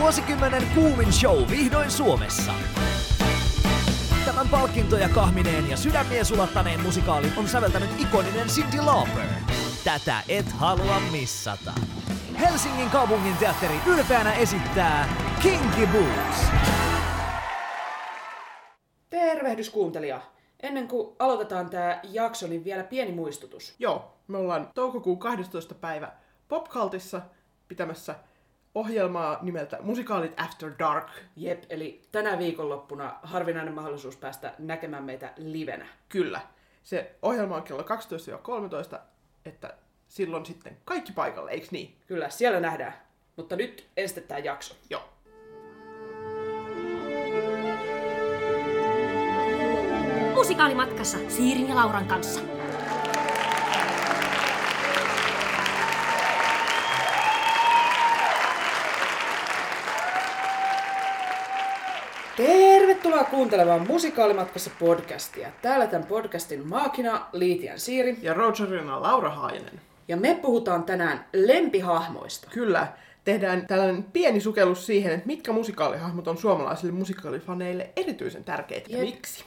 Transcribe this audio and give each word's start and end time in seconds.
Vuosikymmenen 0.00 0.62
kuumin 0.74 1.12
show 1.12 1.50
vihdoin 1.50 1.90
Suomessa. 1.90 2.52
Tämän 4.24 4.48
palkintoja 4.48 5.08
kahmineen 5.08 5.70
ja 5.70 5.76
sydämiä 5.76 6.24
sulattaneen 6.24 6.80
musikaalin 6.80 7.32
on 7.36 7.48
säveltänyt 7.48 7.90
ikoninen 8.00 8.46
Cindy 8.46 8.80
Lauper. 8.80 9.26
Tätä 9.84 10.22
et 10.28 10.52
halua 10.52 11.00
missata. 11.12 11.72
Helsingin 12.40 12.90
kaupungin 12.90 13.36
teatteri 13.36 13.74
ylpeänä 13.86 14.32
esittää 14.32 15.08
Kinky 15.42 15.86
Boots. 15.92 16.46
Tervehdys 19.10 19.70
kuuntelija! 19.70 20.20
Ennen 20.62 20.88
kuin 20.88 21.16
aloitetaan 21.18 21.70
tämä 21.70 22.00
jakso, 22.02 22.46
niin 22.46 22.64
vielä 22.64 22.84
pieni 22.84 23.12
muistutus. 23.12 23.74
Joo, 23.78 24.14
me 24.28 24.38
ollaan 24.38 24.68
toukokuun 24.74 25.18
12. 25.18 25.74
päivä 25.74 26.12
Popcultissa 26.48 27.20
pitämässä 27.68 28.14
ohjelmaa 28.74 29.38
nimeltä 29.42 29.78
Musikaalit 29.80 30.40
After 30.40 30.72
Dark. 30.78 31.08
Jep, 31.36 31.62
eli 31.68 32.02
tänä 32.12 32.38
viikonloppuna 32.38 33.16
harvinainen 33.22 33.74
mahdollisuus 33.74 34.16
päästä 34.16 34.54
näkemään 34.58 35.04
meitä 35.04 35.32
livenä. 35.36 35.86
Kyllä. 36.08 36.40
Se 36.82 37.16
ohjelma 37.22 37.56
on 37.56 37.62
kello 37.62 37.82
12-13, 38.94 38.98
että 39.44 39.74
silloin 40.08 40.46
sitten 40.46 40.76
kaikki 40.84 41.12
paikalle, 41.12 41.50
eiks 41.50 41.70
niin? 41.70 41.96
Kyllä, 42.06 42.30
siellä 42.30 42.60
nähdään. 42.60 42.94
Mutta 43.36 43.56
nyt 43.56 43.86
estetään 43.96 44.44
jakso. 44.44 44.74
Joo. 44.90 45.02
Musikaalimatkassa 50.34 51.18
Siirin 51.28 51.68
ja 51.68 51.74
Lauran 51.74 52.06
kanssa. 52.06 52.40
Tervetuloa 62.46 63.24
kuuntelemaan 63.24 63.86
Musikaalimatkassa 63.86 64.70
podcastia. 64.78 65.48
Täällä 65.62 65.86
tämän 65.86 66.06
podcastin 66.06 66.68
maakina 66.68 67.26
Liitian 67.32 67.78
Siiri. 67.78 68.18
Ja 68.22 68.34
Rogerina 68.34 69.02
Laura 69.02 69.30
Haajanen. 69.30 69.80
Ja 70.08 70.16
me 70.16 70.38
puhutaan 70.42 70.82
tänään 70.82 71.26
lempihahmoista. 71.32 72.48
Kyllä. 72.50 72.86
Tehdään 73.24 73.66
tällainen 73.66 74.02
pieni 74.02 74.40
sukellus 74.40 74.86
siihen, 74.86 75.12
että 75.12 75.26
mitkä 75.26 75.52
musikaalihahmot 75.52 76.28
on 76.28 76.38
suomalaisille 76.38 76.92
musikaalifaneille 76.92 77.90
erityisen 77.96 78.44
tärkeitä 78.44 78.90
ja 78.90 78.98
Jep. 78.98 79.14
miksi. 79.14 79.44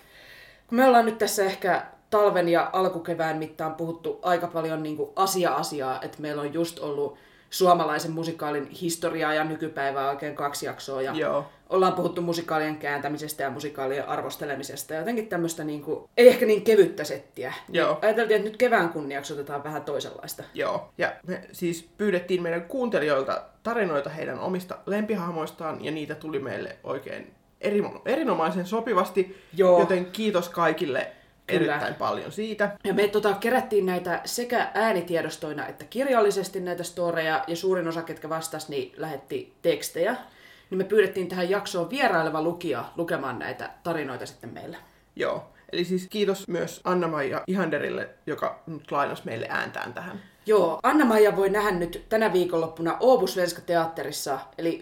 Me 0.71 0.85
ollaan 0.85 1.05
nyt 1.05 1.17
tässä 1.17 1.45
ehkä 1.45 1.85
talven 2.09 2.49
ja 2.49 2.69
alkukevään 2.73 3.37
mittaan 3.37 3.75
puhuttu 3.75 4.19
aika 4.21 4.47
paljon 4.47 4.83
niin 4.83 4.97
asia-asiaa, 5.15 6.01
että 6.01 6.17
meillä 6.21 6.41
on 6.41 6.53
just 6.53 6.79
ollut 6.79 7.17
suomalaisen 7.49 8.11
musikaalin 8.11 8.69
historiaa 8.69 9.33
ja 9.33 9.43
nykypäivää 9.43 10.09
oikein 10.09 10.35
kaksi 10.35 10.65
jaksoa. 10.65 11.01
Ja 11.01 11.13
Joo. 11.13 11.45
Ollaan 11.73 11.93
puhuttu 11.93 12.21
musikaalien 12.21 12.77
kääntämisestä 12.77 13.43
ja 13.43 13.49
musikaalien 13.49 14.07
arvostelemisesta 14.07 14.93
jotenkin 14.93 15.27
tämmöistä 15.27 15.63
niin 15.63 15.81
kuin, 15.81 16.09
ei 16.17 16.27
ehkä 16.27 16.45
niin 16.45 16.61
kevyttä 16.61 17.03
settiä. 17.03 17.53
Niin 17.67 17.75
Joo. 17.79 17.99
Ajateltiin, 18.01 18.37
että 18.37 18.49
nyt 18.49 18.57
kevään 18.57 18.89
kunniaksi 18.89 19.33
otetaan 19.33 19.63
vähän 19.63 19.83
toisenlaista. 19.83 20.43
Joo, 20.53 20.93
ja 20.97 21.15
me 21.27 21.41
siis 21.51 21.89
pyydettiin 21.97 22.43
meidän 22.43 22.63
kuuntelijoilta 22.63 23.43
tarinoita 23.63 24.09
heidän 24.09 24.39
omista 24.39 24.77
lempihahmoistaan, 24.85 25.85
ja 25.85 25.91
niitä 25.91 26.15
tuli 26.15 26.39
meille 26.39 26.77
oikein 26.83 27.33
eri, 27.61 27.83
erinomaisen 28.05 28.65
sopivasti, 28.65 29.37
Joo. 29.53 29.79
joten 29.79 30.05
kiitos 30.05 30.49
kaikille 30.49 31.11
Kyllä. 31.47 31.73
erittäin 31.73 31.95
paljon 31.95 32.31
siitä. 32.31 32.77
Ja 32.83 32.93
me 32.93 33.07
tota, 33.07 33.33
kerättiin 33.33 33.85
näitä 33.85 34.21
sekä 34.25 34.71
äänitiedostoina 34.73 35.67
että 35.67 35.85
kirjallisesti 35.85 36.59
näitä 36.59 36.83
storeja, 36.83 37.43
ja 37.47 37.55
suurin 37.55 37.87
osa, 37.87 38.01
ketkä 38.01 38.29
vastasi, 38.29 38.69
niin 38.69 38.93
lähetti 38.97 39.53
tekstejä. 39.61 40.15
Niin 40.69 40.77
me 40.77 40.83
pyydettiin 40.83 41.27
tähän 41.27 41.49
jaksoon 41.49 41.89
vieraileva 41.89 42.41
lukija 42.41 42.85
lukemaan 42.95 43.39
näitä 43.39 43.69
tarinoita 43.83 44.25
sitten 44.25 44.53
meille. 44.53 44.77
Joo, 45.15 45.53
eli 45.71 45.85
siis 45.85 46.07
kiitos 46.09 46.47
myös 46.47 46.81
Anna-Maija 46.83 47.43
Ihanderille, 47.47 48.09
joka 48.27 48.63
nyt 48.67 48.91
lainasi 48.91 49.21
meille 49.25 49.47
ääntään 49.49 49.93
tähän. 49.93 50.21
Joo, 50.45 50.79
Anna-Maija 50.83 51.35
voi 51.35 51.49
nähdä 51.49 51.71
nyt 51.71 52.05
tänä 52.09 52.33
viikonloppuna 52.33 52.97
Svenska 53.25 53.61
Teatterissa, 53.61 54.39
eli 54.57 54.79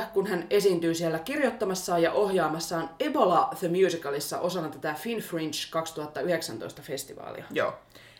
11-12.5., 0.00 0.02
kun 0.14 0.26
hän 0.26 0.46
esiintyy 0.50 0.94
siellä 0.94 1.18
kirjoittamassaan 1.18 2.02
ja 2.02 2.12
ohjaamassaan 2.12 2.90
Ebola 3.00 3.50
The 3.58 3.68
Musicalissa 3.68 4.38
osana 4.38 4.68
tätä 4.68 4.94
Fin 4.94 5.18
Fringe 5.18 5.56
2019 5.70 6.82
festivaalia. 6.82 7.44
Joo, 7.50 7.74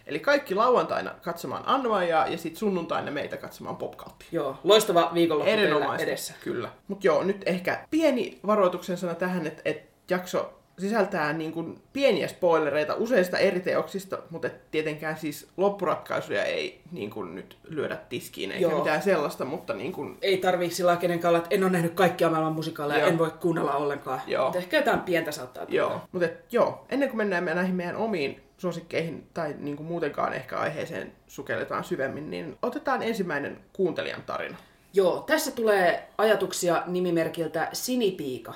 eli 0.06 0.20
kaikki 0.20 0.54
lauantaina 0.54 1.10
katsomaan 1.22 1.62
Anna-Maijaa, 1.66 2.26
ja 2.28 2.38
sitten 2.38 2.58
sunnuntaina 2.58 3.10
meitä 3.10 3.36
katsomaan 3.36 3.76
popculttia. 3.76 4.28
Joo, 4.32 4.56
loistava 4.64 5.10
viikonloppu 5.14 5.50
Erinomaista, 5.52 6.06
edessä. 6.06 6.34
kyllä. 6.40 6.68
Mutta 6.88 7.06
joo, 7.06 7.22
nyt 7.22 7.42
ehkä 7.46 7.78
pieni 7.90 8.38
varoituksen 8.46 8.96
sana 8.96 9.14
tähän, 9.14 9.46
että 9.46 9.62
et 9.64 9.82
jakso 10.10 10.52
sisältää 10.78 11.32
niin 11.32 11.52
kuin 11.52 11.78
pieniä 11.92 12.28
spoilereita 12.28 12.94
useista 12.94 13.38
eri 13.38 13.60
teoksista, 13.60 14.18
mutta 14.30 14.46
et 14.46 14.70
tietenkään 14.70 15.16
siis 15.16 15.48
loppuratkaisuja 15.56 16.44
ei 16.44 16.80
niin 16.92 17.10
kuin 17.10 17.34
nyt 17.34 17.58
lyödä 17.68 17.96
tiskiin, 18.08 18.52
eikä 18.52 18.62
Joo. 18.66 18.78
mitään 18.78 19.02
sellaista, 19.02 19.44
mutta 19.44 19.74
niin 19.74 19.92
kuin, 19.92 20.18
Ei 20.22 20.36
tarvii 20.36 20.70
sillä 20.70 20.96
kenenkään 20.96 21.30
olla, 21.30 21.38
että 21.44 21.54
en 21.54 21.64
ole 21.64 21.72
nähnyt 21.72 21.94
kaikkia 21.94 22.30
maailman 22.30 22.52
musikaaleja, 22.52 23.00
Joo. 23.00 23.08
en 23.08 23.18
voi 23.18 23.30
kuunnella 23.40 23.72
ollenkaan. 23.74 24.20
Joo. 24.26 24.44
Mutta 24.44 24.58
ehkä 24.58 24.76
jotain 24.76 25.00
pientä 25.00 25.32
saattaa 25.32 25.66
tulla. 25.66 25.76
joo. 25.78 26.00
Mutta 26.12 26.26
et, 26.26 26.52
joo, 26.52 26.84
ennen 26.88 27.08
kuin 27.08 27.16
mennään 27.18 27.44
me 27.44 27.54
näihin 27.54 27.74
meidän 27.74 27.96
omiin 27.96 28.42
suosikkeihin 28.58 29.26
tai 29.34 29.54
niin 29.58 29.76
kuin 29.76 29.86
muutenkaan 29.86 30.32
ehkä 30.32 30.58
aiheeseen 30.58 31.12
sukelletaan 31.26 31.84
syvemmin, 31.84 32.30
niin 32.30 32.58
otetaan 32.62 33.02
ensimmäinen 33.02 33.58
kuuntelijan 33.72 34.22
tarina. 34.22 34.56
Joo, 34.92 35.20
tässä 35.20 35.50
tulee 35.50 36.08
ajatuksia 36.18 36.82
nimimerkiltä 36.86 37.68
Sinipiika. 37.72 38.54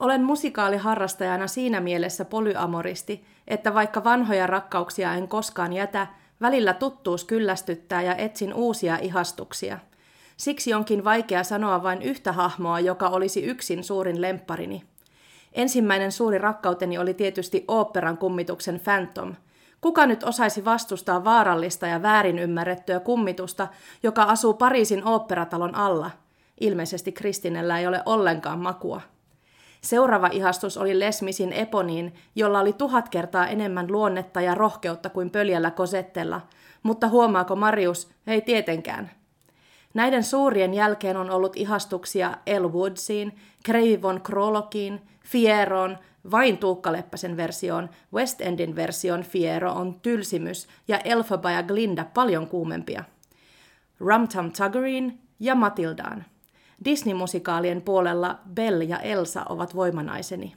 Olen 0.00 0.22
musikaaliharrastajana 0.24 1.46
siinä 1.46 1.80
mielessä 1.80 2.24
polyamoristi, 2.24 3.24
että 3.48 3.74
vaikka 3.74 4.04
vanhoja 4.04 4.46
rakkauksia 4.46 5.14
en 5.14 5.28
koskaan 5.28 5.72
jätä, 5.72 6.06
välillä 6.40 6.74
tuttuus 6.74 7.24
kyllästyttää 7.24 8.02
ja 8.02 8.14
etsin 8.14 8.54
uusia 8.54 8.96
ihastuksia. 8.96 9.78
Siksi 10.36 10.74
onkin 10.74 11.04
vaikea 11.04 11.44
sanoa 11.44 11.82
vain 11.82 12.02
yhtä 12.02 12.32
hahmoa, 12.32 12.80
joka 12.80 13.08
olisi 13.08 13.42
yksin 13.44 13.84
suurin 13.84 14.22
lempparini. 14.22 14.82
Ensimmäinen 15.56 16.12
suuri 16.12 16.38
rakkauteni 16.38 16.98
oli 16.98 17.14
tietysti 17.14 17.64
oopperan 17.68 18.18
kummituksen 18.18 18.80
Phantom. 18.80 19.34
Kuka 19.80 20.06
nyt 20.06 20.22
osaisi 20.24 20.64
vastustaa 20.64 21.24
vaarallista 21.24 21.86
ja 21.86 22.02
väärin 22.02 22.38
ymmärrettyä 22.38 23.00
kummitusta, 23.00 23.68
joka 24.02 24.22
asuu 24.22 24.54
Pariisin 24.54 25.06
oopperatalon 25.06 25.74
alla? 25.74 26.10
Ilmeisesti 26.60 27.12
Kristinellä 27.12 27.78
ei 27.78 27.86
ole 27.86 28.02
ollenkaan 28.06 28.58
makua. 28.58 29.00
Seuraava 29.80 30.28
ihastus 30.32 30.76
oli 30.76 31.00
Lesmisin 31.00 31.52
Eponiin, 31.52 32.14
jolla 32.34 32.60
oli 32.60 32.72
tuhat 32.72 33.08
kertaa 33.08 33.46
enemmän 33.46 33.92
luonnetta 33.92 34.40
ja 34.40 34.54
rohkeutta 34.54 35.10
kuin 35.10 35.30
pöljällä 35.30 35.70
kosettella, 35.70 36.40
mutta 36.82 37.08
huomaako 37.08 37.56
Marius? 37.56 38.08
Ei 38.26 38.40
tietenkään. 38.40 39.10
Näiden 39.96 40.24
suurien 40.24 40.74
jälkeen 40.74 41.16
on 41.16 41.30
ollut 41.30 41.56
ihastuksia 41.56 42.32
El 42.46 42.72
Woodsiin, 42.72 43.38
von 44.02 44.20
Krolokiin, 44.20 45.00
Fieroon, 45.24 45.98
vain 46.30 46.58
Tuukka 46.58 46.92
Leppäsen 46.92 47.36
versioon, 47.36 47.90
West 48.14 48.40
Endin 48.40 48.76
version 48.76 49.22
Fiero 49.22 49.72
on 49.72 50.00
tylsimys 50.00 50.68
ja 50.88 50.98
Elphaba 50.98 51.50
ja 51.50 51.62
Glinda 51.62 52.04
paljon 52.14 52.46
kuumempia. 52.46 53.04
Rumtum 54.00 54.52
Tuggeriin 54.52 55.20
ja 55.40 55.54
Matildaan. 55.54 56.24
Disney-musikaalien 56.84 57.82
puolella 57.82 58.38
Belle 58.54 58.84
ja 58.84 58.98
Elsa 58.98 59.44
ovat 59.48 59.74
voimanaiseni. 59.76 60.54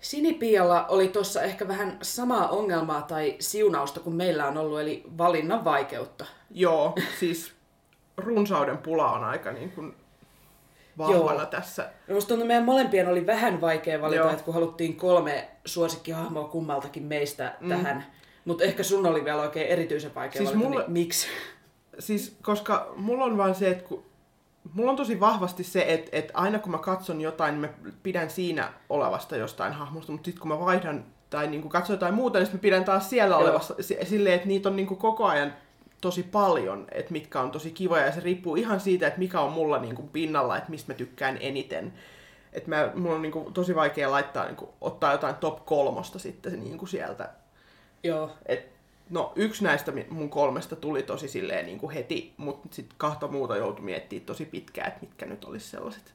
Sinipialla 0.00 0.86
oli 0.86 1.08
tuossa 1.08 1.42
ehkä 1.42 1.68
vähän 1.68 1.98
samaa 2.02 2.48
ongelmaa 2.48 3.02
tai 3.02 3.36
siunausta 3.38 4.00
kuin 4.00 4.16
meillä 4.16 4.46
on 4.46 4.56
ollut, 4.56 4.80
eli 4.80 5.02
valinnan 5.18 5.64
vaikeutta. 5.64 6.26
Joo, 6.50 6.94
siis 7.20 7.59
runsauden 8.22 8.78
pula 8.78 9.12
on 9.12 9.24
aika 9.24 9.52
niin 9.52 9.70
kuin 9.72 9.94
vahvana 10.98 11.40
Joo. 11.40 11.46
tässä. 11.46 11.90
No 12.08 12.14
Musta 12.14 12.28
tuntuu, 12.28 12.46
meidän 12.46 12.64
molempien 12.64 13.08
oli 13.08 13.26
vähän 13.26 13.60
vaikea 13.60 14.00
valita, 14.00 14.20
Joo. 14.22 14.30
että 14.30 14.42
kun 14.44 14.54
haluttiin 14.54 14.96
kolme 14.96 15.48
suosikkihahmoa 15.64 16.48
kummaltakin 16.48 17.02
meistä 17.02 17.54
mm. 17.60 17.68
tähän. 17.68 18.06
Mutta 18.44 18.64
ehkä 18.64 18.82
sun 18.82 19.06
oli 19.06 19.24
vielä 19.24 19.42
oikein 19.42 19.66
erityisen 19.68 20.14
vaikea 20.14 20.38
Siis 20.38 20.50
valita, 20.54 20.68
mulle- 20.68 20.82
niin 20.82 20.92
miksi? 20.92 21.26
Siis, 21.98 22.36
koska 22.42 22.92
mulla 22.96 23.24
on 23.24 23.38
vaan 23.38 23.54
se, 23.54 23.70
että 23.70 23.84
kun, 23.84 24.04
mulla 24.74 24.90
on 24.90 24.96
tosi 24.96 25.20
vahvasti 25.20 25.64
se, 25.64 25.84
että, 25.88 26.08
että 26.12 26.32
aina 26.36 26.58
kun 26.58 26.72
mä 26.72 26.78
katson 26.78 27.20
jotain, 27.20 27.52
niin 27.60 27.60
mä 27.60 27.90
pidän 28.02 28.30
siinä 28.30 28.72
olevasta 28.88 29.36
jostain 29.36 29.72
hahmosta, 29.72 30.12
mutta 30.12 30.24
sitten 30.24 30.40
kun 30.40 30.48
mä 30.48 30.60
vaihdan 30.60 31.04
tai 31.30 31.46
niin 31.46 31.60
kuin 31.62 31.72
katson 31.72 31.94
jotain 31.94 32.14
muuta, 32.14 32.38
niin 32.38 32.48
mä 32.52 32.58
pidän 32.58 32.84
taas 32.84 33.10
siellä 33.10 33.34
Joo. 33.34 33.42
olevasta 33.42 33.74
si- 33.80 33.98
silleen, 34.04 34.34
että 34.34 34.48
niitä 34.48 34.68
on 34.68 34.76
niin 34.76 34.86
kuin 34.86 34.98
koko 34.98 35.24
ajan 35.26 35.54
tosi 36.00 36.22
paljon, 36.22 36.86
että 36.92 37.12
mitkä 37.12 37.40
on 37.40 37.50
tosi 37.50 37.70
kivoja 37.70 38.06
ja 38.06 38.12
se 38.12 38.20
riippuu 38.20 38.56
ihan 38.56 38.80
siitä, 38.80 39.06
että 39.06 39.18
mikä 39.18 39.40
on 39.40 39.52
mulla 39.52 39.78
niin 39.78 39.94
kuin 39.94 40.08
pinnalla, 40.08 40.56
että 40.56 40.70
mistä 40.70 40.92
mä 40.92 40.96
tykkään 40.96 41.38
eniten. 41.40 41.92
Että 42.52 42.68
mä, 42.68 42.92
mulla 42.94 43.14
on 43.14 43.22
niin 43.22 43.32
kuin 43.32 43.52
tosi 43.54 43.74
vaikea 43.74 44.10
laittaa, 44.10 44.44
niin 44.46 44.56
kuin, 44.56 44.70
ottaa 44.80 45.12
jotain 45.12 45.34
top 45.34 45.66
kolmosta 45.66 46.18
sitten 46.18 46.60
niin 46.60 46.78
kuin 46.78 46.88
sieltä. 46.88 47.28
Joo. 48.02 48.30
Et 48.46 48.80
No, 49.10 49.32
yksi 49.36 49.64
näistä 49.64 49.92
mun 50.10 50.30
kolmesta 50.30 50.76
tuli 50.76 51.02
tosi 51.02 51.28
silleen 51.28 51.66
niin 51.66 51.78
kuin 51.78 51.94
heti, 51.94 52.34
mutta 52.36 52.68
sitten 52.70 52.98
kahta 52.98 53.28
muuta 53.28 53.56
joutui 53.56 53.84
miettimään 53.84 54.26
tosi 54.26 54.44
pitkään, 54.44 54.88
että 54.88 55.00
mitkä 55.00 55.26
nyt 55.26 55.44
olisi 55.44 55.68
sellaiset. 55.68 56.14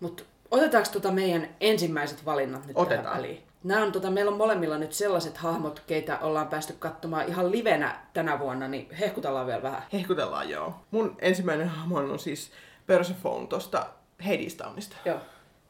Mutta 0.00 0.22
otetaanko 0.50 0.88
tota 0.92 1.10
meidän 1.10 1.48
ensimmäiset 1.60 2.24
valinnat 2.24 2.66
nyt 2.66 2.76
Otetaan. 2.76 3.04
tähän 3.04 3.18
väliin? 3.18 3.42
Nämä 3.64 3.82
on, 3.82 3.92
tota, 3.92 4.10
meillä 4.10 4.30
on 4.30 4.36
molemmilla 4.36 4.78
nyt 4.78 4.92
sellaiset 4.92 5.36
hahmot, 5.36 5.80
keitä 5.86 6.18
ollaan 6.18 6.48
päästy 6.48 6.74
katsomaan 6.78 7.28
ihan 7.28 7.50
livenä 7.50 8.00
tänä 8.12 8.38
vuonna, 8.38 8.68
niin 8.68 8.90
hehkutellaan 8.94 9.46
vielä 9.46 9.62
vähän. 9.62 9.82
Hehkutellaan 9.92 10.50
joo. 10.50 10.74
Mun 10.90 11.16
ensimmäinen 11.18 11.68
hahmo 11.68 11.96
on 11.96 12.18
siis 12.18 12.52
Persephone 12.86 13.46
tuosta 13.46 13.86
Hadestownista, 14.22 14.96
Joo, 15.04 15.18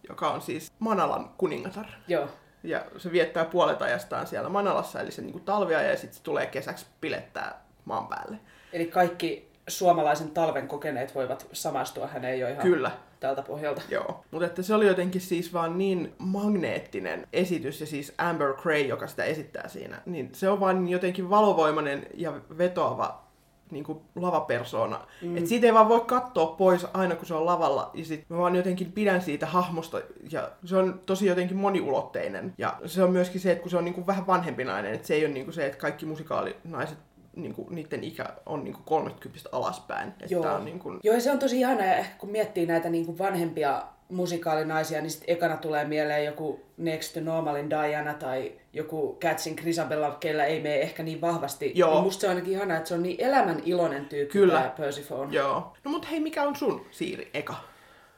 joka 0.08 0.30
on 0.30 0.40
siis 0.40 0.72
Manalan 0.78 1.28
kuningatar. 1.38 1.86
joo. 2.08 2.28
Ja 2.62 2.84
se 2.96 3.12
viettää 3.12 3.44
puolet 3.44 3.82
ajastaan 3.82 4.26
siellä 4.26 4.48
Manalassa, 4.48 5.00
eli 5.00 5.10
se 5.10 5.22
niinku 5.22 5.40
talvia 5.40 5.82
ja 5.82 5.96
sitten 5.96 6.14
se 6.16 6.22
tulee 6.22 6.46
kesäksi 6.46 6.86
pilettää 7.00 7.60
maan 7.84 8.06
päälle. 8.06 8.36
Eli 8.72 8.86
kaikki 8.86 9.50
suomalaisen 9.68 10.30
talven 10.30 10.68
kokeneet 10.68 11.14
voivat 11.14 11.46
samastua 11.52 12.06
häneen 12.06 12.40
jo 12.40 12.48
ihan 12.48 12.62
Kyllä. 12.62 12.90
Tältä 13.20 13.42
pohjalta. 13.42 13.82
Joo, 13.88 14.24
mutta 14.30 14.46
että 14.46 14.62
se 14.62 14.74
oli 14.74 14.86
jotenkin 14.86 15.20
siis 15.20 15.52
vaan 15.52 15.78
niin 15.78 16.12
magneettinen 16.18 17.26
esitys, 17.32 17.80
ja 17.80 17.86
siis 17.86 18.14
Amber 18.18 18.54
Gray, 18.54 18.80
joka 18.80 19.06
sitä 19.06 19.24
esittää 19.24 19.68
siinä, 19.68 20.02
niin 20.06 20.30
se 20.32 20.48
on 20.48 20.60
vaan 20.60 20.88
jotenkin 20.88 21.30
valovoimainen 21.30 22.06
ja 22.14 22.32
vetoava 22.58 23.30
niin 23.70 23.84
kuin 23.84 24.00
lavapersona. 24.16 25.06
Mm. 25.22 25.36
Et 25.36 25.46
siitä 25.46 25.66
ei 25.66 25.74
vaan 25.74 25.88
voi 25.88 26.00
katsoa 26.00 26.46
pois 26.46 26.86
aina, 26.94 27.16
kun 27.16 27.26
se 27.26 27.34
on 27.34 27.46
lavalla. 27.46 27.90
Ja 27.94 28.04
sit 28.04 28.24
mä 28.28 28.38
vaan 28.38 28.56
jotenkin 28.56 28.92
pidän 28.92 29.22
siitä 29.22 29.46
hahmosta. 29.46 30.00
Ja 30.30 30.50
se 30.64 30.76
on 30.76 31.00
tosi 31.06 31.26
jotenkin 31.26 31.56
moniulotteinen. 31.56 32.54
Ja 32.58 32.76
se 32.86 33.02
on 33.02 33.10
myöskin 33.10 33.40
se, 33.40 33.52
että 33.52 33.62
kun 33.62 33.70
se 33.70 33.76
on 33.76 33.84
niin 33.84 33.94
kuin 33.94 34.06
vähän 34.06 34.26
vanhempi 34.26 34.64
nainen. 34.64 34.94
Että 34.94 35.06
se 35.06 35.14
ei 35.14 35.24
ole 35.24 35.34
niin 35.34 35.46
kuin 35.46 35.54
se, 35.54 35.66
että 35.66 35.78
kaikki 35.78 36.06
musikaalinaiset, 36.06 36.98
niin 37.36 37.54
kuin, 37.54 37.74
niiden 37.74 38.04
ikä 38.04 38.26
on 38.46 38.64
niin 38.64 38.74
kuin 38.74 38.84
30 38.84 39.48
alaspäin. 39.52 40.08
Että 40.08 40.26
Joo. 40.28 40.54
on 40.54 40.64
niin 40.64 40.78
kuin, 40.78 41.00
Joo, 41.02 41.14
ja 41.14 41.20
se 41.20 41.30
on 41.30 41.38
tosi 41.38 41.58
ihana, 41.60 41.84
ja 41.84 41.96
ehkä 41.96 42.14
kun 42.18 42.30
miettii 42.30 42.66
näitä 42.66 42.90
niin 42.90 43.06
kuin 43.06 43.18
vanhempia 43.18 43.82
musikaalinaisia, 44.08 45.00
niin 45.00 45.10
sitten 45.10 45.36
ekana 45.36 45.56
tulee 45.56 45.84
mieleen 45.84 46.24
joku 46.24 46.60
Next 46.76 47.14
to 47.14 47.20
Normalin 47.20 47.70
Diana 47.70 48.14
tai 48.14 48.52
joku 48.72 49.18
Catsin 49.20 49.54
Grisabella, 49.54 50.16
kellä 50.20 50.44
ei 50.44 50.62
mene 50.62 50.80
ehkä 50.80 51.02
niin 51.02 51.20
vahvasti. 51.20 51.72
Joo. 51.74 51.94
Niin 51.94 52.04
musta 52.04 52.20
se 52.20 52.26
on 52.26 52.30
ainakin 52.30 52.52
ihana, 52.52 52.76
että 52.76 52.88
se 52.88 52.94
on 52.94 53.02
niin 53.02 53.20
elämän 53.20 53.62
iloinen 53.64 54.06
tyyppi 54.06 54.32
Kyllä. 54.32 54.54
tämä 54.54 54.74
Persephone. 54.76 55.34
Joo. 55.34 55.72
No 55.84 55.90
mut 55.90 56.10
hei, 56.10 56.20
mikä 56.20 56.42
on 56.42 56.56
sun 56.56 56.86
Siiri 56.90 57.30
eka? 57.34 57.54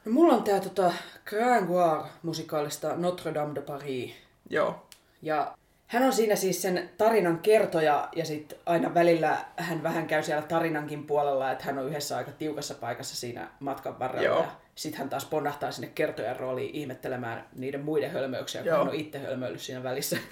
No, 0.05 0.11
mulla 0.11 0.33
on 0.33 0.43
tää 0.43 0.59
tota 0.59 0.93
Gringoire 1.25 2.09
musikaalista 2.23 2.95
Notre 2.95 3.33
Dame 3.33 3.55
de 3.55 3.61
Paris. 3.61 4.11
Joo. 4.49 4.75
Ja 5.21 5.57
hän 5.93 6.03
on 6.03 6.13
siinä 6.13 6.35
siis 6.35 6.61
sen 6.61 6.89
tarinan 6.97 7.39
kertoja 7.39 8.09
ja 8.15 8.25
sitten 8.25 8.57
aina 8.65 8.93
välillä 8.93 9.37
hän 9.57 9.83
vähän 9.83 10.07
käy 10.07 10.23
siellä 10.23 10.41
tarinankin 10.41 11.03
puolella, 11.03 11.51
että 11.51 11.63
hän 11.63 11.77
on 11.77 11.87
yhdessä 11.87 12.17
aika 12.17 12.31
tiukassa 12.31 12.75
paikassa 12.75 13.15
siinä 13.15 13.49
matkan 13.59 13.99
varrella. 13.99 14.25
Joo. 14.25 14.39
Ja 14.41 14.51
sitten 14.75 14.99
hän 14.99 15.09
taas 15.09 15.25
ponnahtaa 15.25 15.71
sinne 15.71 15.91
kertojan 15.95 16.37
rooliin 16.37 16.75
ihmettelemään 16.75 17.45
niiden 17.55 17.81
muiden 17.81 18.11
hölmöyksiä, 18.11 18.61
kun 18.61 18.69
Joo. 18.69 18.77
hän 18.77 18.87
on 18.87 18.95
itse 18.95 19.19
hölmöillyt 19.19 19.61
siinä 19.61 19.83
välissä. 19.83 20.17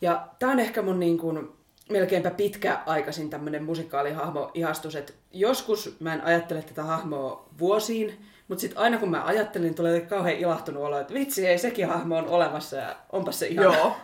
Ja 0.00 0.28
tää 0.38 0.50
on 0.50 0.60
ehkä 0.60 0.82
mun 0.82 1.00
niin 1.00 1.18
kuin, 1.18 1.48
melkeinpä 1.90 2.30
pitkäaikaisin 2.30 3.30
tämmönen 3.30 3.64
musikaalihahmo 3.64 4.50
ihastus, 4.54 4.96
että 4.96 5.12
joskus 5.32 5.96
mä 6.00 6.14
en 6.14 6.24
ajattele 6.24 6.62
tätä 6.62 6.82
hahmoa 6.82 7.48
vuosiin, 7.58 8.20
mutta 8.48 8.60
sitten 8.60 8.78
aina 8.78 8.98
kun 8.98 9.10
mä 9.10 9.24
ajattelin, 9.24 9.74
tulee 9.74 10.00
kauhean 10.00 10.36
ilahtunut 10.36 10.82
olo, 10.82 10.98
että 10.98 11.14
vitsi, 11.14 11.46
ei 11.46 11.58
sekin 11.58 11.88
hahmo 11.88 12.16
on 12.16 12.28
olemassa 12.28 12.76
ja 12.76 12.96
onpas 13.12 13.38
se 13.38 13.46
ihana. 13.46 13.74
Joo. 13.76 13.96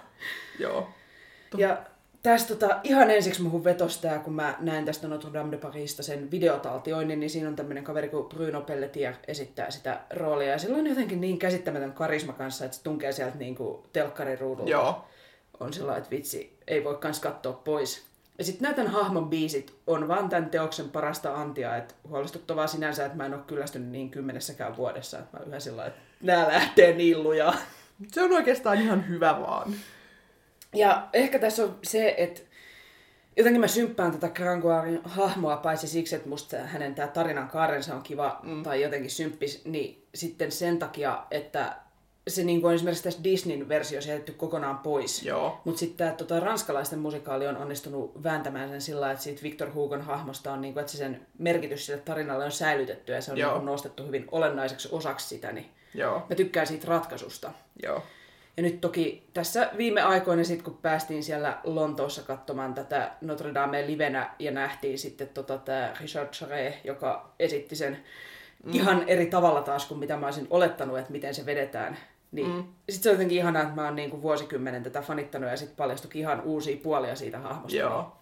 Joo. 0.59 0.89
Ja 1.57 1.83
tästä 2.23 2.55
tota, 2.55 2.81
ihan 2.83 3.11
ensiksi 3.11 3.43
muhun 3.43 3.65
vetosi 3.65 4.03
tää, 4.03 4.19
kun 4.19 4.35
mä 4.35 4.55
näin 4.61 4.85
tästä 4.85 5.09
Notre 5.09 5.33
Dame 5.33 5.51
de 5.51 5.57
Parisista 5.57 6.03
sen 6.03 6.31
videotaltioinnin, 6.31 7.21
niin 7.21 7.31
siinä 7.31 7.49
on 7.49 7.57
tämmöinen 7.57 7.85
kaveri 7.85 8.09
kuin 8.09 8.29
Bruno 8.29 8.61
Pelletier 8.61 9.15
esittää 9.29 9.71
sitä 9.71 10.01
roolia. 10.11 10.51
Ja 10.51 10.59
sillä 10.59 10.79
on 10.79 10.87
jotenkin 10.87 11.21
niin 11.21 11.39
käsittämätön 11.39 11.93
karisma 11.93 12.33
kanssa, 12.33 12.65
että 12.65 12.77
se 12.77 12.83
tunkee 12.83 13.13
sieltä 13.13 13.39
niinku 13.39 13.87
telkkarin 13.93 14.39
ruudulta. 14.39 14.71
Joo. 14.71 15.05
On 15.61 15.73
sellainen, 15.73 16.03
että 16.03 16.17
vitsi, 16.17 16.59
ei 16.67 16.85
voi 16.85 16.95
kans 16.95 17.21
katsoa 17.21 17.53
pois. 17.53 18.07
Ja 18.39 18.45
sitten 18.45 18.63
näytän 18.63 18.87
hahmon 18.87 19.31
biisit 19.31 19.75
on 19.87 20.09
vaan 20.09 20.29
tämän 20.29 20.51
teoksen 20.51 20.91
parasta 20.91 21.35
antia, 21.35 21.77
että 21.77 21.95
huolestuttavaa 22.09 22.67
sinänsä, 22.67 23.05
että 23.05 23.17
mä 23.17 23.27
en 23.27 23.35
ole 23.35 23.43
kyllästynyt 23.47 23.89
niin 23.89 24.11
kymmenessäkään 24.11 24.77
vuodessa, 24.77 25.19
että 25.19 25.39
mä 25.39 25.45
yhä 25.45 25.61
sillä 25.61 25.87
että 25.87 26.01
nää 26.21 26.49
lähtee 26.49 26.93
niin 26.93 27.23
lujaa. 27.23 27.55
Se 28.07 28.23
on 28.23 28.33
oikeastaan 28.33 28.81
ihan 28.81 29.09
hyvä 29.09 29.41
vaan. 29.41 29.75
Ja 30.75 31.09
ehkä 31.13 31.39
tässä 31.39 31.65
on 31.65 31.79
se, 31.83 32.15
että 32.19 32.41
jotenkin 33.37 33.61
mä 33.61 33.69
symppään 33.69 34.13
tätä 34.13 34.29
Grangoirin 34.29 35.01
hahmoa, 35.05 35.57
paitsi 35.57 35.89
siksi, 35.89 36.15
että 36.15 36.29
musta 36.29 36.57
hänen 36.57 36.95
tämä 36.95 37.09
tarinan 37.09 37.49
kaarensa 37.49 37.95
on 37.95 38.03
kiva 38.03 38.41
mm. 38.43 38.63
tai 38.63 38.83
jotenkin 38.83 39.11
symppis, 39.11 39.65
niin 39.65 40.07
sitten 40.15 40.53
sen 40.53 40.79
takia, 40.79 41.27
että 41.31 41.77
se 42.29 42.45
niin 42.45 42.61
kuin 42.61 42.69
on 42.69 42.75
esimerkiksi 42.75 43.05
tässä 43.05 43.25
Disneyn 43.25 43.69
versiossa 43.69 44.11
jätetty 44.11 44.33
kokonaan 44.33 44.79
pois. 44.79 45.25
Mutta 45.65 45.79
sitten 45.79 45.97
tämä 45.97 46.13
tota, 46.13 46.41
ranskalaisten 46.41 46.99
musikaali 46.99 47.47
on 47.47 47.57
onnistunut 47.57 48.23
vääntämään 48.23 48.69
sen 48.69 48.81
sillä 48.81 49.13
että 49.13 49.25
siitä 49.25 49.43
Victor 49.43 49.73
Hugon 49.75 50.03
hahmosta 50.03 50.53
on, 50.53 50.61
niin 50.61 50.75
kuin, 50.75 50.81
että 50.81 50.93
se 50.93 50.99
sen 50.99 51.27
merkitys 51.39 51.87
sille 51.87 52.01
tarinalle 52.01 52.45
on 52.45 52.53
säilytetty 52.53 53.13
ja 53.13 53.23
se 53.23 53.33
on 53.33 53.39
Joo. 53.39 53.55
niin 53.55 53.67
nostettu 53.67 54.07
hyvin 54.07 54.29
olennaiseksi 54.33 54.89
osaksi 54.93 55.29
sitä. 55.29 55.53
Niin 55.53 55.71
Joo. 55.95 56.27
mä 56.31 56.37
tykkään 56.37 56.67
siitä 56.67 56.87
ratkaisusta. 56.89 57.53
Joo. 57.83 58.03
Ja 58.57 58.63
nyt 58.63 58.81
toki 58.81 59.29
tässä 59.35 59.71
viime 59.77 60.03
aikoina 60.03 60.45
sitten, 60.45 60.65
kun 60.65 60.79
päästiin 60.83 61.25
siellä 61.25 61.59
Lontoossa 61.65 62.23
katsomaan 62.23 62.75
tätä 62.75 63.11
Notre 63.21 63.55
Dame 63.55 63.87
livenä 63.87 64.35
ja 64.39 64.51
nähtiin 64.51 64.99
sitten 64.99 65.29
tota, 65.29 65.59
tämä 65.59 65.95
Richard 66.01 66.29
Charest, 66.29 66.85
joka 66.85 67.35
esitti 67.39 67.77
sen 67.77 67.99
mm. 68.65 68.73
ihan 68.75 69.05
eri 69.07 69.27
tavalla 69.27 69.63
taas 69.63 69.87
kuin 69.87 69.99
mitä 69.99 70.17
mä 70.17 70.27
olisin 70.27 70.47
olettanut, 70.51 70.99
että 70.99 71.13
miten 71.13 71.35
se 71.35 71.47
vedetään. 71.47 71.97
Niin 72.33 72.47
mm. 72.47 72.65
sitten 72.91 73.03
se 73.03 73.09
on 73.09 73.15
jotenkin 73.15 73.39
ihanaa, 73.39 73.63
että 73.63 73.75
mä 73.75 73.85
oon 73.85 73.97
niinku 73.97 74.23
vuosikymmenen 74.23 74.83
tätä 74.83 75.03
fanittanut 75.03 75.51
ja 75.51 75.57
sitten 75.57 75.77
paljastukin 75.77 76.21
ihan 76.21 76.41
uusia 76.41 76.77
puolia 76.83 77.17
siitä 77.17 77.39
hahmosta. 77.39 77.79
Joo. 77.79 78.03
Niin 78.03 78.13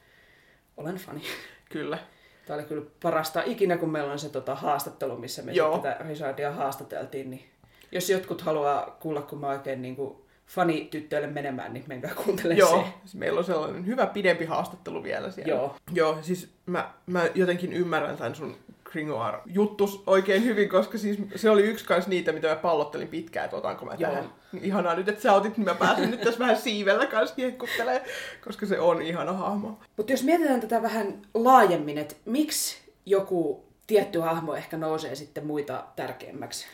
olen 0.76 0.96
fani. 0.96 1.22
Kyllä. 1.68 1.98
Tämä 2.46 2.58
oli 2.58 2.66
kyllä 2.66 2.86
parasta 3.02 3.42
ikinä, 3.46 3.76
kun 3.76 3.90
meillä 3.90 4.12
on 4.12 4.18
se 4.18 4.28
tota, 4.28 4.54
haastattelu, 4.54 5.16
missä 5.16 5.42
me 5.42 5.52
Joo. 5.52 5.78
tätä 5.78 5.96
Richardia 6.08 6.52
haastateltiin. 6.52 7.30
Niin 7.30 7.50
jos 7.92 8.10
jotkut 8.10 8.40
haluaa 8.40 8.96
kuulla, 9.00 9.22
kun 9.22 9.40
mä 9.40 9.48
oikein 9.48 9.82
niin 9.82 9.96
kuin, 9.96 10.16
fani 10.46 10.88
tyttöille 10.90 11.26
menemään, 11.26 11.72
niin 11.72 11.84
menkää 11.86 12.14
kuuntelemaan 12.24 12.58
Joo. 12.58 12.86
se. 13.04 13.18
Meillä 13.18 13.38
on 13.38 13.44
sellainen 13.44 13.86
hyvä 13.86 14.06
pidempi 14.06 14.44
haastattelu 14.44 15.02
vielä 15.02 15.30
siellä. 15.30 15.54
Joo. 15.54 15.76
Joo, 15.92 16.18
siis 16.22 16.48
mä, 16.66 16.90
mä 17.06 17.26
jotenkin 17.34 17.72
ymmärrän 17.72 18.16
tämän 18.16 18.34
sun 18.34 18.56
Gringoire 18.84 19.38
juttus 19.46 20.02
oikein 20.06 20.44
hyvin, 20.44 20.68
koska 20.68 20.98
siis 20.98 21.18
se 21.36 21.50
oli 21.50 21.62
yksi 21.62 21.84
kans 21.84 22.06
niitä, 22.06 22.32
mitä 22.32 22.48
mä 22.48 22.56
pallottelin 22.56 23.08
pitkään, 23.08 23.44
että 23.44 23.56
otanko 23.56 23.84
mä 23.84 23.94
Joo. 23.98 24.10
tähän. 24.10 24.32
Ihanaa 24.62 24.94
nyt, 24.94 25.08
että 25.08 25.22
sä 25.22 25.32
otit, 25.32 25.56
niin 25.56 25.64
mä 25.64 25.74
pääsen 25.74 26.10
nyt 26.10 26.20
tässä 26.20 26.38
vähän 26.38 26.56
siivellä 26.56 27.06
kanssa 27.06 27.36
kiekkuttelemaan, 27.36 28.04
koska 28.44 28.66
se 28.66 28.80
on 28.80 29.02
ihana 29.02 29.32
hahmo. 29.32 29.78
Mutta 29.96 30.12
jos 30.12 30.22
mietitään 30.22 30.60
tätä 30.60 30.82
vähän 30.82 31.22
laajemmin, 31.34 31.98
että 31.98 32.14
miksi 32.24 32.76
joku 33.06 33.64
tietty 33.86 34.18
hahmo 34.18 34.54
ehkä 34.54 34.76
nousee 34.76 35.14
sitten 35.14 35.46
muita 35.46 35.84
tärkeämmäksi? 35.96 36.66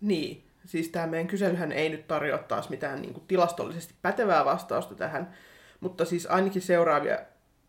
Niin, 0.00 0.44
siis 0.66 0.88
tämä 0.88 1.06
meidän 1.06 1.26
kyselyhän 1.26 1.72
ei 1.72 1.88
nyt 1.88 2.06
tarjoa 2.06 2.38
taas 2.38 2.68
mitään 2.68 3.02
niin 3.02 3.12
kuin 3.12 3.24
tilastollisesti 3.28 3.94
pätevää 4.02 4.44
vastausta 4.44 4.94
tähän, 4.94 5.34
mutta 5.80 6.04
siis 6.04 6.26
ainakin 6.26 6.62
seuraavia 6.62 7.18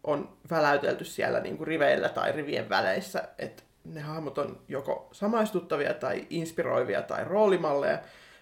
on 0.04 0.38
väläytelty 0.52 1.06
siellä 1.06 1.40
niin 1.40 1.58
kuin 1.58 1.68
riveillä 1.68 2.10
tai 2.10 2.32
rivien 2.32 2.70
väleissä, 2.70 3.24
että 3.38 3.64
ne 3.86 4.02
hahmot 4.02 4.38
on 4.38 4.62
joko 4.68 5.10
samaistuttavia 5.12 5.94
tai 5.94 6.28
inspiroivia 6.30 7.02
tai 7.02 7.26
roolimalleja, 7.26 8.00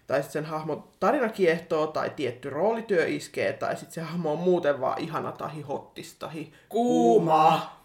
tai 0.08 0.24
sitten 0.24 0.44
sen 0.44 0.52
hahmon 0.52 0.88
tarina 1.00 1.30
kiehtoo, 1.30 1.88
tai 1.88 2.10
tietty 2.10 2.50
roolityö 2.50 3.08
iskee, 3.08 3.54
tai 3.54 3.76
sitten 3.76 3.94
se 3.94 4.02
hahmo 4.02 4.32
on 4.32 4.40
muuten 4.40 4.82
vaan 4.82 5.02
ihana 5.02 5.32
tahi 5.32 5.62
hottis 5.62 6.16
tahi 6.16 6.54
kuuma. 6.70 7.76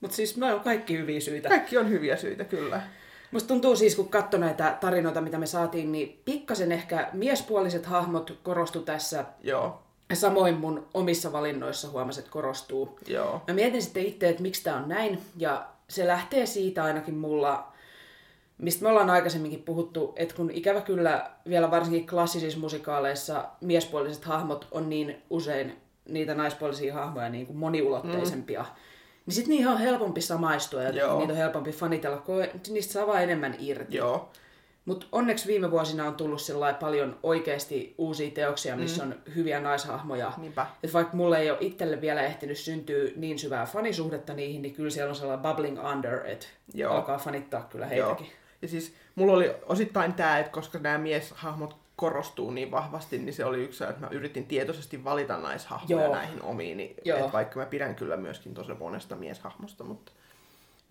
Mutta 0.00 0.16
siis 0.16 0.36
ne 0.36 0.54
on 0.54 0.60
kaikki 0.60 0.98
hyviä 0.98 1.20
syitä. 1.20 1.48
Kaikki 1.48 1.78
on 1.78 1.90
hyviä 1.90 2.16
syitä, 2.16 2.44
kyllä. 2.44 2.82
Musta 3.32 3.48
tuntuu 3.48 3.76
siis, 3.76 3.96
kun 3.96 4.08
katsoi 4.08 4.40
näitä 4.40 4.78
tarinoita, 4.80 5.20
mitä 5.20 5.38
me 5.38 5.46
saatiin, 5.46 5.92
niin 5.92 6.22
pikkasen 6.24 6.72
ehkä 6.72 7.10
miespuoliset 7.12 7.86
hahmot 7.86 8.38
korostu 8.42 8.80
tässä. 8.80 9.24
Joo, 9.42 9.82
Samoin 10.14 10.54
mun 10.54 10.86
omissa 10.94 11.32
valinnoissa 11.32 11.88
huomasin, 11.90 12.20
että 12.20 12.32
korostuu. 12.32 12.98
joo, 13.06 13.42
Mä 13.48 13.54
mietin 13.54 13.82
sitten 13.82 14.06
itse, 14.06 14.28
että 14.28 14.42
miksi 14.42 14.64
tämä 14.64 14.76
on 14.76 14.88
näin, 14.88 15.18
ja 15.36 15.66
se 15.88 16.06
lähtee 16.06 16.46
siitä 16.46 16.84
ainakin 16.84 17.14
mulla, 17.14 17.72
mistä 18.58 18.82
me 18.82 18.88
ollaan 18.88 19.10
aikaisemminkin 19.10 19.62
puhuttu, 19.62 20.12
että 20.16 20.34
kun 20.34 20.50
ikävä 20.50 20.80
kyllä 20.80 21.30
vielä 21.48 21.70
varsinkin 21.70 22.06
klassisissa 22.06 22.58
musikaaleissa 22.60 23.44
miespuoliset 23.60 24.24
hahmot 24.24 24.68
on 24.70 24.88
niin 24.90 25.22
usein 25.30 25.76
niitä 26.08 26.34
naispuolisia 26.34 26.94
hahmoja 26.94 27.28
niin 27.28 27.46
kuin 27.46 27.56
moniulotteisempia, 27.56 28.62
mm. 28.62 28.68
Niin 29.28 29.34
sitten 29.34 29.50
niihin 29.50 29.68
on 29.68 29.78
helpompi 29.78 30.20
samaistua 30.20 30.82
ja 30.82 30.90
Joo. 30.90 31.18
niitä 31.18 31.32
on 31.32 31.38
helpompi 31.38 31.72
fanitella, 31.72 32.18
kun 32.18 32.44
niistä 32.68 32.92
saa 32.92 33.06
vaan 33.06 33.22
enemmän 33.22 33.56
irti. 33.58 33.96
joo. 33.96 34.30
Mutta 34.84 35.06
onneksi 35.12 35.46
viime 35.46 35.70
vuosina 35.70 36.06
on 36.06 36.14
tullut 36.14 36.40
paljon 36.80 37.18
oikeasti 37.22 37.94
uusia 37.98 38.30
teoksia, 38.30 38.76
missä 38.76 39.04
mm. 39.04 39.10
on 39.10 39.18
hyviä 39.34 39.60
naishahmoja. 39.60 40.32
Niinpä. 40.36 40.66
Et 40.82 40.92
vaikka 40.92 41.16
mulle 41.16 41.38
ei 41.38 41.50
ole 41.50 41.58
itselle 41.60 42.00
vielä 42.00 42.22
ehtinyt 42.22 42.58
syntyä 42.58 43.10
niin 43.16 43.38
syvää 43.38 43.66
fanisuhdetta 43.66 44.34
niihin, 44.34 44.62
niin 44.62 44.74
kyllä 44.74 44.90
siellä 44.90 45.10
on 45.10 45.16
sellainen 45.16 45.42
bubbling 45.42 45.78
under, 45.92 46.26
että 46.26 46.46
alkaa 46.88 47.18
fanittaa 47.18 47.68
kyllä 47.70 47.86
heitäkin. 47.86 48.26
Joo. 48.26 48.36
Ja 48.62 48.68
siis 48.68 48.94
mulla 49.14 49.32
oli 49.32 49.54
osittain 49.66 50.12
tämä, 50.12 50.38
että 50.38 50.52
koska 50.52 50.78
nämä 50.78 50.98
mieshahmot 50.98 51.76
korostuu 51.98 52.50
niin 52.50 52.70
vahvasti, 52.70 53.18
niin 53.18 53.32
se 53.34 53.44
oli 53.44 53.64
yksi, 53.64 53.84
että 53.84 54.00
mä 54.00 54.08
yritin 54.10 54.46
tietoisesti 54.46 55.04
valita 55.04 55.36
naishahmoja 55.36 56.04
Joo. 56.04 56.14
näihin 56.14 56.42
omiin, 56.42 56.94
Joo. 57.04 57.18
että 57.18 57.32
vaikka 57.32 57.60
mä 57.60 57.66
pidän 57.66 57.94
kyllä 57.94 58.16
myöskin 58.16 58.54
tosi 58.54 58.74
monesta 58.74 59.16
mieshahmosta, 59.16 59.84
mutta 59.84 60.12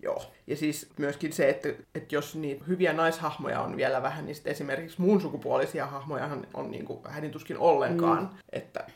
joo. 0.02 0.22
Ja 0.46 0.56
siis 0.56 0.90
myöskin 0.98 1.32
se, 1.32 1.48
että, 1.48 1.68
että 1.94 2.14
jos 2.14 2.34
niitä 2.34 2.64
hyviä 2.68 2.92
naishahmoja 2.92 3.60
on 3.60 3.76
vielä 3.76 4.02
vähän, 4.02 4.26
niin 4.26 4.34
sitten 4.34 4.50
esimerkiksi 4.50 5.00
muun 5.00 5.20
sukupuolisia 5.20 5.86
hahmojahan 5.86 6.46
on 6.54 6.70
niin 6.70 6.84
kuin 6.84 7.00
hädintuskin 7.08 7.58
ollenkaan, 7.58 8.22
mm. 8.22 8.28
että 8.52 8.86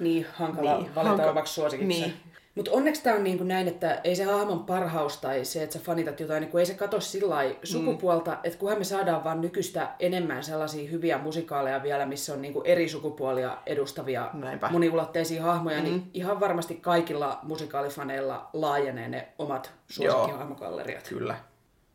Niin, 0.00 0.26
hankala 0.34 0.72
Niin, 0.72 0.82
niin, 0.82 0.94
valita 0.94 1.10
hanka- 1.16 1.30
omaksi 1.30 1.54
suosikiksi. 1.54 2.00
Niin. 2.00 2.14
Mutta 2.54 2.70
onneksi 2.70 3.02
tämä 3.02 3.16
on 3.16 3.24
niin 3.24 3.38
kuin 3.38 3.48
näin, 3.48 3.68
että 3.68 4.00
ei 4.04 4.16
se 4.16 4.24
hahmon 4.24 4.64
parhaus 4.64 5.16
tai 5.16 5.44
se, 5.44 5.62
että 5.62 5.78
sä 5.78 5.84
fanitat 5.84 6.20
jotain, 6.20 6.40
niin 6.40 6.50
kun 6.50 6.60
ei 6.60 6.66
se 6.66 6.74
katso 6.74 7.00
sillä 7.00 7.34
lailla 7.34 7.58
sukupuolta, 7.64 8.30
mm. 8.30 8.38
että 8.44 8.58
kunhan 8.58 8.78
me 8.78 8.84
saadaan 8.84 9.24
vaan 9.24 9.40
nykyistä 9.40 9.88
enemmän 9.98 10.44
sellaisia 10.44 10.90
hyviä 10.90 11.18
musikaaleja 11.18 11.82
vielä, 11.82 12.06
missä 12.06 12.32
on 12.32 12.42
niin 12.42 12.52
kuin 12.52 12.66
eri 12.66 12.88
sukupuolia 12.88 13.58
edustavia 13.66 14.30
Näinpä. 14.32 14.68
moniulotteisia 14.70 15.42
hahmoja, 15.42 15.78
mm. 15.78 15.84
niin 15.84 16.10
ihan 16.14 16.40
varmasti 16.40 16.74
kaikilla 16.74 17.38
musikaalifaneilla 17.42 18.50
laajenee 18.52 19.08
ne 19.08 19.28
omat 19.38 19.72
suosikkihahmokalleriat. 19.88 21.08
kyllä. 21.08 21.36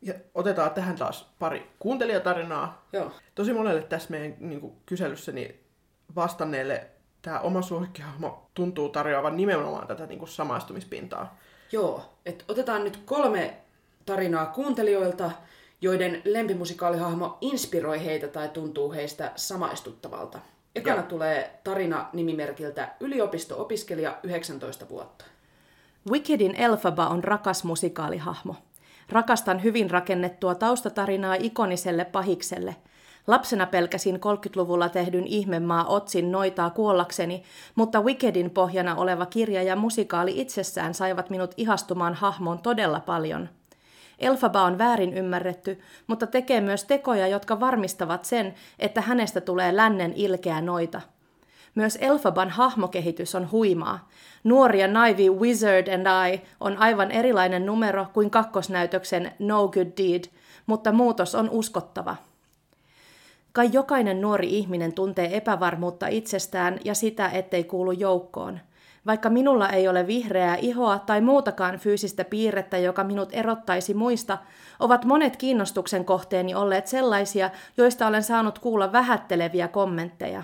Ja 0.02 0.14
otetaan 0.34 0.72
tähän 0.72 0.96
taas 0.96 1.34
pari 1.40 1.72
kuuntelijatarinaa. 1.80 2.88
Joo. 2.94 3.12
Tosi 3.36 3.54
monelle 3.54 3.82
tässä 3.82 4.10
meidän 4.12 4.36
niin 4.40 4.62
kuin, 4.62 4.74
kyselyssä 4.86 5.32
niin 5.32 5.60
vastanneelle 6.16 6.88
tämä 7.22 7.40
oma 7.40 7.62
suosikkihahmo 7.62 8.45
tuntuu 8.56 8.90
tarjoavan 8.90 9.38
nimenomaan 9.38 9.88
tätä 9.88 10.06
niin 10.06 10.20
kuin, 10.20 10.30
samaistumispintaa. 10.30 11.38
Joo, 11.72 12.02
et 12.26 12.46
otetaan 12.48 12.84
nyt 12.84 13.00
kolme 13.06 13.58
tarinaa 14.06 14.46
kuuntelijoilta, 14.46 15.32
joiden 15.82 16.22
lempimusikaalihahmo 16.26 17.38
inspiroi 17.42 18.06
heitä 18.06 18.28
tai 18.28 18.50
tuntuu 18.50 18.92
heistä 18.92 19.32
samaistuttavalta. 19.36 20.40
Ekana 20.76 21.02
Joo. 21.02 21.08
tulee 21.08 21.60
tarina 21.64 22.10
nimimerkiltä 22.14 22.96
yliopisto-opiskelija 23.00 24.18
19 24.24 24.90
vuotta. 24.90 25.26
Wickedin 26.12 26.56
Elphaba 26.56 27.08
on 27.08 27.24
rakas 27.24 27.64
musikaalihahmo. 27.64 28.56
Rakastan 29.10 29.64
hyvin 29.64 29.92
rakennettua 29.92 30.56
taustatarinaa 30.56 31.36
ikoniselle 31.36 32.06
pahikselle. 32.06 32.76
Lapsena 33.28 33.66
pelkäsin 33.66 34.16
30-luvulla 34.16 34.90
tehdyn 34.90 35.28
ihmemaa 35.28 35.86
Otsin 35.86 36.32
noitaa 36.32 36.70
kuollakseni, 36.70 37.44
mutta 37.76 38.02
Wickedin 38.02 38.50
pohjana 38.50 38.96
oleva 38.96 39.26
kirja 39.26 39.64
ja 39.64 39.76
musikaali 39.76 40.42
itsessään 40.42 40.94
saivat 40.94 41.30
minut 41.30 41.54
ihastumaan 41.58 42.14
hahmoon 42.14 42.60
todella 42.60 43.00
paljon. 43.00 43.50
Elfaba 44.20 44.64
on 44.64 44.78
väärin 44.78 45.14
ymmärretty, 45.14 45.80
mutta 46.08 46.28
tekee 46.28 46.62
myös 46.62 46.84
tekoja, 46.84 47.28
jotka 47.28 47.60
varmistavat 47.60 48.26
sen, 48.26 48.54
että 48.80 49.02
hänestä 49.02 49.42
tulee 49.42 49.76
lännen 49.76 50.14
ilkeä 50.16 50.62
noita. 50.62 51.02
Myös 51.76 51.98
Elfaban 52.02 52.50
hahmokehitys 52.50 53.36
on 53.36 53.52
huimaa. 53.52 54.10
Nuori 54.44 54.82
ja 54.82 54.88
naivi 54.88 55.30
Wizard 55.30 55.88
and 55.88 56.08
I 56.30 56.42
on 56.60 56.78
aivan 56.78 57.12
erilainen 57.12 57.66
numero 57.66 58.06
kuin 58.14 58.30
kakkosnäytöksen 58.30 59.32
No 59.40 59.68
Good 59.68 59.88
Deed, 59.98 60.24
mutta 60.66 60.92
muutos 60.92 61.36
on 61.36 61.50
uskottava. 61.50 62.16
Kai 63.56 63.70
jokainen 63.74 64.22
nuori 64.22 64.50
ihminen 64.58 64.94
tuntee 64.94 65.38
epävarmuutta 65.38 66.08
itsestään 66.08 66.80
ja 66.86 66.96
sitä, 66.96 67.30
ettei 67.30 67.64
kuulu 67.64 67.92
joukkoon. 67.92 68.60
Vaikka 69.06 69.30
minulla 69.30 69.70
ei 69.70 69.88
ole 69.88 70.08
vihreää 70.08 70.56
ihoa 70.56 71.00
tai 71.00 71.22
muutakaan 71.22 71.80
fyysistä 71.80 72.24
piirrettä, 72.26 72.78
joka 72.78 73.04
minut 73.04 73.30
erottaisi 73.32 73.94
muista, 73.94 74.38
ovat 74.80 75.06
monet 75.06 75.38
kiinnostuksen 75.38 76.06
kohteeni 76.06 76.56
olleet 76.56 76.88
sellaisia, 76.88 77.50
joista 77.78 78.08
olen 78.08 78.24
saanut 78.24 78.60
kuulla 78.60 78.92
vähätteleviä 78.92 79.68
kommentteja. 79.68 80.44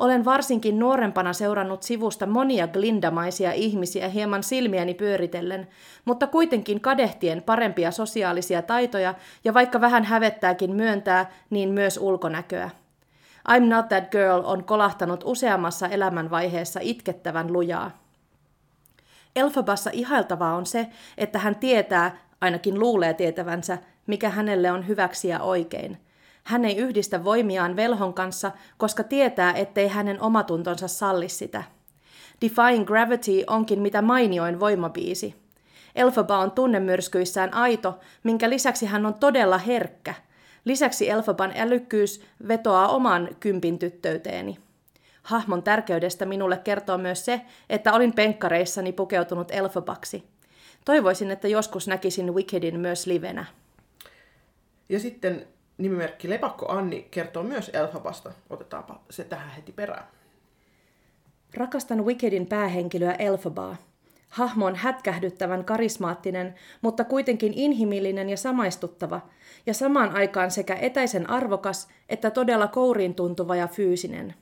Olen 0.00 0.24
varsinkin 0.24 0.78
nuorempana 0.78 1.32
seurannut 1.32 1.82
sivusta 1.82 2.26
monia 2.26 2.68
glindamaisia 2.68 3.52
ihmisiä 3.52 4.08
hieman 4.08 4.42
silmiäni 4.42 4.94
pyöritellen, 4.94 5.68
mutta 6.04 6.26
kuitenkin 6.26 6.80
kadehtien 6.80 7.42
parempia 7.42 7.90
sosiaalisia 7.90 8.62
taitoja 8.62 9.14
ja 9.44 9.54
vaikka 9.54 9.80
vähän 9.80 10.04
hävettääkin 10.04 10.76
myöntää, 10.76 11.30
niin 11.50 11.68
myös 11.68 11.98
ulkonäköä. 11.98 12.70
I'm 13.48 13.60
Not 13.60 13.88
That 13.88 14.10
Girl 14.10 14.42
on 14.44 14.64
kolahtanut 14.64 15.22
useammassa 15.24 15.88
elämänvaiheessa 15.88 16.80
itkettävän 16.82 17.52
lujaa. 17.52 17.90
Elfabassa 19.36 19.90
ihailtavaa 19.92 20.54
on 20.56 20.66
se, 20.66 20.86
että 21.18 21.38
hän 21.38 21.56
tietää, 21.56 22.16
ainakin 22.40 22.80
luulee 22.80 23.14
tietävänsä, 23.14 23.78
mikä 24.06 24.30
hänelle 24.30 24.72
on 24.72 24.88
hyväksi 24.88 25.28
ja 25.28 25.40
oikein. 25.40 26.09
Hän 26.50 26.64
ei 26.64 26.76
yhdistä 26.76 27.24
voimiaan 27.24 27.76
velhon 27.76 28.14
kanssa, 28.14 28.52
koska 28.78 29.02
tietää, 29.02 29.52
ettei 29.52 29.88
hänen 29.88 30.22
omatuntonsa 30.22 30.88
salli 30.88 31.28
sitä. 31.28 31.64
Defying 32.40 32.86
Gravity 32.86 33.44
onkin 33.46 33.80
mitä 33.80 34.02
mainioin 34.02 34.60
voimabiisi. 34.60 35.34
Elphaba 35.94 36.38
on 36.38 36.50
tunnemyrskyissään 36.50 37.54
aito, 37.54 37.98
minkä 38.22 38.50
lisäksi 38.50 38.86
hän 38.86 39.06
on 39.06 39.14
todella 39.14 39.58
herkkä. 39.58 40.14
Lisäksi 40.64 41.10
Elphaban 41.10 41.52
älykkyys 41.56 42.22
vetoaa 42.48 42.88
oman 42.88 43.28
kympin 43.40 43.78
tyttöyteeni. 43.78 44.58
Hahmon 45.22 45.62
tärkeydestä 45.62 46.26
minulle 46.26 46.56
kertoo 46.56 46.98
myös 46.98 47.24
se, 47.24 47.40
että 47.68 47.92
olin 47.92 48.12
penkkareissani 48.12 48.92
pukeutunut 48.92 49.50
Elphabaksi. 49.50 50.24
Toivoisin, 50.84 51.30
että 51.30 51.48
joskus 51.48 51.88
näkisin 51.88 52.34
Wickedin 52.34 52.80
myös 52.80 53.06
livenä. 53.06 53.44
Ja 54.88 55.00
sitten 55.00 55.46
nimimerkki 55.80 56.30
Lepakko 56.30 56.72
Anni 56.72 57.08
kertoo 57.10 57.42
myös 57.42 57.70
Elfabasta. 57.74 58.32
Otetaanpa 58.50 59.00
se 59.10 59.24
tähän 59.24 59.50
heti 59.50 59.72
perään. 59.72 60.04
Rakastan 61.54 62.04
Wickedin 62.04 62.46
päähenkilöä 62.46 63.12
Elphabaa. 63.12 63.76
Hahmo 64.28 64.66
on 64.66 64.76
hätkähdyttävän 64.76 65.64
karismaattinen, 65.64 66.54
mutta 66.82 67.04
kuitenkin 67.04 67.52
inhimillinen 67.54 68.30
ja 68.30 68.36
samaistuttava, 68.36 69.20
ja 69.66 69.74
samaan 69.74 70.16
aikaan 70.16 70.50
sekä 70.50 70.74
etäisen 70.74 71.30
arvokas 71.30 71.88
että 72.08 72.30
todella 72.30 72.68
kouriin 72.68 73.14
tuntuva 73.14 73.56
ja 73.56 73.68
fyysinen. 73.68 74.34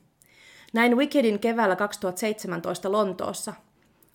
Näin 0.72 0.96
Wickedin 0.96 1.38
keväällä 1.38 1.76
2017 1.76 2.92
Lontoossa. 2.92 3.54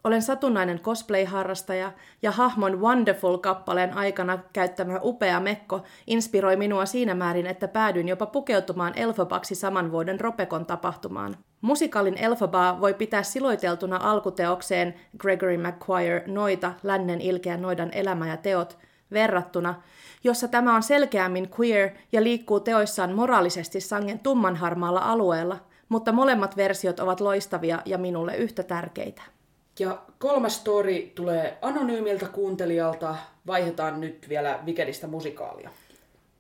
Olen 0.04 0.22
satunnainen 0.22 0.80
cosplay-harrastaja 0.80 1.92
ja 2.22 2.32
hahmon 2.32 2.82
Wonderful-kappaleen 2.82 3.94
aikana 3.94 4.40
käyttämä 4.54 5.00
upea 5.04 5.40
mekko 5.40 5.84
inspiroi 6.08 6.56
minua 6.56 6.86
siinä 6.86 7.16
määrin, 7.16 7.48
että 7.48 7.68
päädyin 7.68 8.08
jopa 8.08 8.26
pukeutumaan 8.26 8.94
Elphabaksi 8.96 9.56
saman 9.56 9.92
vuoden 9.92 10.20
Ropekon 10.20 10.66
tapahtumaan. 10.66 11.36
Musikaalin 11.62 12.18
Elphabaa 12.18 12.82
voi 12.82 12.94
pitää 12.94 13.24
siloiteltuna 13.24 14.00
alkuteokseen 14.04 14.94
Gregory 15.18 15.58
Maguire 15.58 16.24
Noita, 16.28 16.74
lännen 16.84 17.22
ilkeä 17.22 17.58
noidan 17.58 17.90
elämä 17.92 18.28
ja 18.28 18.38
teot, 18.38 18.78
verrattuna, 19.12 19.82
jossa 20.24 20.48
tämä 20.48 20.76
on 20.76 20.84
selkeämmin 20.84 21.50
queer 21.60 21.90
ja 22.12 22.24
liikkuu 22.24 22.60
teoissaan 22.60 23.14
moraalisesti 23.14 23.82
sangen 23.82 24.20
tummanharmaalla 24.20 25.00
alueella, 25.00 25.58
mutta 25.90 26.12
molemmat 26.12 26.58
versiot 26.58 27.00
ovat 27.00 27.20
loistavia 27.22 27.80
ja 27.86 27.98
minulle 27.98 28.38
yhtä 28.38 28.64
tärkeitä. 28.64 29.22
Ja 29.80 30.02
kolmas 30.20 30.56
story 30.56 31.12
tulee 31.16 31.58
anonyymiltä 31.62 32.26
kuuntelijalta. 32.26 33.16
Vaihdetaan 33.48 34.02
nyt 34.02 34.26
vielä 34.30 34.60
Wickedistä 34.66 35.08
musikaalia. 35.08 35.70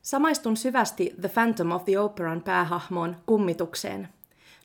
Samaistun 0.01 0.57
syvästi 0.57 1.15
The 1.21 1.29
Phantom 1.29 1.71
of 1.71 1.85
the 1.85 1.99
Operan 1.99 2.41
päähahmoon 2.41 3.15
kummitukseen. 3.25 4.09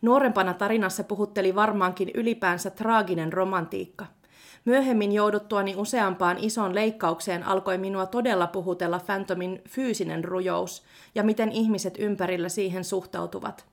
Nuorempana 0.02 0.54
tarinassa 0.54 1.04
puhutteli 1.04 1.54
varmaankin 1.54 2.10
ylipäänsä 2.14 2.70
traaginen 2.70 3.32
romantiikka. 3.32 4.06
Myöhemmin 4.64 5.12
jouduttuani 5.12 5.76
useampaan 5.76 6.36
isoon 6.40 6.74
leikkaukseen 6.74 7.42
alkoi 7.42 7.78
minua 7.78 8.06
todella 8.06 8.46
puhutella 8.46 9.00
Phantomin 9.06 9.62
fyysinen 9.68 10.24
rujous 10.24 10.82
ja 11.14 11.22
miten 11.22 11.52
ihmiset 11.52 11.94
ympärillä 11.98 12.48
siihen 12.48 12.84
suhtautuvat. 12.84 13.66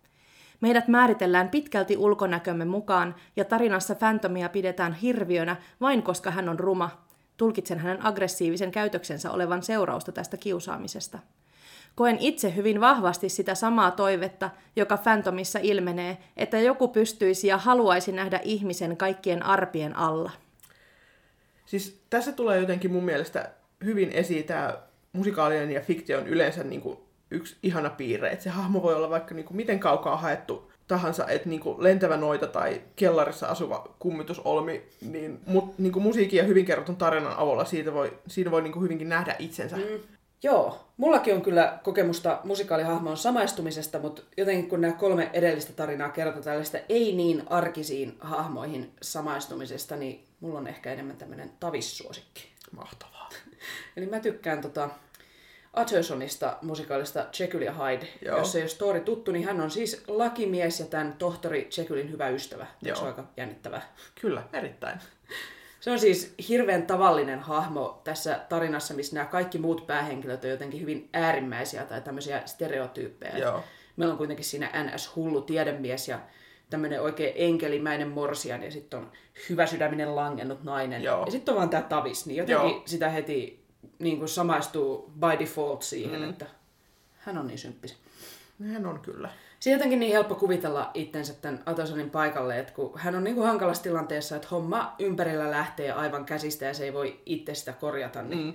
Meidät 0.61 0.87
määritellään 0.87 1.49
pitkälti 1.49 1.97
ulkonäkömme 1.97 2.65
mukaan 2.65 3.15
ja 3.35 3.45
tarinassa 3.45 3.95
Phantomia 3.95 4.49
pidetään 4.49 4.93
hirviönä 4.93 5.55
vain 5.81 6.03
koska 6.03 6.31
hän 6.31 6.49
on 6.49 6.59
ruma. 6.59 7.05
Tulkitsen 7.37 7.79
hänen 7.79 8.05
aggressiivisen 8.05 8.71
käytöksensä 8.71 9.31
olevan 9.31 9.63
seurausta 9.63 10.11
tästä 10.11 10.37
kiusaamisesta. 10.37 11.19
Koen 11.95 12.17
itse 12.19 12.55
hyvin 12.55 12.81
vahvasti 12.81 13.29
sitä 13.29 13.55
samaa 13.55 13.91
toivetta, 13.91 14.49
joka 14.75 14.97
Phantomissa 14.97 15.59
ilmenee, 15.59 16.17
että 16.37 16.59
joku 16.59 16.87
pystyisi 16.87 17.47
ja 17.47 17.57
haluaisi 17.57 18.11
nähdä 18.11 18.39
ihmisen 18.43 18.97
kaikkien 18.97 19.43
arpien 19.43 19.95
alla. 19.95 20.31
Siis 21.65 22.01
tässä 22.09 22.31
tulee 22.31 22.59
jotenkin 22.59 22.91
mun 22.91 23.03
mielestä 23.03 23.51
hyvin 23.83 24.11
esiin 24.11 24.43
tämä 24.43 24.77
musikaalinen 25.13 25.71
ja 25.71 25.81
fiktion 25.81 26.27
yleensä 26.27 26.63
niin 26.63 26.81
kuin 26.81 26.97
yksi 27.35 27.57
ihana 27.63 27.89
piirre, 27.89 28.29
että 28.29 28.43
se 28.43 28.49
hahmo 28.49 28.81
voi 28.83 28.95
olla 28.95 29.09
vaikka 29.09 29.35
niin 29.35 29.45
kuin 29.45 29.57
miten 29.57 29.79
kaukaa 29.79 30.17
haettu 30.17 30.71
tahansa, 30.87 31.27
että 31.27 31.49
niin 31.49 31.59
kuin 31.59 31.83
lentävä 31.83 32.17
noita 32.17 32.47
tai 32.47 32.81
kellarissa 32.95 33.47
asuva 33.47 33.95
kummitusolmi, 33.99 34.83
niin, 35.01 35.39
mut, 35.45 35.79
niin 35.79 35.91
kuin 35.91 36.03
musiikin 36.03 36.37
ja 36.37 36.43
hyvin 36.43 36.65
kerrotun 36.65 36.95
tarinan 36.95 37.37
avulla 37.37 37.65
siitä 37.65 37.93
voi, 37.93 38.19
siinä 38.27 38.51
voi 38.51 38.61
niin 38.61 38.73
kuin 38.73 38.83
hyvinkin 38.83 39.09
nähdä 39.09 39.35
itsensä. 39.39 39.75
Mm. 39.75 39.83
Joo, 40.43 40.79
mullakin 40.97 41.35
on 41.35 41.41
kyllä 41.41 41.79
kokemusta 41.83 42.39
musikaalihahmoon 42.43 43.17
samaistumisesta, 43.17 43.99
mutta 43.99 44.21
jotenkin 44.37 44.69
kun 44.69 44.81
nämä 44.81 44.93
kolme 44.93 45.29
edellistä 45.33 45.73
tarinaa 45.73 46.09
kertoo 46.09 46.41
tällaista 46.41 46.77
ei 46.89 47.13
niin 47.13 47.43
arkisiin 47.45 48.17
hahmoihin 48.19 48.91
samaistumisesta, 49.01 49.95
niin 49.95 50.27
mulla 50.39 50.59
on 50.59 50.67
ehkä 50.67 50.93
enemmän 50.93 51.17
tämmöinen 51.17 51.51
tavissuosikki. 51.59 52.47
Mahtavaa. 52.71 53.29
Eli 53.97 54.05
mä 54.05 54.19
tykkään 54.19 54.61
tota 54.61 54.89
Achersonista 55.75 56.57
musikaalista 56.61 57.25
Jekyll 57.39 57.61
ja 57.61 57.73
Hyde. 57.73 58.07
Joo. 58.25 58.37
Jos 58.37 58.55
ei 58.55 58.61
ole 58.61 58.69
story 58.69 58.99
tuttu, 58.99 59.31
niin 59.31 59.45
hän 59.45 59.61
on 59.61 59.71
siis 59.71 60.03
lakimies 60.07 60.79
ja 60.79 60.85
tämän 60.85 61.13
tohtori 61.13 61.69
Jekyllin 61.77 62.11
hyvä 62.11 62.29
ystävä. 62.29 62.67
Joo. 62.81 62.95
Se 62.95 63.01
on 63.01 63.07
aika 63.07 63.23
jännittävää. 63.37 63.81
Kyllä, 64.21 64.43
erittäin. 64.53 64.99
Se 65.79 65.91
on 65.91 65.99
siis 65.99 66.33
hirveän 66.49 66.87
tavallinen 66.87 67.39
hahmo 67.39 68.01
tässä 68.03 68.39
tarinassa, 68.49 68.93
missä 68.93 69.15
nämä 69.15 69.25
kaikki 69.25 69.57
muut 69.57 69.87
päähenkilöt 69.87 70.43
on 70.43 70.49
jotenkin 70.49 70.81
hyvin 70.81 71.09
äärimmäisiä 71.13 71.83
tai 71.83 72.01
tämmöisiä 72.01 72.41
stereotyyppejä. 72.45 73.37
Joo. 73.37 73.63
Meillä 73.95 74.11
on 74.11 74.17
kuitenkin 74.17 74.45
siinä 74.45 74.71
NS-hullu 74.83 75.41
tiedemies 75.41 76.07
ja 76.07 76.19
tämmöinen 76.69 77.01
oikein 77.01 77.33
enkelimäinen 77.35 78.07
morsian 78.07 78.63
ja 78.63 78.71
sitten 78.71 78.99
on 78.99 79.11
hyvä 79.49 79.65
sydäminen 79.65 80.15
langennut 80.15 80.63
nainen. 80.63 81.03
Joo. 81.03 81.25
Ja 81.25 81.31
sitten 81.31 81.53
on 81.53 81.57
vaan 81.57 81.69
tämä 81.69 81.83
tavis, 81.83 82.25
niin 82.25 82.37
jotenkin 82.37 82.71
Joo. 82.71 82.83
sitä 82.85 83.09
heti 83.09 83.64
niin 83.99 84.17
kuin 84.17 84.29
samaistuu 84.29 85.11
by 85.19 85.39
default 85.39 85.81
siihen, 85.81 86.21
mm. 86.21 86.29
että 86.29 86.45
hän 87.19 87.37
on 87.37 87.47
niin 87.47 87.59
symppis. 87.59 87.97
Hän 88.73 88.85
on 88.85 88.99
kyllä. 88.99 89.29
Siinä 89.59 89.75
jotenkin 89.75 89.99
niin 89.99 90.11
helppo 90.11 90.35
kuvitella 90.35 90.91
itsensä 90.93 91.33
tämän 91.33 91.63
Atosonin 91.65 92.09
paikalle, 92.09 92.59
että 92.59 92.73
kun 92.73 92.91
hän 92.95 93.15
on 93.15 93.23
niin 93.23 93.35
kuin 93.35 93.47
hankalassa 93.47 93.83
tilanteessa, 93.83 94.35
että 94.35 94.47
homma 94.51 94.95
ympärillä 94.99 95.51
lähtee 95.51 95.91
aivan 95.91 96.25
käsistä 96.25 96.65
ja 96.65 96.73
se 96.73 96.83
ei 96.83 96.93
voi 96.93 97.19
itse 97.25 97.55
sitä 97.55 97.73
korjata. 97.73 98.21
Niin. 98.21 98.45
Mm. 98.45 98.53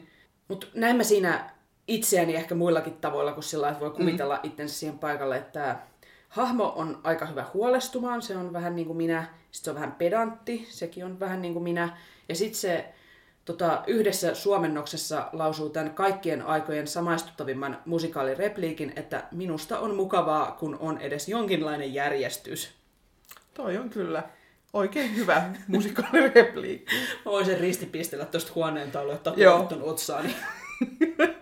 Mutta 0.49 0.67
näin 0.75 0.97
mä 0.97 1.03
siinä 1.03 1.51
itseäni 1.89 2.37
ehkä 2.37 2.55
muillakin 2.55 2.93
tavoilla 2.93 3.33
kuin 3.33 3.45
sillä, 3.45 3.69
että 3.69 3.81
voi 3.81 3.91
kuvitella 3.91 4.35
mm. 4.35 4.41
itsensä 4.43 4.75
siihen 4.75 4.99
paikalle, 4.99 5.37
että 5.37 5.77
hahmo 6.29 6.73
on 6.77 7.01
aika 7.05 7.27
hyvä 7.27 7.47
huolestumaan, 7.55 8.23
se 8.23 8.37
on 8.37 8.53
vähän 8.53 8.77
niin 8.77 8.87
kuin 8.87 8.97
minä, 8.97 9.25
sitten 9.51 9.65
se 9.65 9.71
on 9.71 9.77
vähän 9.77 9.93
pedantti, 9.93 10.67
sekin 10.71 11.05
on 11.05 11.21
vähän 11.21 11.43
niin 11.43 11.53
kuin 11.53 11.63
minä, 11.63 11.99
ja 12.29 12.35
sitten 12.35 12.61
se 12.61 12.95
tota, 13.52 13.83
yhdessä 13.87 14.35
suomennoksessa 14.35 15.28
lausuu 15.33 15.71
tämän 15.71 15.95
kaikkien 15.95 16.42
aikojen 16.42 16.87
samaistuttavimman 16.87 17.78
musikaalirepliikin, 17.87 18.92
että 18.97 19.25
minusta 19.33 19.78
on 19.78 19.95
mukavaa, 19.95 20.52
kun 20.52 20.76
on 20.80 20.99
edes 20.99 21.28
jonkinlainen 21.28 21.95
järjestys. 21.95 22.71
Toi 23.54 23.76
on 23.76 23.90
kyllä 23.90 24.23
oikein 24.73 25.16
hyvä 25.16 25.50
musikaalirepliikki. 25.69 26.95
Mä 27.25 27.33
voisin 27.33 27.61
ristipistellä 27.61 28.25
tuosta 28.25 28.52
huoneen 28.54 28.90
taululle, 28.90 29.14
että 29.14 29.33
Joo. 29.37 29.69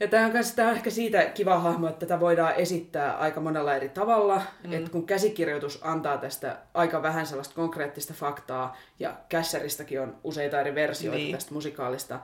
Ja 0.00 0.08
tämä 0.08 0.26
on, 0.26 0.32
kanssa, 0.32 0.56
tämä 0.56 0.68
on 0.68 0.74
ehkä 0.76 0.90
siitä 0.90 1.24
kiva 1.24 1.58
hahmo, 1.58 1.88
että 1.88 2.06
tätä 2.06 2.20
voidaan 2.20 2.54
esittää 2.54 3.16
aika 3.16 3.40
monella 3.40 3.76
eri 3.76 3.88
tavalla. 3.88 4.42
Mm. 4.66 4.72
Että 4.72 4.90
kun 4.90 5.06
käsikirjoitus 5.06 5.80
antaa 5.82 6.18
tästä 6.18 6.58
aika 6.74 7.02
vähän 7.02 7.26
sellaista 7.26 7.54
konkreettista 7.54 8.14
faktaa, 8.14 8.76
ja 8.98 9.16
kässäristäkin 9.28 10.00
on 10.00 10.16
useita 10.24 10.60
eri 10.60 10.74
versioita 10.74 11.18
Niin. 11.18 11.34
tästä 11.34 11.54
musikaalista, 11.54 12.20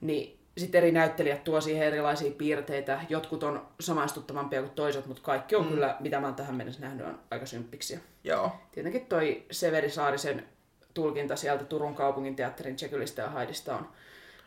niin 0.00 0.38
sitten 0.58 0.78
eri 0.78 0.92
näyttelijät 0.92 1.44
tuo 1.44 1.60
siihen 1.60 1.86
erilaisia 1.86 2.32
piirteitä. 2.32 3.00
Jotkut 3.08 3.42
on 3.42 3.66
samaistuttavampia 3.80 4.60
kuin 4.60 4.72
toiset, 4.72 5.06
mutta 5.06 5.22
kaikki 5.22 5.56
on 5.56 5.64
mm. 5.64 5.70
kyllä, 5.70 5.96
mitä 6.00 6.20
mä 6.20 6.26
oon 6.26 6.34
tähän 6.36 6.54
mennessä 6.54 6.80
nähnyt, 6.80 7.06
on 7.06 7.20
aika 7.30 7.46
symppiksiä. 7.46 7.98
Joo. 8.24 8.52
Tietenkin 8.72 9.06
toi 9.06 9.44
Severi 9.50 9.90
Saarisen 9.90 10.44
tulkinta 10.94 11.36
sieltä 11.36 11.64
Turun 11.64 11.94
kaupungin 11.94 12.36
teatterin 12.36 12.76
Jekyllistä 12.82 13.22
ja 13.22 13.28
Haidista 13.30 13.76
on 13.76 13.88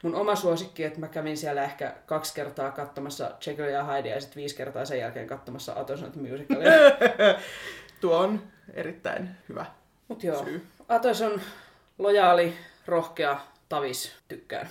mun 0.03 0.15
oma 0.15 0.35
suosikki, 0.35 0.83
että 0.83 0.99
mä 0.99 1.07
kävin 1.07 1.37
siellä 1.37 1.63
ehkä 1.63 1.95
kaksi 2.05 2.33
kertaa 2.33 2.71
katsomassa 2.71 3.31
Jekyll 3.45 3.69
ja 3.69 3.83
Hydea 3.83 4.15
ja 4.15 4.21
sitten 4.21 4.39
viisi 4.41 4.55
kertaa 4.55 4.85
sen 4.85 4.99
jälkeen 4.99 5.27
katsomassa 5.27 5.73
Atoson 5.75 6.11
musicalia. 6.15 6.71
Tuo 8.01 8.17
on 8.17 8.43
erittäin 8.73 9.29
hyvä. 9.49 9.65
Mut 10.07 10.23
joo, 10.23 10.43
Syy. 10.43 10.67
Atos 10.89 11.21
on 11.21 11.41
lojaali, 11.97 12.53
rohkea, 12.85 13.39
tavis, 13.69 14.15
tykkään. 14.27 14.69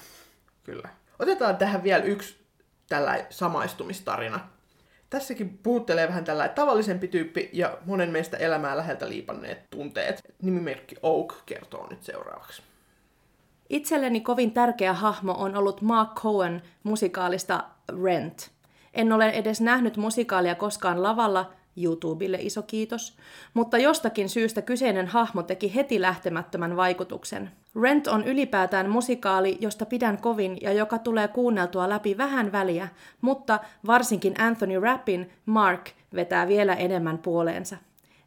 Kyllä. 0.65 0.89
Otetaan 1.19 1.57
tähän 1.57 1.83
vielä 1.83 2.05
yksi 2.05 2.37
tällainen 2.89 3.27
samaistumistarina. 3.31 4.49
Tässäkin 5.11 5.59
puhuttelee 5.59 6.09
vähän 6.09 6.25
tällainen 6.25 6.55
tavallisempi 6.55 7.09
tyyppi 7.09 7.51
ja 7.53 7.79
monen 7.85 8.11
meistä 8.11 8.37
elämää 8.37 8.77
läheltä 8.77 9.09
liipanneet 9.09 9.71
tunteet. 9.71 10.23
Nimimerkki 10.43 10.97
Oak 11.03 11.35
kertoo 11.47 11.87
nyt 11.91 12.03
seuraavaksi. 12.03 12.63
Itselleni 13.71 14.21
kovin 14.21 14.51
tärkeä 14.51 14.93
hahmo 14.93 15.33
on 15.33 15.57
ollut 15.57 15.83
Mark 15.83 16.15
Cohen 16.15 16.63
musikaalista 16.83 17.65
Rent. 18.03 18.51
En 18.95 19.13
ole 19.13 19.29
edes 19.29 19.61
nähnyt 19.61 19.97
musikaalia 19.97 20.55
koskaan 20.55 21.03
lavalla, 21.03 21.53
YouTubelle 21.77 22.39
iso 22.41 22.63
kiitos, 22.63 23.17
mutta 23.55 23.79
jostakin 23.79 24.29
syystä 24.29 24.63
kyseinen 24.63 25.07
hahmo 25.07 25.43
teki 25.43 25.75
heti 25.75 26.01
lähtemättömän 26.01 26.77
vaikutuksen. 26.77 27.51
Rent 27.83 28.07
on 28.07 28.25
ylipäätään 28.25 28.91
musikaali, 28.91 29.59
josta 29.61 29.87
pidän 29.87 30.19
kovin 30.19 30.59
ja 30.61 30.73
joka 30.73 30.99
tulee 30.99 31.29
kuunneltua 31.29 31.89
läpi 31.89 32.19
vähän 32.19 32.53
väliä, 32.53 32.89
mutta 33.21 33.59
varsinkin 33.87 34.41
Anthony 34.41 34.81
Rappin 34.81 35.31
Mark 35.47 35.91
vetää 36.15 36.49
vielä 36.49 36.75
enemmän 36.75 37.19
puoleensa. 37.19 37.77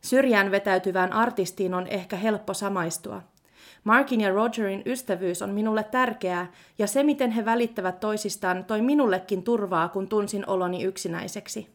Syrjään 0.01 0.51
vetäytyvään 0.51 1.13
artistiin 1.13 1.73
on 1.73 1.87
ehkä 1.87 2.15
helppo 2.15 2.53
samaistua. 2.53 3.21
Markin 3.83 4.21
ja 4.21 4.29
Rogerin 4.29 4.83
ystävyys 4.85 5.41
on 5.41 5.49
minulle 5.49 5.83
tärkeää, 5.83 6.51
ja 6.77 6.87
se, 6.87 7.03
miten 7.03 7.31
he 7.31 7.45
välittävät 7.45 7.99
toisistaan, 7.99 8.65
toi 8.65 8.81
minullekin 8.81 9.43
turvaa, 9.43 9.89
kun 9.89 10.07
tunsin 10.07 10.49
oloni 10.49 10.83
yksinäiseksi. 10.83 11.67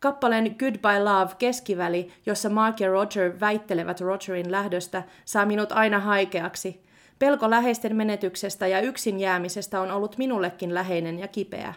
Kappaleen 0.00 0.56
Goodbye 0.58 1.04
Love 1.04 1.34
keskiväli, 1.38 2.12
jossa 2.26 2.48
Mark 2.48 2.80
ja 2.80 2.90
Roger 2.90 3.40
väittelevät 3.40 4.00
Rogerin 4.00 4.52
lähdöstä, 4.52 5.02
saa 5.24 5.46
minut 5.46 5.72
aina 5.72 6.00
haikeaksi. 6.00 6.82
Pelko 7.18 7.50
läheisten 7.50 7.96
menetyksestä 7.96 8.66
ja 8.66 8.80
yksin 8.80 9.20
jäämisestä 9.20 9.80
on 9.80 9.90
ollut 9.90 10.18
minullekin 10.18 10.74
läheinen 10.74 11.18
ja 11.18 11.28
kipeä. 11.28 11.74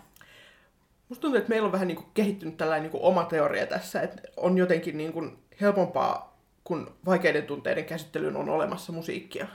Musta 1.09 1.21
tuntuu, 1.21 1.37
että 1.37 1.49
meillä 1.49 1.65
on 1.65 1.71
vähän 1.71 1.87
niin 1.87 1.95
kuin 1.95 2.07
kehittynyt 2.13 2.57
tällainen 2.57 2.83
niin 2.83 2.91
kuin 2.91 3.03
oma 3.03 3.23
teoria 3.23 3.67
tässä, 3.67 4.01
että 4.01 4.21
on 4.37 4.57
jotenkin 4.57 4.97
niin 4.97 5.13
kuin 5.13 5.37
helpompaa, 5.61 6.32
kun 6.63 6.95
vaikeiden 7.05 7.43
tunteiden 7.43 7.85
käsittelyyn 7.85 8.35
on 8.35 8.49
olemassa 8.49 8.93
musiikkia. 8.93 9.47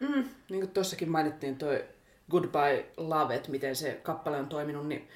Mm, 0.00 0.24
niin 0.50 0.60
kuin 0.60 0.70
tuossakin 0.70 1.10
mainittiin 1.10 1.56
toi 1.56 1.84
Goodbye 2.30 2.86
Love, 2.96 3.34
että 3.34 3.50
miten 3.50 3.76
se 3.76 4.00
kappale 4.02 4.36
on 4.36 4.46
toiminut, 4.46 4.86
niin 4.86 5.08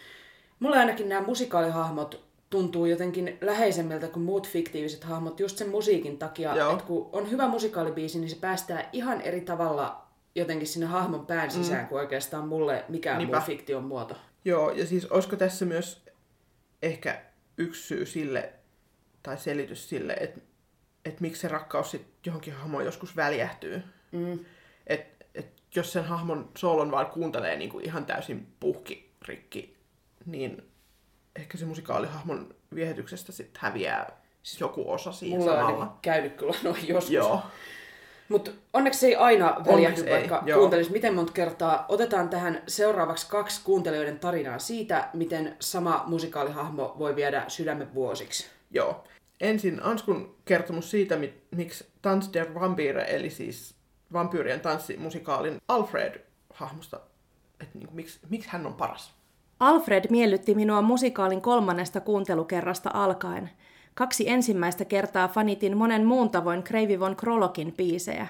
mulle 0.61 0.79
ainakin 0.79 1.09
nämä 1.09 1.27
musikaalihahmot 1.27 2.25
tuntuu 2.51 2.87
jotenkin 2.87 3.39
läheisemmiltä 3.41 4.09
kuin 4.09 4.23
muut 4.23 4.49
fiktiiviset 4.49 5.05
hahmot 5.05 5.41
just 5.41 5.59
sen 5.59 5.69
musiikin 5.69 6.19
takia, 6.19 6.57
Joo. 6.57 6.73
että 6.73 6.85
kun 6.85 7.09
on 7.13 7.31
hyvä 7.31 7.49
musikaalibiisi, 7.49 8.19
niin 8.19 8.31
se 8.31 8.37
päästää 8.41 8.89
ihan 8.93 9.21
eri 9.21 9.41
tavalla 9.41 10.07
jotenkin 10.35 10.69
sinne 10.69 10.87
hahmon 10.87 11.27
pään 11.27 11.51
sisään 11.51 11.83
mm. 11.83 11.89
kuin 11.89 12.01
oikeastaan 12.01 12.49
mulle 12.49 12.85
mikään 12.89 13.19
Niinpä. 13.19 13.37
muu 13.37 13.47
fiktion 13.47 13.85
muoto. 13.85 14.17
Joo, 14.45 14.71
ja 14.71 14.87
siis 14.87 15.07
olisiko 15.07 15.37
tässä 15.37 15.65
myös 15.65 16.03
ehkä 16.83 17.23
yksi 17.59 17.83
syy 17.83 18.07
sille, 18.07 18.53
tai 19.23 19.39
selitys 19.39 19.89
sille, 19.89 20.13
että, 20.13 20.41
että 21.05 21.21
miksi 21.21 21.41
se 21.41 21.49
rakkaus 21.49 21.91
sit 21.91 22.07
johonkin 22.27 22.55
hahmoon 22.55 22.85
joskus 22.85 23.17
väljähtyy. 23.17 23.83
Mm. 24.13 24.39
Et, 24.87 25.27
et 25.35 25.47
jos 25.75 25.93
sen 25.93 26.05
hahmon 26.05 26.51
soolon 26.59 26.91
vaan 26.91 27.07
kuuntelee 27.07 27.57
niin 27.57 27.71
kuin 27.71 27.85
ihan 27.85 28.07
täysin 28.07 28.47
puhki 28.61 29.13
rikki, 29.29 29.77
niin 30.27 30.63
ehkä 31.37 31.59
se 31.59 31.65
musikaalihahmon 31.65 32.55
viehätyksestä 32.75 33.33
sitten 33.33 33.63
häviää 33.63 34.23
joku 34.61 34.91
osa 34.93 35.13
siihen 35.13 35.39
Mulla 35.39 35.53
on 35.53 35.59
samalla. 35.59 35.79
ainakin 35.83 35.99
käynyt 36.03 36.37
kyllä 36.37 36.55
noin 36.63 36.89
joskus. 36.89 37.11
Joo, 37.11 37.41
Mutta 38.29 38.51
onneksi 38.73 39.01
se 39.01 39.07
ei 39.07 39.17
aina 39.17 39.57
väljähdy, 39.67 40.03
ei, 40.03 40.11
vaikka 40.11 40.43
joo. 40.47 40.59
kuuntelisi 40.59 40.93
miten 40.93 41.15
monta 41.15 41.33
kertaa. 41.33 41.85
Otetaan 41.89 42.29
tähän 42.29 42.63
seuraavaksi 42.67 43.29
kaksi 43.29 43.61
kuuntelijoiden 43.65 44.19
tarinaa 44.19 44.59
siitä, 44.59 45.09
miten 45.13 45.57
sama 45.61 46.05
musikaalihahmo 46.07 46.97
voi 46.99 47.17
viedä 47.17 47.45
sydämen 47.49 47.95
vuosiksi. 47.95 48.47
joo. 48.71 49.05
Ensin 49.43 49.83
Anskun 49.83 50.35
kertomus 50.45 50.91
siitä, 50.91 51.17
mi- 51.17 51.43
miksi 51.51 51.87
Tanz 52.03 52.29
der 52.33 52.55
Vampire, 52.55 53.05
eli 53.09 53.31
siis 53.31 53.75
vampyyrien 54.13 54.61
tanssimusikaalin 54.61 55.61
Alfred-hahmosta, 55.69 57.01
että 57.61 57.79
niin 57.79 57.89
miksi, 57.93 58.21
miksi 58.31 58.49
hän 58.53 58.67
on 58.67 58.75
paras. 58.75 59.13
Alfred 59.61 60.05
miellytti 60.11 60.55
minua 60.55 60.83
musikaalin 60.83 61.41
kolmannesta 61.41 62.01
kuuntelukerrasta 62.01 62.91
alkaen. 62.95 63.51
Kaksi 63.95 64.29
ensimmäistä 64.29 64.85
kertaa 64.85 65.29
fanitin 65.29 65.77
monen 65.77 66.07
muun 66.07 66.31
tavoin 66.31 66.63
Kreivi 66.63 67.01
von 67.01 67.17
Krolokin 67.17 67.73
biisejä. 67.73 68.27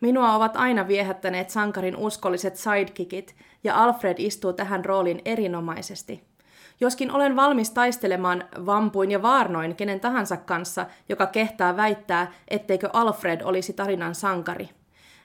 Minua 0.00 0.34
ovat 0.34 0.56
aina 0.56 0.88
viehättäneet 0.88 1.50
sankarin 1.50 1.96
uskolliset 1.96 2.56
sidekickit, 2.56 3.36
ja 3.64 3.82
Alfred 3.82 4.14
istuu 4.18 4.52
tähän 4.52 4.84
rooliin 4.84 5.22
erinomaisesti. 5.24 6.33
Joskin 6.80 7.10
olen 7.10 7.36
valmis 7.36 7.70
taistelemaan 7.70 8.44
vampuin 8.66 9.10
ja 9.10 9.22
vaarnoin 9.22 9.76
kenen 9.76 10.00
tahansa 10.00 10.36
kanssa, 10.36 10.86
joka 11.08 11.26
kehtaa 11.26 11.76
väittää, 11.76 12.32
etteikö 12.48 12.90
Alfred 12.92 13.40
olisi 13.40 13.72
tarinan 13.72 14.14
sankari. 14.14 14.68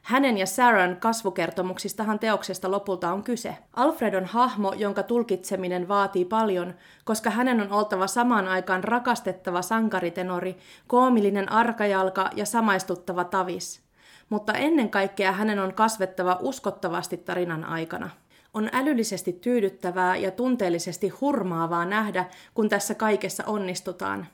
Hänen 0.02 0.38
ja 0.38 0.46
Saran 0.46 0.98
kasvukertomuksistahan 1.00 2.20
teoksesta 2.20 2.72
lopulta 2.72 3.14
on 3.14 3.24
kyse. 3.24 3.58
Alfred 3.74 4.14
on 4.14 4.26
hahmo, 4.26 4.74
jonka 4.74 5.04
tulkitseminen 5.04 5.88
vaatii 5.88 6.26
paljon, 6.26 6.74
koska 7.04 7.30
hänen 7.30 7.62
on 7.62 7.72
oltava 7.72 8.08
samaan 8.08 8.48
aikaan 8.48 8.84
rakastettava 8.84 9.62
sankaritenori, 9.62 10.58
koomillinen 10.88 11.52
arkajalka 11.52 12.30
ja 12.36 12.46
samaistuttava 12.46 13.24
tavis. 13.24 13.82
Mutta 14.30 14.54
ennen 14.54 14.90
kaikkea 14.90 15.32
hänen 15.32 15.60
on 15.60 15.74
kasvettava 15.74 16.38
uskottavasti 16.42 17.18
tarinan 17.18 17.66
aikana. 17.66 18.10
On 18.54 18.70
älyllisesti 18.74 19.34
tyydyttävää 19.34 20.18
ja 20.18 20.32
tunteellisesti 20.32 21.10
hurmaavaa 21.10 21.86
nähdä, 21.86 22.26
kun 22.54 22.70
tässä 22.70 22.96
kaikessa 22.96 23.44
onnistutaan. 23.48 24.28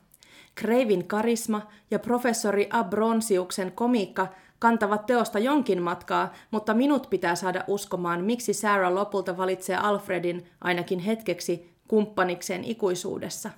Kreivin 0.55 1.07
karisma 1.07 1.61
ja 1.91 1.99
professori 1.99 2.67
Abronsiuksen 2.71 3.71
komiikka 3.71 4.27
kantavat 4.59 5.05
teosta 5.05 5.39
jonkin 5.39 5.81
matkaa, 5.81 6.33
mutta 6.51 6.73
minut 6.73 7.07
pitää 7.09 7.35
saada 7.35 7.63
uskomaan, 7.67 8.23
miksi 8.23 8.53
Sarah 8.53 8.93
lopulta 8.93 9.37
valitsee 9.37 9.75
Alfredin 9.75 10.45
ainakin 10.61 10.99
hetkeksi 10.99 11.75
kumppanikseen 11.87 12.63
ikuisuudessa. 12.63 13.49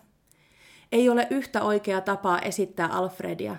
Ei 0.92 1.10
ole 1.10 1.28
yhtä 1.30 1.62
oikeaa 1.64 2.02
tapaa 2.02 2.40
esittää 2.40 2.88
Alfredia. 2.88 3.56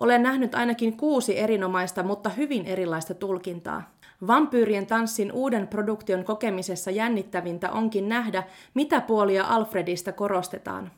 Olen 0.00 0.22
nähnyt 0.22 0.54
ainakin 0.54 0.96
kuusi 0.96 1.38
erinomaista, 1.38 2.02
mutta 2.02 2.28
hyvin 2.28 2.66
erilaista 2.66 3.14
tulkintaa. 3.14 3.92
Vampyyrien 4.26 4.86
tanssin 4.86 5.32
uuden 5.32 5.68
produktion 5.68 6.24
kokemisessa 6.24 6.90
jännittävintä 6.90 7.70
onkin 7.70 8.08
nähdä, 8.08 8.42
mitä 8.74 9.00
puolia 9.00 9.44
Alfredista 9.44 10.12
korostetaan. 10.12 10.90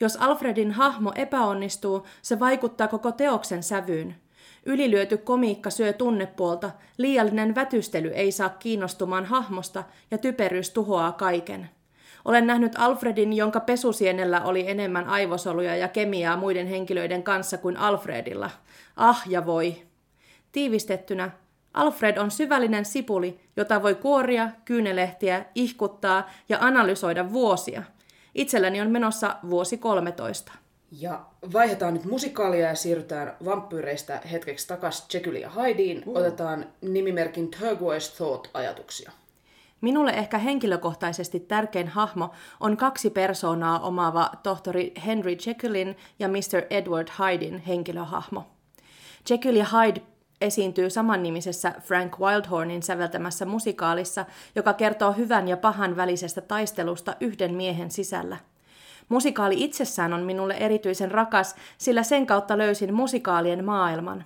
Jos 0.00 0.16
Alfredin 0.16 0.72
hahmo 0.72 1.12
epäonnistuu, 1.14 2.06
se 2.22 2.40
vaikuttaa 2.40 2.88
koko 2.88 3.12
teoksen 3.12 3.62
sävyyn. 3.62 4.14
Ylilyöty 4.66 5.16
komiikka 5.16 5.70
syö 5.70 5.92
tunnepuolta, 5.92 6.70
liiallinen 6.98 7.54
vätystely 7.54 8.08
ei 8.08 8.32
saa 8.32 8.48
kiinnostumaan 8.48 9.24
hahmosta 9.24 9.84
ja 10.10 10.18
typeryys 10.18 10.70
tuhoaa 10.70 11.12
kaiken. 11.12 11.70
Olen 12.24 12.46
nähnyt 12.46 12.72
Alfredin, 12.78 13.32
jonka 13.32 13.60
pesusienellä 13.60 14.42
oli 14.42 14.70
enemmän 14.70 15.06
aivosoluja 15.06 15.76
ja 15.76 15.88
kemiaa 15.88 16.36
muiden 16.36 16.66
henkilöiden 16.66 17.22
kanssa 17.22 17.58
kuin 17.58 17.76
Alfredilla. 17.76 18.50
Ah 18.96 19.22
ja 19.28 19.46
voi. 19.46 19.82
Tiivistettynä, 20.52 21.30
Alfred 21.74 22.16
on 22.18 22.30
syvällinen 22.30 22.84
sipuli, 22.84 23.40
jota 23.56 23.82
voi 23.82 23.94
kuoria, 23.94 24.50
kyynelehtiä, 24.64 25.44
ihkuttaa 25.54 26.30
ja 26.48 26.58
analysoida 26.60 27.32
vuosia. 27.32 27.82
Itselläni 28.34 28.80
on 28.80 28.90
menossa 28.90 29.36
vuosi 29.50 29.78
13. 29.78 30.52
Ja 31.00 31.20
vaihdetaan 31.52 31.94
nyt 31.94 32.04
musikaalia 32.04 32.68
ja 32.68 32.74
siirrytään 32.74 33.36
vampyyreistä 33.44 34.20
hetkeksi 34.32 34.68
takaisin 34.68 35.06
Jekyll 35.14 35.36
ja 35.36 35.50
Hydeen. 35.50 36.02
Uh. 36.06 36.16
Otetaan 36.16 36.66
nimimerkin 36.80 37.50
Turquoise 37.50 38.12
Thought-ajatuksia. 38.16 39.12
Minulle 39.80 40.10
ehkä 40.10 40.38
henkilökohtaisesti 40.38 41.40
tärkein 41.40 41.88
hahmo 41.88 42.30
on 42.60 42.76
kaksi 42.76 43.10
persoonaa 43.10 43.80
omaava 43.80 44.30
tohtori 44.42 44.92
Henry 45.06 45.36
Jekyllin 45.46 45.96
ja 46.18 46.28
Mr. 46.28 46.62
Edward 46.70 47.08
Hydin 47.18 47.58
henkilöhahmo. 47.58 48.46
Jekyll 49.30 49.56
ja 49.56 49.64
Hyde 49.64 50.02
esiintyy 50.40 50.90
samannimisessä 50.90 51.72
Frank 51.80 52.20
Wildhornin 52.20 52.82
säveltämässä 52.82 53.46
musikaalissa, 53.46 54.24
joka 54.54 54.72
kertoo 54.72 55.12
hyvän 55.12 55.48
ja 55.48 55.56
pahan 55.56 55.96
välisestä 55.96 56.40
taistelusta 56.40 57.16
yhden 57.20 57.54
miehen 57.54 57.90
sisällä– 57.90 58.36
Musikaali 59.08 59.64
itsessään 59.64 60.12
on 60.12 60.22
minulle 60.22 60.54
erityisen 60.54 61.10
rakas, 61.10 61.56
sillä 61.78 62.02
sen 62.02 62.26
kautta 62.26 62.58
löysin 62.58 62.94
musikaalien 62.94 63.64
maailman. 63.64 64.24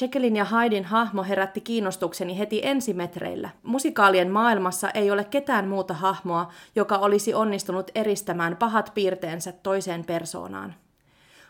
Jekyllin 0.00 0.36
ja 0.36 0.44
Haidin 0.44 0.84
hahmo 0.84 1.22
herätti 1.22 1.60
kiinnostukseni 1.60 2.38
heti 2.38 2.60
ensimetreillä. 2.62 3.50
Musikaalien 3.62 4.30
maailmassa 4.30 4.90
ei 4.90 5.10
ole 5.10 5.24
ketään 5.24 5.68
muuta 5.68 5.94
hahmoa, 5.94 6.52
joka 6.76 6.98
olisi 6.98 7.34
onnistunut 7.34 7.90
eristämään 7.94 8.56
pahat 8.56 8.90
piirteensä 8.94 9.52
toiseen 9.52 10.04
persoonaan. 10.04 10.74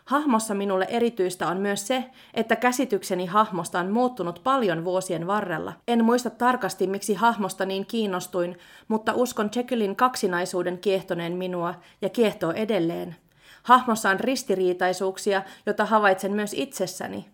Hahmossa 0.05 0.53
minulle 0.53 0.85
erityistä 0.89 1.47
on 1.47 1.57
myös 1.57 1.87
se, 1.87 2.03
että 2.33 2.55
käsitykseni 2.55 3.25
hahmosta 3.25 3.79
on 3.79 3.91
muuttunut 3.91 4.41
paljon 4.43 4.85
vuosien 4.85 5.27
varrella. 5.27 5.73
En 5.87 6.05
muista 6.05 6.29
tarkasti, 6.29 6.87
miksi 6.87 7.13
hahmosta 7.13 7.65
niin 7.65 7.85
kiinnostuin, 7.85 8.57
mutta 8.87 9.13
uskon 9.13 9.49
Jekyllin 9.55 9.95
kaksinaisuuden 9.95 10.77
kiehtoneen 10.77 11.33
minua 11.33 11.73
ja 12.01 12.09
kiehtoo 12.09 12.51
edelleen. 12.51 13.15
Hahmossa 13.63 14.09
on 14.09 14.19
ristiriitaisuuksia, 14.19 15.41
jota 15.65 15.85
havaitsen 15.85 16.31
myös 16.31 16.53
itsessäni. 16.53 17.25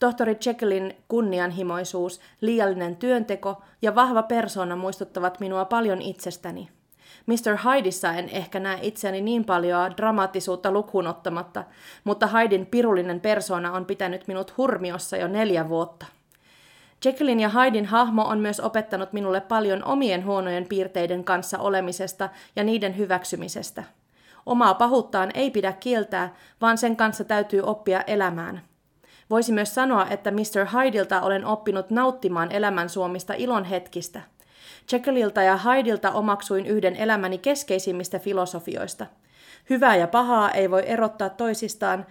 Tohtori 0.00 0.36
Jekyllin 0.46 0.96
kunnianhimoisuus, 1.08 2.20
liiallinen 2.40 2.96
työnteko 2.96 3.62
ja 3.82 3.94
vahva 3.94 4.22
persona 4.22 4.76
muistuttavat 4.76 5.40
minua 5.40 5.64
paljon 5.64 6.02
itsestäni. 6.02 6.68
Mr. 7.26 7.58
Hydessa 7.64 8.12
en 8.12 8.28
ehkä 8.28 8.60
näe 8.60 8.78
itseäni 8.82 9.20
niin 9.20 9.44
paljon 9.44 9.96
dramaattisuutta 9.96 10.70
lukuun 10.70 11.06
ottamatta, 11.06 11.64
mutta 12.04 12.26
Haidin 12.26 12.66
pirullinen 12.66 13.20
persona 13.20 13.72
on 13.72 13.84
pitänyt 13.84 14.28
minut 14.28 14.56
hurmiossa 14.56 15.16
jo 15.16 15.28
neljä 15.28 15.68
vuotta. 15.68 16.06
Jekyllin 17.04 17.40
ja 17.40 17.48
Haidin 17.48 17.86
hahmo 17.86 18.22
on 18.22 18.38
myös 18.38 18.60
opettanut 18.60 19.12
minulle 19.12 19.40
paljon 19.40 19.84
omien 19.84 20.24
huonojen 20.24 20.66
piirteiden 20.68 21.24
kanssa 21.24 21.58
olemisesta 21.58 22.28
ja 22.56 22.64
niiden 22.64 22.96
hyväksymisestä. 22.96 23.84
Omaa 24.46 24.74
pahuuttaan 24.74 25.30
ei 25.34 25.50
pidä 25.50 25.72
kieltää, 25.72 26.34
vaan 26.60 26.78
sen 26.78 26.96
kanssa 26.96 27.24
täytyy 27.24 27.60
oppia 27.60 28.00
elämään. 28.00 28.60
Voisi 29.30 29.52
myös 29.52 29.74
sanoa, 29.74 30.06
että 30.10 30.30
Mr. 30.30 30.66
Hydilta 30.72 31.20
olen 31.20 31.44
oppinut 31.44 31.90
nauttimaan 31.90 32.52
elämän 32.52 32.88
suomista 32.88 33.34
ilon 33.34 33.64
hetkistä– 33.64 34.20
Jekyllilta 34.92 35.42
ja 35.42 35.56
Haidilta 35.56 36.10
omaksuin 36.10 36.66
yhden 36.66 36.96
elämäni 36.96 37.38
keskeisimmistä 37.38 38.18
filosofioista. 38.18 39.06
Hyvää 39.70 39.96
ja 39.96 40.08
pahaa 40.08 40.50
ei 40.50 40.70
voi 40.70 40.82
erottaa 40.86 41.28
toisistaan, 41.28 42.06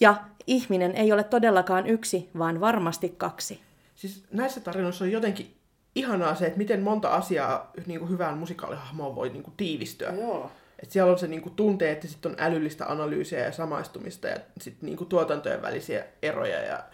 ja 0.00 0.14
ihminen 0.46 0.96
ei 0.96 1.12
ole 1.12 1.24
todellakaan 1.24 1.86
yksi, 1.86 2.30
vaan 2.38 2.60
varmasti 2.60 3.08
kaksi. 3.08 3.60
Siis 3.94 4.24
näissä 4.32 4.60
tarinoissa 4.60 5.04
on 5.04 5.12
jotenkin 5.12 5.56
ihanaa 5.94 6.34
se, 6.34 6.46
että 6.46 6.58
miten 6.58 6.82
monta 6.82 7.08
asiaa 7.08 7.70
niin 7.86 8.00
kuin 8.00 8.10
hyvään 8.10 8.38
musikaalihahmoon 8.38 9.14
voi 9.14 9.28
niin 9.28 9.42
kuin 9.42 9.54
tiivistyä. 9.56 10.12
Joo. 10.12 10.50
Et 10.82 10.90
siellä 10.90 11.12
on 11.12 11.18
se 11.18 11.26
niin 11.26 11.42
kuin, 11.42 11.54
tunteet 11.54 12.02
ja 12.02 12.08
sitten 12.08 12.32
on 12.32 12.36
älyllistä 12.40 12.86
analyysiä 12.86 13.38
ja 13.44 13.52
samaistumista 13.52 14.28
ja 14.28 14.36
sitten 14.60 14.86
niin 14.86 14.96
kuin, 14.96 15.08
tuotantojen 15.08 15.62
välisiä 15.62 16.04
eroja 16.22 16.62
ja 16.62 16.84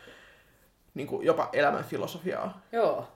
niin 0.95 1.09
kuin, 1.09 1.27
jopa 1.27 1.49
elämän 1.53 1.85
filosofiaa. 1.85 2.61
Joo. 2.73 3.09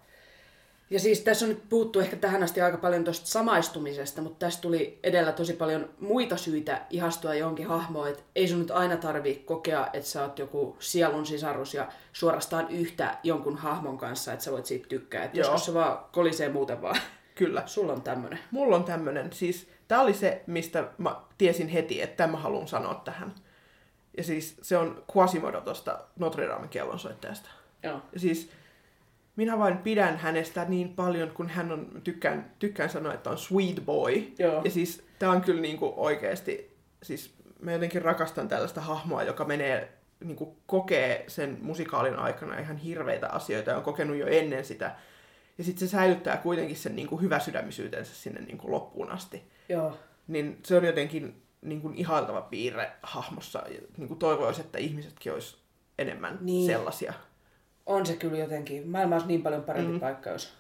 Ja 0.91 1.01
siis 1.01 1.21
tässä 1.21 1.45
on 1.45 1.49
nyt 1.49 1.69
puhuttu 1.69 2.01
ehkä 2.01 2.17
tähän 2.17 2.43
asti 2.43 2.61
aika 2.61 2.79
paljon 2.79 3.05
tuosta 3.05 3.27
samaistumisesta, 3.27 4.23
mutta 4.23 4.47
tässä 4.47 4.61
tuli 4.61 4.99
edellä 5.03 5.33
tosi 5.33 5.53
paljon 5.53 5.91
muita 6.01 6.37
syitä 6.37 6.81
ihastua 6.91 7.35
johonkin 7.35 7.67
hahmoon, 7.67 8.09
että 8.09 8.23
ei 8.35 8.49
sun 8.49 8.59
nyt 8.59 8.71
aina 8.71 8.97
tarvi 8.97 9.35
kokea, 9.35 9.89
että 9.93 10.09
sä 10.09 10.23
oot 10.23 10.39
joku 10.39 10.77
sielun 10.79 11.27
sisarus 11.27 11.75
ja 11.75 11.89
suorastaan 12.13 12.71
yhtä 12.71 13.19
jonkun 13.23 13.57
hahmon 13.57 13.99
kanssa, 13.99 14.33
että 14.33 14.45
sä 14.45 14.53
voit 14.53 14.67
siitä 14.67 14.89
tykkää. 14.89 15.25
Että 15.25 15.39
joskus 15.39 15.65
se 15.65 15.75
vaan 15.75 15.99
kolisee 16.13 16.49
muuten 16.49 16.83
vaan. 16.83 17.01
Kyllä. 17.35 17.63
Sulla 17.67 17.93
on 17.93 18.03
tämmönen. 18.03 18.39
Mulla 18.51 18.77
on 18.77 18.85
tämmönen. 18.85 19.33
Siis 19.33 19.69
tää 19.89 20.01
oli 20.01 20.15
se, 20.15 20.43
mistä 20.47 20.89
mä 20.99 21.21
tiesin 21.39 21.69
heti, 21.69 22.03
että 22.03 22.17
tämä 22.17 22.37
haluan 22.37 22.69
sanoa 22.69 22.95
tähän. 22.95 23.35
Ja 24.17 24.25
siis 24.25 24.57
se 24.63 24.77
on 24.77 25.03
Quasimodo 25.17 25.61
tuosta 25.61 25.99
Notre 26.19 26.49
Damen 26.49 26.69
kellonsoittajasta. 26.69 27.51
Joo. 27.83 28.03
Ja 28.13 28.21
siis 28.21 28.51
minä 29.37 29.59
vain 29.59 29.79
pidän 29.79 30.17
hänestä 30.19 30.65
niin 30.65 30.89
paljon, 30.89 31.31
kun 31.31 31.49
hän 31.49 31.73
on, 31.73 32.01
tykkään, 32.05 32.53
tykkään 32.59 32.91
sanoa, 32.91 33.15
että 33.15 33.31
on 33.31 33.39
sweet 33.39 33.83
boy. 33.85 34.33
Joo. 34.39 34.61
Ja 34.65 34.71
siis 34.71 35.05
tämä 35.19 35.33
on 35.33 35.41
kyllä 35.41 35.61
niinku 35.61 35.95
oikeasti, 35.97 36.77
siis 37.03 37.35
mä 37.61 37.73
jotenkin 37.73 38.03
rakastan 38.03 38.49
tällaista 38.49 38.81
hahmoa, 38.81 39.23
joka 39.23 39.45
menee, 39.45 39.93
niinku 40.25 40.57
kokee 40.67 41.25
sen 41.29 41.59
musikaalin 41.63 42.17
aikana 42.17 42.59
ihan 42.59 42.77
hirveitä 42.77 43.29
asioita 43.29 43.71
ja 43.71 43.77
on 43.77 43.83
kokenut 43.83 44.17
jo 44.17 44.27
ennen 44.27 44.65
sitä. 44.65 44.97
Ja 45.59 45.65
sitten 45.65 45.89
se 45.89 45.93
säilyttää 45.93 46.37
kuitenkin 46.37 46.77
sen 46.77 46.97
niinku 46.97 47.17
hyväsydämisyytensä 47.21 48.15
sinne 48.15 48.41
niinku 48.41 48.71
loppuun 48.71 49.11
asti. 49.11 49.43
Joo. 49.69 49.99
Niin 50.29 50.59
se 50.65 50.77
on 50.77 50.85
jotenkin 50.85 51.43
niinku 51.63 51.91
ihailtava 51.95 52.41
piirre 52.41 52.93
hahmossa. 53.03 53.63
Niinku 53.97 54.15
toivoisin, 54.15 54.65
että 54.65 54.79
ihmisetkin 54.79 55.33
olisi 55.33 55.57
enemmän 55.99 56.39
Niin. 56.41 56.67
sellaisia. 56.67 57.13
On 57.91 58.07
se 58.07 58.17
kyllä 58.17 58.39
jotenkin. 58.39 58.89
Maailma 58.89 59.15
olisi 59.15 59.29
niin 59.29 59.43
paljon 59.43 59.63
parempi 59.63 59.93
mm. 59.93 60.01
paikka, 60.01 60.31
jos 60.31 60.53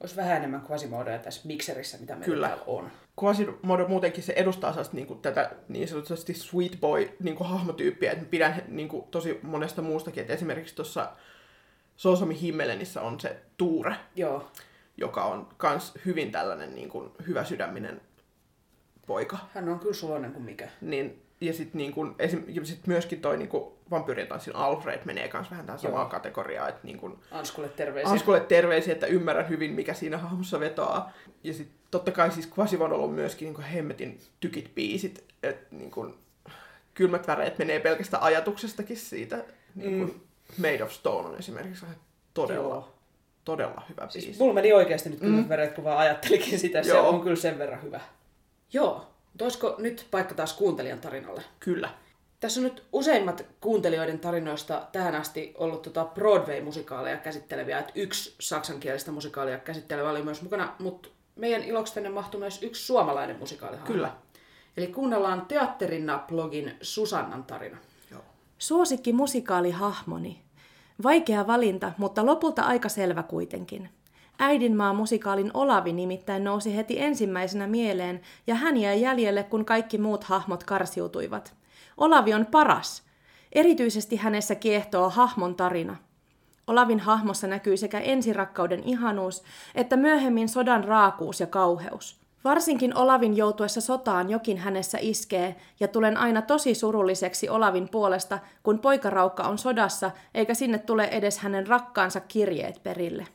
olisi 0.00 0.16
vähän 0.16 0.36
enemmän 0.36 0.66
Quasimodoja 0.70 1.18
tässä 1.18 1.40
mikserissä, 1.44 1.98
mitä 1.98 2.12
meillä 2.12 2.24
Kyllä. 2.24 2.48
täällä 2.48 2.64
on. 2.66 2.90
Quasimodo 3.22 3.88
muutenkin 3.88 4.22
se 4.22 4.32
edustaa 4.32 4.70
sellaista, 4.70 4.96
niin 4.96 5.06
kuin, 5.06 5.20
tätä 5.20 5.50
niin 5.68 5.88
sanotusti 5.88 6.34
sweet 6.34 6.80
boy 6.80 7.08
niin 7.22 7.36
kuin, 7.36 7.48
hahmotyyppiä, 7.48 8.12
että 8.12 8.24
pidän 8.24 8.62
niin 8.68 8.88
kuin, 8.88 9.04
tosi 9.10 9.40
monesta 9.42 9.82
muustakin, 9.82 10.20
että 10.20 10.32
esimerkiksi 10.32 10.74
tuossa 10.74 11.12
Sosomi 11.96 12.40
Himmelenissä 12.40 13.02
on 13.02 13.20
se 13.20 13.36
Tuure, 13.56 13.94
Joo. 14.16 14.50
joka 14.96 15.24
on 15.24 15.48
kans 15.56 15.92
hyvin 16.04 16.32
tällainen 16.32 16.74
niin 16.74 16.88
kuin, 16.88 17.10
hyvä 17.26 17.44
sydäminen 17.44 18.00
poika. 19.06 19.38
Hän 19.54 19.68
on 19.68 19.78
kyllä 19.78 19.94
sulonen 19.94 20.32
kuin 20.32 20.44
mikä. 20.44 20.68
Niin, 20.80 21.22
ja 21.40 21.52
sitten 21.52 21.78
niin 21.78 21.92
kun, 21.92 22.14
esim, 22.18 22.44
sit 22.62 22.86
myöskin 22.86 23.20
toi 23.20 23.36
niin 23.36 23.48
kun, 23.48 23.72
vampyyrien 23.90 24.28
tanssin 24.28 24.56
Alfred 24.56 25.00
menee 25.04 25.28
kans 25.28 25.50
vähän 25.50 25.66
tähän 25.66 25.78
samaan 25.78 26.02
Joo. 26.02 26.10
kategoriaan, 26.10 26.68
että 26.68 26.80
niin 26.82 26.98
kun, 26.98 27.18
Anskulle 27.30 27.68
terveisiä. 27.68 28.12
Anskulle 28.12 28.40
terveisiä, 28.40 28.92
että 28.92 29.06
ymmärrän 29.06 29.48
hyvin, 29.48 29.72
mikä 29.72 29.94
siinä 29.94 30.18
hahmossa 30.18 30.60
vetoaa. 30.60 31.12
Ja 31.44 31.54
sitten 31.54 31.78
totta 31.90 32.10
kai 32.10 32.30
siis 32.30 32.50
Quasivon 32.58 32.92
on 32.92 33.10
myöskin 33.10 33.46
niin 33.46 33.54
kuin 33.54 33.64
hemmetin 33.64 34.20
tykit 34.40 34.74
biisit, 34.74 35.24
että 35.42 35.76
niin 35.76 35.90
kuin, 35.90 36.14
kylmät 36.94 37.26
väreet 37.26 37.58
menee 37.58 37.80
pelkästään 37.80 38.22
ajatuksestakin 38.22 38.96
siitä. 38.96 39.44
Niin 39.74 39.98
kuin 39.98 40.10
mm. 40.10 40.62
Made 40.62 40.84
of 40.84 40.92
Stone 40.92 41.28
on 41.28 41.38
esimerkiksi 41.38 41.86
todella, 42.34 42.74
Joo. 42.74 42.94
todella 43.44 43.82
hyvä 43.88 44.02
biisi. 44.02 44.20
Siis 44.20 44.38
mulla 44.38 44.54
meni 44.54 44.72
oikeasti 44.72 45.10
nyt 45.10 45.20
kylmät 45.20 45.44
mm. 45.44 45.48
veret, 45.48 45.72
kun 45.72 45.84
vaan 45.84 45.98
ajattelikin 45.98 46.58
sitä. 46.58 46.82
Se 46.82 46.88
Joo. 46.88 47.08
on 47.08 47.20
kyllä 47.20 47.36
sen 47.36 47.58
verran 47.58 47.82
hyvä. 47.82 48.00
Joo. 48.72 49.09
Mutta 49.32 49.44
olisiko 49.44 49.74
nyt 49.78 50.06
paikka 50.10 50.34
taas 50.34 50.52
kuuntelijan 50.52 50.98
tarinalle? 50.98 51.42
Kyllä. 51.60 51.88
Tässä 52.40 52.60
on 52.60 52.64
nyt 52.64 52.82
useimmat 52.92 53.46
kuuntelijoiden 53.60 54.18
tarinoista 54.18 54.86
tähän 54.92 55.14
asti 55.14 55.54
ollut 55.58 55.82
tota 55.82 56.04
Broadway-musikaaleja 56.04 57.16
käsitteleviä. 57.16 57.78
Et 57.78 57.92
yksi 57.94 58.34
saksankielistä 58.40 59.12
musikaalia 59.12 59.58
käsittelevä 59.58 60.10
oli 60.10 60.22
myös 60.22 60.42
mukana, 60.42 60.74
mutta 60.78 61.08
meidän 61.36 61.62
iloksi 61.62 61.94
tänne 61.94 62.08
mahtui 62.08 62.40
myös 62.40 62.62
yksi 62.62 62.86
suomalainen 62.86 63.38
musikaali. 63.38 63.76
Kyllä. 63.76 64.12
Eli 64.76 64.86
kuunnellaan 64.86 65.46
Teatterinna-blogin 65.48 66.72
Susannan 66.82 67.44
tarina. 67.44 67.76
Joo. 68.10 68.22
Suosikki 68.58 69.12
musikaalihahmoni. 69.12 70.42
Vaikea 71.02 71.46
valinta, 71.46 71.92
mutta 71.98 72.26
lopulta 72.26 72.62
aika 72.62 72.88
selvä 72.88 73.22
kuitenkin. 73.22 73.88
Äidinmaa 74.42 74.92
musikaalin 74.92 75.50
Olavi 75.54 75.92
nimittäin 75.92 76.44
nousi 76.44 76.76
heti 76.76 77.00
ensimmäisenä 77.00 77.66
mieleen, 77.66 78.20
ja 78.46 78.54
hän 78.54 78.76
jäi 78.76 79.00
jäljelle, 79.00 79.42
kun 79.42 79.64
kaikki 79.64 79.98
muut 79.98 80.24
hahmot 80.24 80.64
karsiutuivat. 80.64 81.54
Olavi 81.96 82.34
on 82.34 82.46
paras. 82.46 83.02
Erityisesti 83.52 84.16
hänessä 84.16 84.54
kiehtoo 84.54 85.10
hahmon 85.10 85.54
tarina. 85.54 85.96
Olavin 86.66 87.00
hahmossa 87.00 87.46
näkyy 87.46 87.76
sekä 87.76 88.00
ensirakkauden 88.00 88.82
ihanuus, 88.84 89.42
että 89.74 89.96
myöhemmin 89.96 90.48
sodan 90.48 90.84
raakuus 90.84 91.40
ja 91.40 91.46
kauheus. 91.46 92.20
Varsinkin 92.44 92.96
Olavin 92.96 93.36
joutuessa 93.36 93.80
sotaan 93.80 94.30
jokin 94.30 94.58
hänessä 94.58 94.98
iskee, 95.00 95.56
ja 95.80 95.88
tulen 95.88 96.16
aina 96.16 96.42
tosi 96.42 96.74
surulliseksi 96.74 97.48
Olavin 97.48 97.88
puolesta, 97.88 98.38
kun 98.62 98.78
poikaraukka 98.78 99.42
on 99.42 99.58
sodassa, 99.58 100.10
eikä 100.34 100.54
sinne 100.54 100.78
tule 100.78 101.04
edes 101.04 101.38
hänen 101.38 101.66
rakkaansa 101.66 102.20
kirjeet 102.20 102.82
perille. 102.82 103.26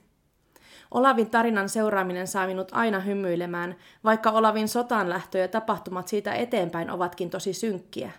Olavin 0.92 1.30
tarinan 1.30 1.70
seuraaminen 1.70 2.28
saa 2.28 2.48
minut 2.48 2.70
aina 2.72 3.00
hymyilemään, 3.00 3.76
vaikka 4.04 4.32
Olavin 4.32 4.68
sotaan 4.68 5.10
lähtö 5.10 5.38
ja 5.38 5.48
tapahtumat 5.48 6.08
siitä 6.08 6.34
eteenpäin 6.34 6.92
ovatkin 6.92 7.30
tosi 7.30 7.54
synkkiä. 7.54 8.12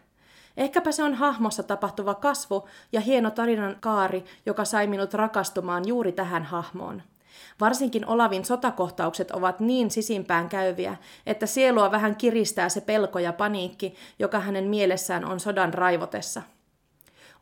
Ehkäpä 0.56 0.92
se 0.92 1.02
on 1.02 1.14
hahmossa 1.14 1.62
tapahtuva 1.62 2.14
kasvu 2.14 2.68
ja 2.92 3.00
hieno 3.00 3.30
tarinan 3.30 3.76
kaari, 3.80 4.24
joka 4.46 4.64
sai 4.64 4.86
minut 4.86 5.14
rakastumaan 5.14 5.88
juuri 5.88 6.12
tähän 6.12 6.42
hahmoon. 6.42 7.02
Varsinkin 7.60 8.06
Olavin 8.06 8.44
sotakohtaukset 8.44 9.30
ovat 9.30 9.60
niin 9.60 9.90
sisimpään 9.90 10.48
käyviä, 10.48 10.96
että 11.26 11.46
sielua 11.46 11.90
vähän 11.90 12.16
kiristää 12.16 12.68
se 12.68 12.80
pelko 12.80 13.18
ja 13.18 13.32
paniikki, 13.32 13.94
joka 14.18 14.40
hänen 14.40 14.64
mielessään 14.64 15.24
on 15.24 15.40
sodan 15.40 15.74
raivotessa. 15.74 16.42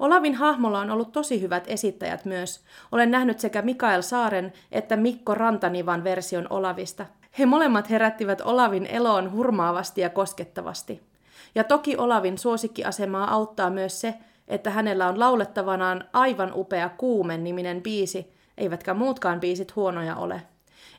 Olavin 0.04 0.34
hahmolla 0.34 0.80
on 0.80 0.90
ollut 0.90 1.12
tosi 1.12 1.40
hyvät 1.40 1.64
esittäjät 1.66 2.24
myös. 2.24 2.60
Olen 2.92 3.10
nähnyt 3.10 3.40
sekä 3.40 3.62
Mikael 3.62 4.02
Saaren 4.02 4.52
että 4.72 4.96
Mikko 4.96 5.34
Rantanivan 5.34 6.04
version 6.04 6.46
Olavista. 6.50 7.06
He 7.38 7.46
molemmat 7.46 7.90
herättivät 7.90 8.40
Olavin 8.40 8.86
eloon 8.86 9.32
hurmaavasti 9.32 10.00
ja 10.00 10.10
koskettavasti. 10.10 11.00
Ja 11.54 11.64
toki 11.64 11.96
Olavin 11.96 12.38
suosikkiasemaa 12.38 13.30
auttaa 13.30 13.70
myös 13.70 14.00
se, 14.00 14.14
että 14.48 14.70
hänellä 14.70 15.08
on 15.08 15.20
laulettavanaan 15.20 16.04
aivan 16.12 16.52
upea 16.54 16.88
Kuumen-niminen 16.88 17.82
biisi, 17.82 18.34
eivätkä 18.58 18.94
muutkaan 18.94 19.40
biisit 19.40 19.76
huonoja 19.76 20.16
ole. 20.16 20.42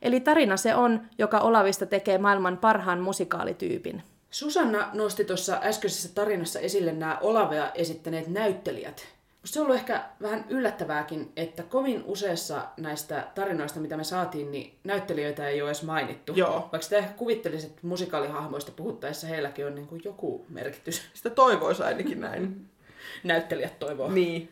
Eli 0.01 0.19
tarina 0.19 0.57
se 0.57 0.75
on, 0.75 1.01
joka 1.17 1.39
Olavista 1.39 1.85
tekee 1.85 2.17
maailman 2.17 2.57
parhaan 2.57 2.99
musikaalityypin. 2.99 4.03
Susanna 4.35 4.89
nosti 4.93 5.25
tuossa 5.25 5.59
äskeisessä 5.63 6.09
tarinassa 6.15 6.59
esille 6.59 6.91
nämä 6.91 7.17
Olavea 7.21 7.71
esittäneet 7.71 8.27
näyttelijät. 8.27 9.07
Musta 9.41 9.53
se 9.53 9.59
on 9.59 9.65
ollut 9.65 9.79
ehkä 9.79 10.03
vähän 10.21 10.45
yllättävääkin, 10.49 11.31
että 11.35 11.63
kovin 11.63 12.03
useassa 12.05 12.67
näistä 12.77 13.27
tarinoista, 13.35 13.79
mitä 13.79 13.97
me 13.97 14.03
saatiin, 14.03 14.51
niin 14.51 14.79
näyttelijöitä 14.83 15.47
ei 15.47 15.61
ole 15.61 15.69
edes 15.69 15.83
mainittu. 15.83 16.33
Joo. 16.35 16.53
Vaikka 16.59 16.81
sitä 16.81 16.97
ehkä 16.97 17.13
kuvittelisi, 17.13 17.67
että 17.67 17.87
musikaalihahmoista 17.87 18.71
puhuttaessa 18.71 19.27
heilläkin 19.27 19.65
on 19.65 19.75
niin 19.75 19.87
kuin 19.87 20.01
joku 20.05 20.45
merkitys. 20.49 21.01
Sitä 21.13 21.29
toivoisi 21.29 21.83
ainakin 21.83 22.21
näin. 22.21 22.69
Näyttelijät 23.23 23.79
toivoo. 23.79 24.11
niin. 24.11 24.51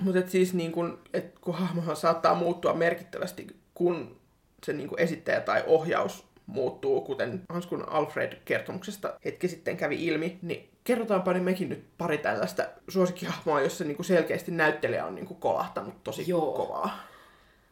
Mutta 0.00 0.30
siis 0.30 0.54
niin 0.54 0.72
kun, 0.72 0.98
et 1.12 1.38
kun 1.38 1.54
hahmohan 1.54 1.96
saattaa 1.96 2.34
muuttua 2.34 2.74
merkittävästi, 2.74 3.46
kun 3.74 4.20
se 4.64 4.72
niin 4.72 4.88
kun 4.88 5.00
esittäjä 5.00 5.40
tai 5.40 5.64
ohjaus 5.66 6.25
muuttuu, 6.46 7.00
kuten 7.00 7.42
Hanskun 7.48 7.88
Alfred-kertomuksesta 7.88 9.14
hetki 9.24 9.48
sitten 9.48 9.76
kävi 9.76 10.06
ilmi, 10.06 10.38
niin 10.42 10.70
kerrotaanpa 10.84 11.32
niin 11.32 11.44
mekin 11.44 11.68
nyt 11.68 11.84
pari 11.98 12.18
tällaista 12.18 12.66
suosikkihahmoa, 12.88 13.60
jossa 13.60 13.84
niin 13.84 13.96
kuin 13.96 14.06
selkeästi 14.06 14.50
näyttelijä 14.50 15.06
on 15.06 15.14
niin 15.14 15.26
kuin 15.26 15.40
kolahtanut 15.40 16.04
tosi 16.04 16.24
Joo. 16.26 16.52
kovaa. 16.52 16.98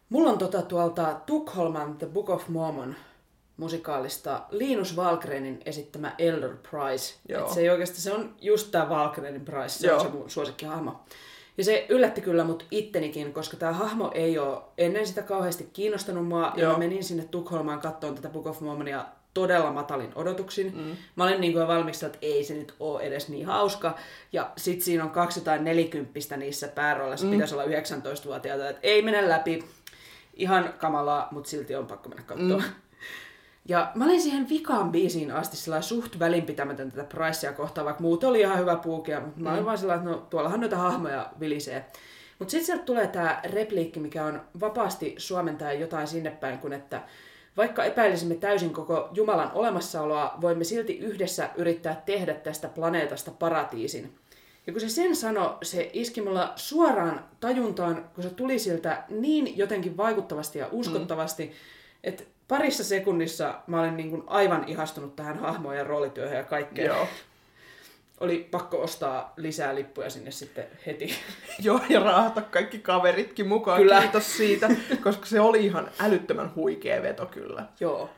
Mulla 0.08 0.30
on 0.30 0.38
tota 0.38 0.62
tuolta 0.62 1.20
Tukholman 1.26 1.98
The 1.98 2.06
Book 2.06 2.30
of 2.30 2.48
Mormon 2.48 2.96
musikaalista 3.56 4.42
Linus 4.50 4.96
Valgrenin 4.96 5.60
esittämä 5.64 6.14
Elder 6.18 6.56
Price. 6.70 7.14
Joo. 7.28 7.46
Et 7.46 7.52
se 7.52 7.60
ei 7.60 7.70
oikeasti, 7.70 8.00
se 8.00 8.12
on 8.12 8.34
just 8.40 8.70
tää 8.70 8.88
Valgrenin 8.88 9.44
Price, 9.44 9.68
se 9.68 9.86
Joo. 9.86 9.96
on 9.96 10.02
se 10.02 10.08
mun 10.08 10.30
suosikkihahmo. 10.30 11.04
Ja 11.58 11.64
se 11.64 11.86
yllätti 11.88 12.20
kyllä 12.20 12.44
mut 12.44 12.66
ittenikin, 12.70 13.32
koska 13.32 13.56
tämä 13.56 13.72
hahmo 13.72 14.10
ei 14.14 14.38
ole 14.38 14.62
ennen 14.78 15.06
sitä 15.06 15.22
kauheasti 15.22 15.68
kiinnostanut 15.72 16.28
mua. 16.28 16.52
Ja 16.56 16.62
Joo. 16.62 16.72
mä 16.72 16.78
menin 16.78 17.04
sinne 17.04 17.24
Tukholmaan 17.24 17.80
kattoon 17.80 18.14
tätä 18.14 18.28
Book 18.28 18.46
of 18.46 18.60
Mormonia 18.60 19.04
todella 19.34 19.72
matalin 19.72 20.12
odotuksin. 20.14 20.76
Mm. 20.76 20.96
Mä 21.16 21.24
olin 21.24 21.40
niin 21.40 21.52
kuin 21.52 21.68
valmis, 21.68 22.02
että 22.02 22.18
ei 22.22 22.44
se 22.44 22.54
nyt 22.54 22.74
ole 22.80 23.02
edes 23.02 23.28
niin 23.28 23.46
hauska. 23.46 23.96
Ja 24.32 24.50
sit 24.56 24.82
siinä 24.82 25.04
on 25.04 25.10
240 25.10 26.36
niissä 26.36 26.68
pääroolissa, 26.68 27.26
mm. 27.26 27.32
pitäisi 27.32 27.54
olla 27.54 27.64
19-vuotiaita, 27.64 28.68
että 28.68 28.80
ei 28.82 29.02
mene 29.02 29.28
läpi. 29.28 29.64
Ihan 30.34 30.74
kamalaa, 30.78 31.28
mutta 31.30 31.50
silti 31.50 31.74
on 31.74 31.86
pakko 31.86 32.08
mennä 32.08 32.24
katsomaan. 32.24 32.60
Mm. 32.62 32.74
Ja 33.68 33.92
mä 33.94 34.04
olin 34.04 34.20
siihen 34.20 34.48
vikaan 34.48 34.92
biisiin 34.92 35.30
asti 35.30 35.56
suht 35.80 36.18
välinpitämätön 36.18 36.90
tätä 36.90 37.04
Pricea 37.04 37.52
kohtaan, 37.52 37.84
vaikka 37.84 38.02
muut 38.02 38.24
oli 38.24 38.40
ihan 38.40 38.58
hyvä 38.58 38.76
puukia, 38.76 39.20
mutta 39.20 39.40
mä 39.40 39.50
olin 39.50 39.62
mm. 39.62 39.66
vaan 39.66 39.78
sillä 39.78 39.94
että 39.94 40.08
no 40.08 40.26
tuollahan 40.30 40.60
noita 40.60 40.76
hahmoja 40.76 41.30
vilisee. 41.40 41.86
Mutta 42.38 42.50
sitten 42.50 42.66
sieltä 42.66 42.84
tulee 42.84 43.06
tämä 43.06 43.40
repliikki, 43.44 44.00
mikä 44.00 44.24
on 44.24 44.40
vapaasti 44.60 45.14
suomentaa 45.18 45.72
jotain 45.72 46.06
sinne 46.06 46.30
päin, 46.30 46.58
kun 46.58 46.72
että 46.72 47.02
vaikka 47.56 47.84
epäilisimme 47.84 48.34
täysin 48.34 48.72
koko 48.72 49.08
Jumalan 49.12 49.52
olemassaoloa, 49.54 50.38
voimme 50.40 50.64
silti 50.64 50.98
yhdessä 50.98 51.50
yrittää 51.56 52.02
tehdä 52.06 52.34
tästä 52.34 52.68
planeetasta 52.68 53.30
paratiisin. 53.30 54.14
Ja 54.66 54.72
kun 54.72 54.80
se 54.80 54.88
sen 54.88 55.16
sano, 55.16 55.58
se 55.62 55.90
iski 55.92 56.20
mulla 56.20 56.52
suoraan 56.56 57.24
tajuntaan, 57.40 58.10
kun 58.14 58.24
se 58.24 58.30
tuli 58.30 58.58
siltä 58.58 59.04
niin 59.08 59.58
jotenkin 59.58 59.96
vaikuttavasti 59.96 60.58
ja 60.58 60.68
uskottavasti, 60.72 61.44
mm. 61.44 61.52
että 62.04 62.24
parissa 62.48 62.84
sekunnissa 62.84 63.54
mä 63.66 63.80
olin 63.80 63.96
niin 63.96 64.10
kuin 64.10 64.22
aivan 64.26 64.64
ihastunut 64.66 65.16
tähän 65.16 65.38
hahmoon 65.38 65.76
ja 65.76 65.84
roolityöhön 65.84 66.36
ja 66.36 66.44
kaikkeen. 66.44 66.86
Joo. 66.86 67.08
Oli 68.20 68.48
pakko 68.50 68.82
ostaa 68.82 69.32
lisää 69.36 69.74
lippuja 69.74 70.10
sinne 70.10 70.30
sitten 70.30 70.66
heti. 70.86 71.14
Joo, 71.62 71.80
ja 71.88 72.00
raahata 72.00 72.42
kaikki 72.42 72.78
kaveritkin 72.78 73.48
mukaan. 73.48 73.80
Kyllä. 73.80 74.00
Kiitos 74.00 74.36
siitä, 74.36 74.70
koska 75.02 75.26
se 75.26 75.40
oli 75.40 75.66
ihan 75.66 75.90
älyttömän 75.98 76.54
huikea 76.54 77.02
veto 77.02 77.26
kyllä. 77.26 77.66
Joo. 77.80 78.10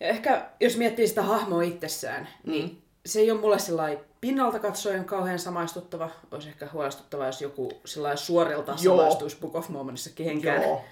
Ja 0.00 0.06
ehkä 0.06 0.46
jos 0.60 0.76
miettii 0.76 1.08
sitä 1.08 1.22
hahmoa 1.22 1.62
itsessään, 1.62 2.28
niin 2.46 2.82
se 3.06 3.20
ei 3.20 3.30
ole 3.30 3.40
mulle 3.40 3.58
sillai 3.58 3.98
pinnalta 4.20 4.58
katsoen 4.58 5.04
kauhean 5.04 5.38
samaistuttava. 5.38 6.10
Olisi 6.30 6.48
ehkä 6.48 6.68
huolestuttava, 6.72 7.26
jos 7.26 7.42
joku 7.42 7.80
sillai 7.84 8.18
suorilta 8.18 8.74
Joo. 8.82 8.96
samaistuisi 8.96 9.36
Book 9.40 9.54
of 9.54 9.68
Mormonissa 9.68 10.10
kehenkään. 10.14 10.62
Joo. 10.62 10.84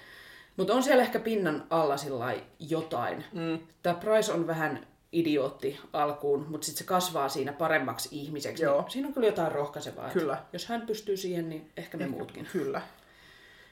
Mutta 0.57 0.73
on 0.73 0.83
siellä 0.83 1.03
ehkä 1.03 1.19
pinnan 1.19 1.63
alla 1.69 1.97
sillai 1.97 2.43
jotain. 2.59 3.23
Mm. 3.33 3.59
Tämä 3.83 3.95
Price 3.95 4.33
on 4.33 4.47
vähän 4.47 4.87
idiootti 5.11 5.79
alkuun, 5.93 6.45
mutta 6.49 6.65
sitten 6.65 6.79
se 6.79 6.83
kasvaa 6.83 7.29
siinä 7.29 7.53
paremmaksi 7.53 8.09
ihmiseksi. 8.11 8.63
Joo. 8.63 8.81
Niin 8.81 8.91
siinä 8.91 9.07
on 9.07 9.13
kyllä 9.13 9.27
jotain 9.27 9.51
rohkaisevaa. 9.51 10.09
Kyllä. 10.09 10.37
Jos 10.53 10.65
hän 10.65 10.81
pystyy 10.81 11.17
siihen, 11.17 11.49
niin 11.49 11.71
ehkä 11.77 11.97
me 11.97 12.07
muutkin. 12.07 12.47
Kyllä. 12.51 12.81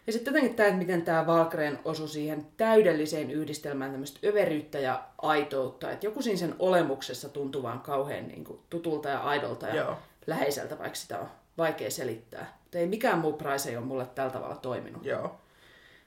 Ja 0.07 0.13
sitten 0.13 0.31
jotenkin 0.31 0.55
tämä, 0.55 0.67
että 0.67 0.79
miten 0.79 1.01
tämä 1.01 1.27
Valkreen 1.27 1.79
osui 1.85 2.07
siihen 2.07 2.47
täydelliseen 2.57 3.31
yhdistelmään 3.31 3.91
tämmöistä 3.91 4.19
överyyttä 4.27 4.79
ja 4.79 5.03
aitoutta. 5.17 5.91
Että 5.91 6.05
joku 6.05 6.21
siinä 6.21 6.37
sen 6.37 6.55
olemuksessa 6.59 7.29
tuntuu 7.29 7.63
vaan 7.63 7.79
kauhean 7.79 8.27
niin 8.27 8.43
kuin, 8.43 8.59
tutulta 8.69 9.09
ja 9.09 9.19
aidolta 9.19 9.67
ja 9.67 9.75
Joo. 9.75 9.97
läheiseltä, 10.27 10.79
vaikka 10.79 10.95
sitä 10.95 11.19
on 11.19 11.27
vaikea 11.57 11.91
selittää. 11.91 12.57
Mutta 12.63 12.77
ei 12.77 12.87
mikään 12.87 13.19
muu 13.19 13.33
Price 13.33 13.69
ei 13.69 13.77
ole 13.77 13.85
mulle 13.85 14.05
tällä 14.05 14.31
tavalla 14.31 14.55
toiminut. 14.55 15.05
Joo. 15.05 15.35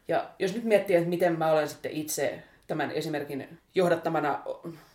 Ja 0.09 0.31
jos 0.39 0.55
nyt 0.55 0.65
miettii, 0.65 0.97
että 0.97 1.09
miten 1.09 1.39
mä 1.39 1.53
olen 1.53 1.69
sitten 1.69 1.93
itse 1.93 2.43
tämän 2.67 2.91
esimerkin 2.91 3.59
johdattamana 3.75 4.43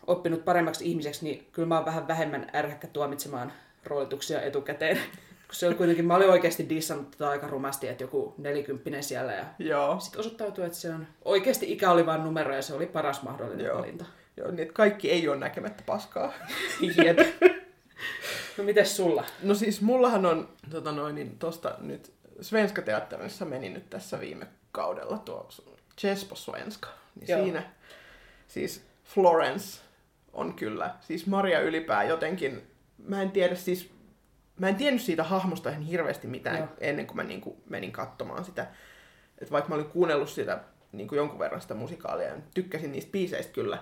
oppinut 0.08 0.46
paremmaksi 0.46 0.90
ihmiseksi, 0.90 1.26
niin 1.26 1.48
kyllä 1.52 1.68
mä 1.68 1.76
oon 1.76 1.86
vähän 1.86 2.08
vähemmän 2.08 2.50
ärhäkkä 2.56 2.88
tuomitsemaan 2.88 3.52
roolituksia 3.84 4.42
etukäteen. 4.42 5.00
se 5.52 5.68
oli 5.68 5.76
kuitenkin, 5.76 6.06
mä 6.06 6.16
olin 6.16 6.30
oikeasti 6.30 6.70
dissannut 6.70 7.12
tätä 7.12 7.30
aika 7.30 7.48
rumasti, 7.48 7.88
että 7.88 8.04
joku 8.04 8.36
nelikymppinen 8.38 9.04
siellä. 9.04 9.34
Ja 9.34 9.46
Joo. 9.60 10.00
sitten 10.00 10.20
osoittautui, 10.20 10.66
että 10.66 10.78
se 10.78 10.90
on 10.90 11.08
oikeasti 11.26 11.72
ikä 11.72 11.92
oli 11.92 12.06
vain 12.06 12.24
numero 12.24 12.56
ja 12.56 12.62
se 12.62 12.74
oli 12.74 12.86
paras 12.86 13.24
mahdollinen 13.24 13.66
Joo. 13.66 13.78
valinta. 13.78 14.06
Joo, 14.38 14.52
niin 14.52 14.60
että 14.60 14.74
kaikki 14.74 15.12
ei 15.12 15.28
ole 15.28 15.38
näkemättä 15.38 15.84
paskaa. 15.86 16.34
Jep. 17.06 17.20
No 18.58 18.64
mites 18.64 18.98
sulla? 18.98 19.26
No 19.44 19.54
siis 19.56 19.82
mullahan 19.82 20.26
on 20.26 20.50
tota 20.70 20.92
noin, 20.92 21.16
niin 21.16 21.40
tosta 21.40 21.76
nyt 21.80 22.14
Svenska 22.42 22.82
teatterissa 22.82 23.46
meni 23.46 23.70
nyt 23.70 23.90
tässä 23.90 24.20
viime 24.20 24.48
kaudella 24.74 25.18
tuo 25.18 25.50
Chespo 25.98 26.36
Svenska. 26.36 26.90
Niin 27.16 27.28
Joo. 27.28 27.44
siinä 27.44 27.64
siis 28.48 28.86
Florence 29.04 29.82
on 30.34 30.54
kyllä, 30.54 30.96
siis 31.02 31.28
Maria 31.28 31.60
Ylipää 31.60 32.04
jotenkin, 32.04 32.62
mä 32.98 33.22
en 33.22 33.32
tiedä 33.32 33.56
siis, 33.56 33.92
mä 34.60 34.70
en 34.70 34.76
tiennyt 34.76 35.02
siitä 35.02 35.24
hahmosta 35.24 35.70
ihan 35.70 35.82
hirveästi 35.82 36.28
mitään 36.28 36.58
Joo. 36.58 36.68
ennen 36.80 37.08
kuin 37.08 37.18
mä 37.18 37.24
niinku 37.24 37.58
menin 37.70 37.92
katsomaan 37.92 38.46
sitä. 38.46 38.68
Et 39.38 39.52
vaikka 39.52 39.70
mä 39.70 39.76
olin 39.76 39.90
kuunnellut 39.90 40.30
sitä 40.30 40.60
niinku 40.92 41.16
jonkun 41.16 41.40
verran 41.40 41.62
sitä 41.62 41.74
musikaalia 41.74 42.28
ja 42.28 42.36
tykkäsin 42.54 42.92
niistä 42.92 43.12
biiseistä 43.12 43.54
kyllä, 43.54 43.78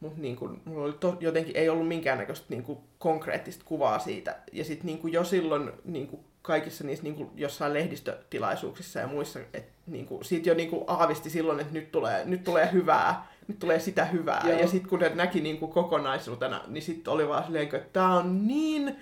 mutta 0.00 0.20
niin 0.20 0.36
kuin, 0.36 0.62
mulla 0.64 0.84
oli 0.84 0.92
to, 0.92 1.16
jotenkin 1.20 1.56
ei 1.56 1.68
ollut 1.68 1.88
minkäännäköistä 1.88 2.46
niin 2.48 2.62
kuin, 2.62 2.78
konkreettista 2.98 3.64
kuvaa 3.64 3.98
siitä. 3.98 4.36
Ja 4.52 4.64
sitten 4.64 4.86
niin 4.86 4.98
kuin, 4.98 5.12
jo 5.12 5.24
silloin 5.24 5.72
niin 5.84 6.06
kuin, 6.06 6.24
kaikissa 6.46 6.84
niissä 6.84 7.02
niin 7.02 7.14
kuin, 7.14 7.30
jossain 7.34 7.74
lehdistötilaisuuksissa 7.74 9.00
ja 9.00 9.06
muissa, 9.06 9.40
että 9.54 9.72
niin 9.86 10.06
kuin, 10.06 10.24
siitä 10.24 10.48
jo 10.48 10.54
niin 10.54 10.70
kuin, 10.70 10.84
aavisti 10.86 11.30
silloin, 11.30 11.60
että 11.60 11.72
nyt 11.72 11.92
tulee, 11.92 12.24
nyt 12.24 12.44
tulee 12.44 12.72
hyvää, 12.72 13.26
nyt 13.48 13.58
tulee 13.58 13.78
sitä 13.78 14.04
hyvää. 14.04 14.42
Joo. 14.44 14.58
Ja 14.58 14.68
sitten 14.68 14.90
kun 14.90 14.98
ne 14.98 15.08
näki 15.14 15.40
niin 15.40 15.58
kuin, 15.58 15.72
kokonaisuutena, 15.72 16.60
niin 16.66 16.82
sitten 16.82 17.12
oli 17.12 17.28
vaan 17.28 17.44
silleen, 17.44 17.64
että 17.64 17.80
tämä 17.92 18.14
on 18.14 18.46
niin 18.46 18.96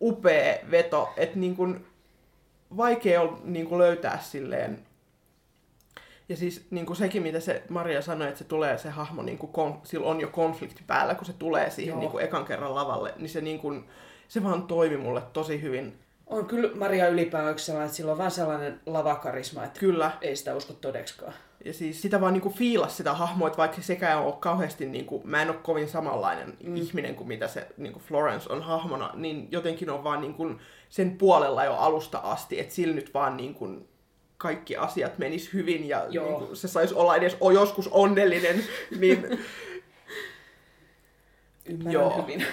upea 0.00 0.58
veto, 0.70 1.12
että 1.16 1.38
niin 1.38 1.56
kuin, 1.56 1.86
vaikea 2.76 3.22
on 3.22 3.40
niin 3.44 3.66
kuin, 3.66 3.78
löytää 3.78 4.18
silleen 4.22 4.78
ja 6.28 6.36
siis 6.36 6.66
niin 6.70 6.86
kuin 6.86 6.96
sekin, 6.96 7.22
mitä 7.22 7.40
se 7.40 7.62
Maria 7.68 8.02
sanoi, 8.02 8.28
että 8.28 8.38
se 8.38 8.44
tulee 8.44 8.78
se 8.78 8.90
hahmo, 8.90 9.22
niin 9.22 9.38
kuin 9.38 9.52
kon, 9.52 9.80
sillä 9.82 10.06
on 10.06 10.20
jo 10.20 10.28
konflikti 10.28 10.82
päällä, 10.86 11.14
kun 11.14 11.26
se 11.26 11.32
tulee 11.32 11.70
siihen 11.70 11.92
Joo. 11.92 12.00
niin 12.00 12.10
kuin 12.10 12.24
ekan 12.24 12.44
kerran 12.44 12.74
lavalle, 12.74 13.14
niin 13.16 13.28
se, 13.28 13.40
niin 13.40 13.58
kuin, 13.58 13.84
se 14.28 14.44
vaan 14.44 14.62
toimi 14.62 14.96
mulle 14.96 15.22
tosi 15.32 15.62
hyvin. 15.62 15.98
On 16.26 16.46
kyllä 16.46 16.70
Maria 16.74 17.08
Ylipää 17.08 17.50
yksi 17.50 17.64
sellainen, 17.64 17.86
että 17.86 17.96
sillä 17.96 18.12
on 18.12 18.18
vaan 18.18 18.30
sellainen 18.30 18.80
lavakarisma, 18.86 19.64
että 19.64 19.80
Kyllä. 19.80 20.10
ei 20.20 20.36
sitä 20.36 20.54
usko 20.54 20.72
todeksikaan. 20.72 21.34
Ja 21.64 21.72
siis 21.72 22.02
sitä 22.02 22.20
vaan 22.20 22.32
niin 22.32 22.40
kuin 22.40 22.54
fiilas 22.54 22.96
sitä 22.96 23.14
hahmoa, 23.14 23.48
että 23.48 23.58
vaikka 23.58 23.82
sekään 23.82 24.22
ole 24.22 24.34
kauheasti, 24.40 24.86
niin 24.86 25.06
kuin, 25.06 25.22
mä 25.24 25.42
en 25.42 25.50
ole 25.50 25.56
kovin 25.62 25.88
samanlainen 25.88 26.56
mm. 26.64 26.76
ihminen 26.76 27.14
kuin 27.14 27.28
mitä 27.28 27.48
se 27.48 27.66
niin 27.76 27.92
kuin 27.92 28.02
Florence 28.02 28.52
on 28.52 28.62
hahmona, 28.62 29.10
niin 29.14 29.48
jotenkin 29.50 29.90
on 29.90 30.04
vaan 30.04 30.20
niin 30.20 30.34
kuin 30.34 30.58
sen 30.88 31.18
puolella 31.18 31.64
jo 31.64 31.74
alusta 31.74 32.18
asti, 32.18 32.60
että 32.60 32.74
sillä 32.74 32.94
nyt 32.94 33.14
vaan 33.14 33.36
niin 33.36 33.54
kuin 33.54 33.88
kaikki 34.36 34.76
asiat 34.76 35.18
menis 35.18 35.52
hyvin 35.52 35.88
ja 35.88 36.06
Joo. 36.10 36.26
niin 36.26 36.46
kuin 36.46 36.56
se 36.56 36.68
saisi 36.68 36.94
olla 36.94 37.16
edes 37.16 37.36
o- 37.40 37.50
joskus 37.50 37.88
onnellinen, 37.88 38.64
niin 39.00 39.26
Ymmärrän 41.66 41.92
Joo. 41.92 42.22
hyvin. 42.22 42.46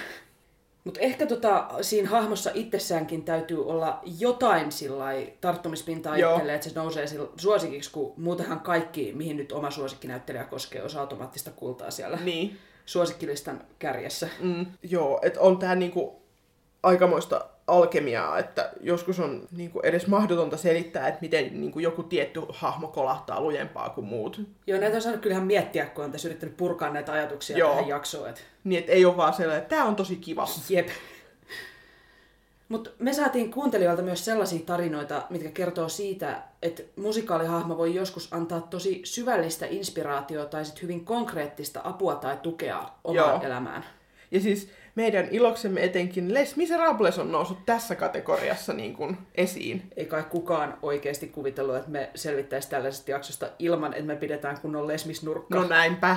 Mutta 0.84 1.00
ehkä 1.00 1.26
tota, 1.26 1.68
siinä 1.80 2.08
hahmossa 2.08 2.50
itsessäänkin 2.54 3.24
täytyy 3.24 3.66
olla 3.66 4.00
jotain 4.18 4.72
sillai 4.72 5.32
tarttumispintaa 5.40 6.18
Joo. 6.18 6.32
itselleen, 6.32 6.54
että 6.54 6.68
se 6.68 6.74
nousee 6.74 7.06
suosikiksi, 7.36 7.92
kun 7.92 8.14
muutenhan 8.16 8.60
kaikki, 8.60 9.12
mihin 9.14 9.36
nyt 9.36 9.52
oma 9.52 9.70
suosikkinäyttelijä 9.70 10.44
koskee, 10.44 10.82
on 10.82 10.90
automaattista 10.98 11.50
kultaa 11.50 11.90
siellä 11.90 12.18
niin. 12.24 12.58
suosikkilistan 12.86 13.64
kärjessä. 13.78 14.28
Mm, 14.40 14.66
joo, 14.82 15.20
että 15.22 15.40
on 15.40 15.58
tää 15.58 15.74
niinku 15.74 16.22
aikamoista 16.82 17.51
alkemiaa, 17.66 18.38
että 18.38 18.70
joskus 18.80 19.20
on 19.20 19.48
niinku 19.56 19.80
edes 19.80 20.06
mahdotonta 20.06 20.56
selittää, 20.56 21.08
että 21.08 21.20
miten 21.20 21.60
niinku 21.60 21.78
joku 21.78 22.02
tietty 22.02 22.40
hahmo 22.48 22.88
kolahtaa 22.88 23.40
lujempaa 23.40 23.90
kuin 23.90 24.06
muut. 24.06 24.40
Joo, 24.66 24.80
näitä 24.80 24.96
on 24.96 25.02
saanut 25.02 25.20
kyllähän 25.20 25.46
miettiä, 25.46 25.86
kun 25.86 26.04
on 26.04 26.12
tässä 26.12 26.28
yrittänyt 26.28 26.56
purkaa 26.56 26.90
näitä 26.90 27.12
ajatuksia 27.12 27.58
Joo. 27.58 27.70
tähän 27.70 27.88
jaksoon. 27.88 28.28
Et... 28.28 28.44
Niin, 28.64 28.78
että 28.78 28.92
ei 28.92 29.04
ole 29.04 29.16
vaan 29.16 29.34
sellainen, 29.34 29.62
että 29.62 29.76
tää 29.76 29.84
on 29.84 29.96
tosi 29.96 30.16
kiva. 30.16 30.48
Jep. 30.68 30.88
Mutta 32.68 32.90
me 32.98 33.12
saatiin 33.12 33.50
kuuntelijoilta 33.50 34.02
myös 34.02 34.24
sellaisia 34.24 34.60
tarinoita, 34.66 35.22
mitkä 35.30 35.50
kertoo 35.50 35.88
siitä, 35.88 36.42
että 36.62 36.82
musikaalihahmo 36.96 37.76
voi 37.76 37.94
joskus 37.94 38.28
antaa 38.32 38.60
tosi 38.60 39.00
syvällistä 39.04 39.66
inspiraatiota 39.66 40.50
tai 40.50 40.64
sit 40.64 40.82
hyvin 40.82 41.04
konkreettista 41.04 41.80
apua 41.84 42.14
tai 42.14 42.36
tukea 42.36 42.88
omaan 43.04 43.34
Joo. 43.34 43.42
elämään. 43.42 43.84
Ja 44.30 44.40
siis 44.40 44.70
meidän 44.94 45.28
iloksemme 45.30 45.84
etenkin 45.84 46.34
Les 46.34 46.56
Miserables 46.56 47.18
on 47.18 47.32
noussut 47.32 47.66
tässä 47.66 47.94
kategoriassa 47.94 48.72
niin 48.72 48.94
kuin 48.94 49.18
esiin. 49.34 49.82
Ei 49.96 50.06
kai 50.06 50.22
kukaan 50.22 50.78
oikeasti 50.82 51.28
kuvitellut, 51.28 51.76
että 51.76 51.90
me 51.90 52.10
selvittäisiin 52.14 52.70
tällaisesta 52.70 53.10
jaksosta 53.10 53.48
ilman, 53.58 53.92
että 53.92 54.06
me 54.06 54.16
pidetään 54.16 54.60
kunnon 54.60 54.88
lesmisnurkka. 54.88 55.58
No 55.58 55.68
näinpä. 55.68 56.16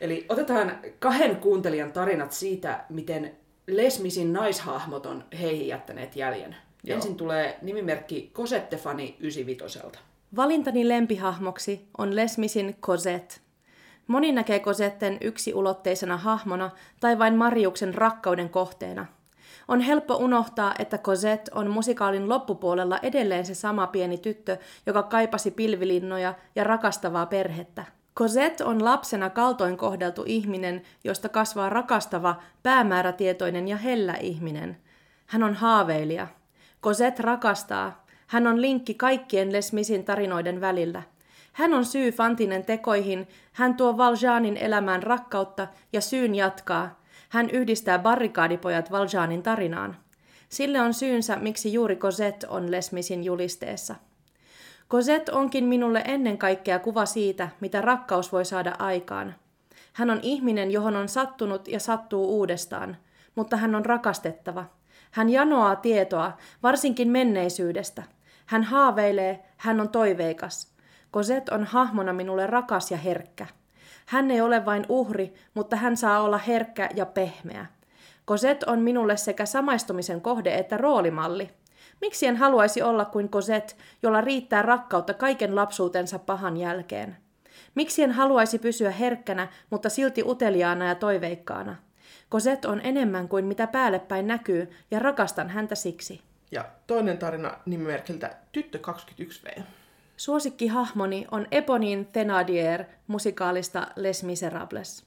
Eli 0.00 0.26
otetaan 0.28 0.78
kahden 0.98 1.36
kuuntelijan 1.36 1.92
tarinat 1.92 2.32
siitä, 2.32 2.84
miten 2.88 3.36
Lesmisin 3.66 4.32
naishahmot 4.32 5.06
on 5.06 5.24
heihin 5.40 5.68
jättäneet 5.68 6.16
jäljen. 6.16 6.50
Joo. 6.50 6.60
Joo. 6.84 6.96
Ensin 6.96 7.16
tulee 7.16 7.58
nimimerkki 7.62 8.30
Cosettefani 8.34 9.16
95. 9.20 9.78
Valintani 10.36 10.88
lempihahmoksi 10.88 11.88
on 11.98 12.16
Lesmisin 12.16 12.76
Cosette. 12.80 13.34
Moni 14.08 14.32
näkee 14.32 14.60
Cosetten 14.60 15.18
yksiulotteisena 15.20 16.16
hahmona 16.16 16.70
tai 17.00 17.18
vain 17.18 17.34
Mariuksen 17.34 17.94
rakkauden 17.94 18.48
kohteena. 18.48 19.06
On 19.68 19.80
helppo 19.80 20.16
unohtaa, 20.16 20.74
että 20.78 20.98
Cosette 20.98 21.50
on 21.54 21.70
musikaalin 21.70 22.28
loppupuolella 22.28 22.98
edelleen 23.02 23.46
se 23.46 23.54
sama 23.54 23.86
pieni 23.86 24.18
tyttö, 24.18 24.56
joka 24.86 25.02
kaipasi 25.02 25.50
pilvilinnoja 25.50 26.34
ja 26.56 26.64
rakastavaa 26.64 27.26
perhettä. 27.26 27.84
Cosette 28.16 28.64
on 28.64 28.84
lapsena 28.84 29.30
kaltoin 29.30 29.76
kohdeltu 29.76 30.22
ihminen, 30.26 30.82
josta 31.04 31.28
kasvaa 31.28 31.70
rakastava, 31.70 32.36
päämäärätietoinen 32.62 33.68
ja 33.68 33.76
hellä 33.76 34.14
ihminen. 34.14 34.76
Hän 35.26 35.42
on 35.42 35.54
haaveilija. 35.54 36.26
Cosette 36.82 37.22
rakastaa. 37.22 38.04
Hän 38.26 38.46
on 38.46 38.60
linkki 38.62 38.94
kaikkien 38.94 39.52
Les 39.52 39.72
Misin 39.72 40.04
tarinoiden 40.04 40.60
välillä. 40.60 41.02
Hän 41.58 41.74
on 41.74 41.84
syy 41.84 42.10
Fantinen 42.12 42.64
tekoihin, 42.64 43.28
hän 43.52 43.74
tuo 43.74 43.96
Valjanin 43.96 44.56
elämään 44.56 45.02
rakkautta 45.02 45.66
ja 45.92 46.00
syyn 46.00 46.34
jatkaa. 46.34 47.00
Hän 47.28 47.50
yhdistää 47.50 47.98
barrikaadipojat 47.98 48.90
Valjanin 48.90 49.42
tarinaan. 49.42 49.96
Sille 50.48 50.80
on 50.80 50.94
syynsä, 50.94 51.36
miksi 51.36 51.72
juuri 51.72 51.96
Cosette 51.96 52.46
on 52.50 52.70
Les 52.70 52.92
Misin 52.92 53.24
julisteessa. 53.24 53.94
Cosette 54.90 55.32
onkin 55.32 55.64
minulle 55.64 56.02
ennen 56.04 56.38
kaikkea 56.38 56.78
kuva 56.78 57.06
siitä, 57.06 57.48
mitä 57.60 57.80
rakkaus 57.80 58.32
voi 58.32 58.44
saada 58.44 58.74
aikaan. 58.78 59.34
Hän 59.92 60.10
on 60.10 60.20
ihminen, 60.22 60.70
johon 60.70 60.96
on 60.96 61.08
sattunut 61.08 61.68
ja 61.68 61.80
sattuu 61.80 62.28
uudestaan, 62.38 62.96
mutta 63.34 63.56
hän 63.56 63.74
on 63.74 63.86
rakastettava. 63.86 64.64
Hän 65.10 65.30
janoaa 65.30 65.76
tietoa, 65.76 66.32
varsinkin 66.62 67.08
menneisyydestä. 67.08 68.02
Hän 68.46 68.62
haaveilee, 68.62 69.44
hän 69.56 69.80
on 69.80 69.88
toiveikas. 69.88 70.77
Cosette 71.12 71.54
on 71.54 71.64
hahmona 71.64 72.12
minulle 72.12 72.46
rakas 72.46 72.90
ja 72.90 72.96
herkkä. 72.96 73.46
Hän 74.06 74.30
ei 74.30 74.40
ole 74.40 74.64
vain 74.64 74.86
uhri, 74.88 75.34
mutta 75.54 75.76
hän 75.76 75.96
saa 75.96 76.20
olla 76.20 76.38
herkkä 76.38 76.88
ja 76.94 77.06
pehmeä. 77.06 77.66
Cosette 78.26 78.66
on 78.68 78.78
minulle 78.78 79.16
sekä 79.16 79.46
samaistumisen 79.46 80.20
kohde 80.20 80.54
että 80.54 80.76
roolimalli. 80.76 81.50
Miksi 82.00 82.26
en 82.26 82.36
haluaisi 82.36 82.82
olla 82.82 83.04
kuin 83.04 83.28
Cosette, 83.28 83.74
jolla 84.02 84.20
riittää 84.20 84.62
rakkautta 84.62 85.14
kaiken 85.14 85.56
lapsuutensa 85.56 86.18
pahan 86.18 86.56
jälkeen? 86.56 87.16
Miksi 87.74 88.02
en 88.02 88.12
haluaisi 88.12 88.58
pysyä 88.58 88.90
herkkänä, 88.90 89.48
mutta 89.70 89.88
silti 89.88 90.22
uteliaana 90.26 90.88
ja 90.88 90.94
toiveikkaana? 90.94 91.76
Cosette 92.30 92.68
on 92.68 92.80
enemmän 92.84 93.28
kuin 93.28 93.44
mitä 93.44 93.66
päälle 93.66 93.98
päin 93.98 94.26
näkyy, 94.26 94.70
ja 94.90 94.98
rakastan 94.98 95.48
häntä 95.48 95.74
siksi. 95.74 96.20
Ja 96.50 96.64
toinen 96.86 97.18
tarina 97.18 97.58
nimimerkiltä 97.66 98.36
Tyttö 98.52 98.78
21V. 98.78 99.62
Suosikkihahmoni 100.18 101.26
on 101.30 101.46
Eponine 101.50 102.04
Thenardier 102.04 102.84
musikaalista 103.06 103.86
Les 103.96 104.24
Miserables. 104.24 105.04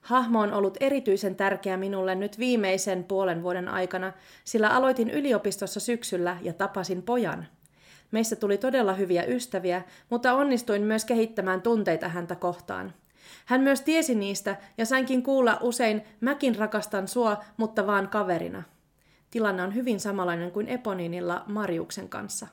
Hahmo 0.00 0.40
on 0.40 0.52
ollut 0.52 0.76
erityisen 0.80 1.36
tärkeä 1.36 1.76
minulle 1.76 2.14
nyt 2.14 2.38
viimeisen 2.38 3.04
puolen 3.04 3.42
vuoden 3.42 3.68
aikana, 3.68 4.12
sillä 4.44 4.68
aloitin 4.68 5.10
yliopistossa 5.10 5.80
syksyllä 5.80 6.36
ja 6.42 6.52
tapasin 6.52 7.02
pojan. 7.02 7.46
Meistä 8.10 8.36
tuli 8.36 8.58
todella 8.58 8.92
hyviä 8.92 9.24
ystäviä, 9.24 9.82
mutta 10.10 10.34
onnistuin 10.34 10.82
myös 10.82 11.04
kehittämään 11.04 11.62
tunteita 11.62 12.08
häntä 12.08 12.36
kohtaan. 12.36 12.92
Hän 13.46 13.60
myös 13.60 13.80
tiesi 13.80 14.14
niistä 14.14 14.56
ja 14.78 14.86
sainkin 14.86 15.22
kuulla 15.22 15.58
usein, 15.60 16.02
mäkin 16.20 16.56
rakastan 16.56 17.08
sua, 17.08 17.44
mutta 17.56 17.86
vaan 17.86 18.08
kaverina. 18.08 18.62
Tilanne 19.30 19.62
on 19.62 19.74
hyvin 19.74 20.00
samanlainen 20.00 20.50
kuin 20.50 20.68
Eponinilla 20.68 21.44
Mariuksen 21.46 22.08
kanssa. 22.08 22.46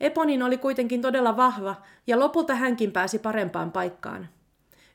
Eponin 0.00 0.42
oli 0.42 0.58
kuitenkin 0.58 1.02
todella 1.02 1.36
vahva, 1.36 1.74
ja 2.06 2.18
lopulta 2.18 2.54
hänkin 2.54 2.92
pääsi 2.92 3.18
parempaan 3.18 3.72
paikkaan. 3.72 4.28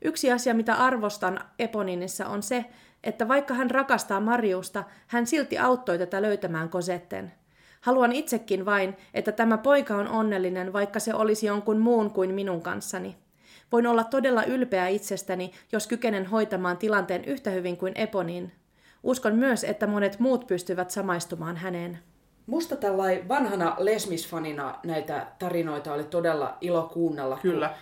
Yksi 0.01 0.31
asia, 0.31 0.53
mitä 0.53 0.75
arvostan 0.75 1.39
Eponinissa, 1.59 2.27
on 2.27 2.43
se, 2.43 2.65
että 3.03 3.27
vaikka 3.27 3.53
hän 3.53 3.71
rakastaa 3.71 4.19
Mariusta, 4.19 4.83
hän 5.07 5.27
silti 5.27 5.57
auttoi 5.57 5.97
tätä 5.97 6.21
löytämään 6.21 6.69
Kosetten. 6.69 7.33
Haluan 7.81 8.11
itsekin 8.11 8.65
vain, 8.65 8.97
että 9.13 9.31
tämä 9.31 9.57
poika 9.57 9.95
on 9.95 10.07
onnellinen, 10.07 10.73
vaikka 10.73 10.99
se 10.99 11.13
olisi 11.13 11.45
jonkun 11.45 11.77
muun 11.77 12.11
kuin 12.11 12.33
minun 12.33 12.61
kanssani. 12.61 13.15
Voin 13.71 13.87
olla 13.87 14.03
todella 14.03 14.43
ylpeä 14.43 14.87
itsestäni, 14.87 15.51
jos 15.71 15.87
kykenen 15.87 16.25
hoitamaan 16.25 16.77
tilanteen 16.77 17.25
yhtä 17.25 17.49
hyvin 17.49 17.77
kuin 17.77 17.93
Eponin. 17.95 18.51
Uskon 19.03 19.35
myös, 19.35 19.63
että 19.63 19.87
monet 19.87 20.19
muut 20.19 20.47
pystyvät 20.47 20.91
samaistumaan 20.91 21.57
häneen. 21.57 21.99
Musta 22.45 22.75
tällainen 22.75 23.27
vanhana 23.27 23.75
lesmisfanina 23.79 24.79
näitä 24.83 25.27
tarinoita 25.39 25.93
oli 25.93 26.03
todella 26.03 26.57
ilo 26.61 26.83
kuunnella. 26.93 27.39
Kyllä. 27.41 27.73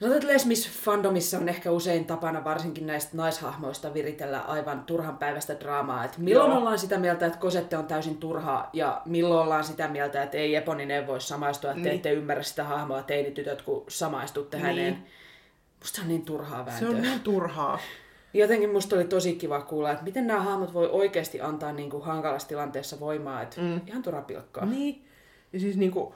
Sanotaan, 0.00 0.22
että 0.22 0.32
Les 0.32 0.70
fandomissa 0.70 1.38
on 1.38 1.48
ehkä 1.48 1.70
usein 1.70 2.04
tapana 2.04 2.44
varsinkin 2.44 2.86
näistä 2.86 3.16
naishahmoista 3.16 3.94
viritellä 3.94 4.40
aivan 4.40 4.84
turhan 4.84 5.18
päivästä 5.18 5.60
draamaa. 5.60 6.04
Että 6.04 6.20
milloin 6.20 6.50
Joo. 6.50 6.58
ollaan 6.58 6.78
sitä 6.78 6.98
mieltä, 6.98 7.26
että 7.26 7.38
Kosette 7.38 7.76
on 7.76 7.86
täysin 7.86 8.18
turha 8.18 8.70
ja 8.72 9.02
milloin 9.04 9.42
ollaan 9.42 9.64
sitä 9.64 9.88
mieltä, 9.88 10.22
että 10.22 10.36
ei 10.36 10.54
Eponinen 10.54 11.06
voi 11.06 11.20
samaistua, 11.20 11.70
että 11.70 11.82
niin. 11.82 11.90
te 11.90 11.94
ette 11.94 12.12
ymmärrä 12.12 12.42
sitä 12.42 12.64
hahmoa 12.64 13.02
teinitytöt, 13.02 13.62
kun 13.62 13.84
samaistutte 13.88 14.56
niin. 14.56 14.66
häneen. 14.66 15.06
Musta 15.80 16.02
on 16.02 16.08
niin 16.08 16.24
turhaa 16.24 16.66
vääntöä. 16.66 16.88
Se 16.88 16.96
on 16.96 17.02
niin 17.02 17.20
turhaa. 17.20 17.78
Jotenkin 18.34 18.70
musta 18.70 18.96
oli 18.96 19.04
tosi 19.04 19.34
kiva 19.34 19.60
kuulla, 19.60 19.90
että 19.90 20.04
miten 20.04 20.26
nämä 20.26 20.42
hahmot 20.42 20.74
voi 20.74 20.88
oikeasti 20.88 21.40
antaa 21.40 21.72
niin 21.72 21.90
kuin 21.90 22.02
hankalassa 22.02 22.48
tilanteessa 22.48 23.00
voimaa. 23.00 23.42
Että 23.42 23.60
mm. 23.60 23.80
Ihan 23.86 24.02
turha 24.02 24.22
pilkkaa. 24.22 24.66
Niin. 24.66 25.04
Ja 25.52 25.60
siis 25.60 25.76
niin 25.76 25.90
kuin, 25.90 26.14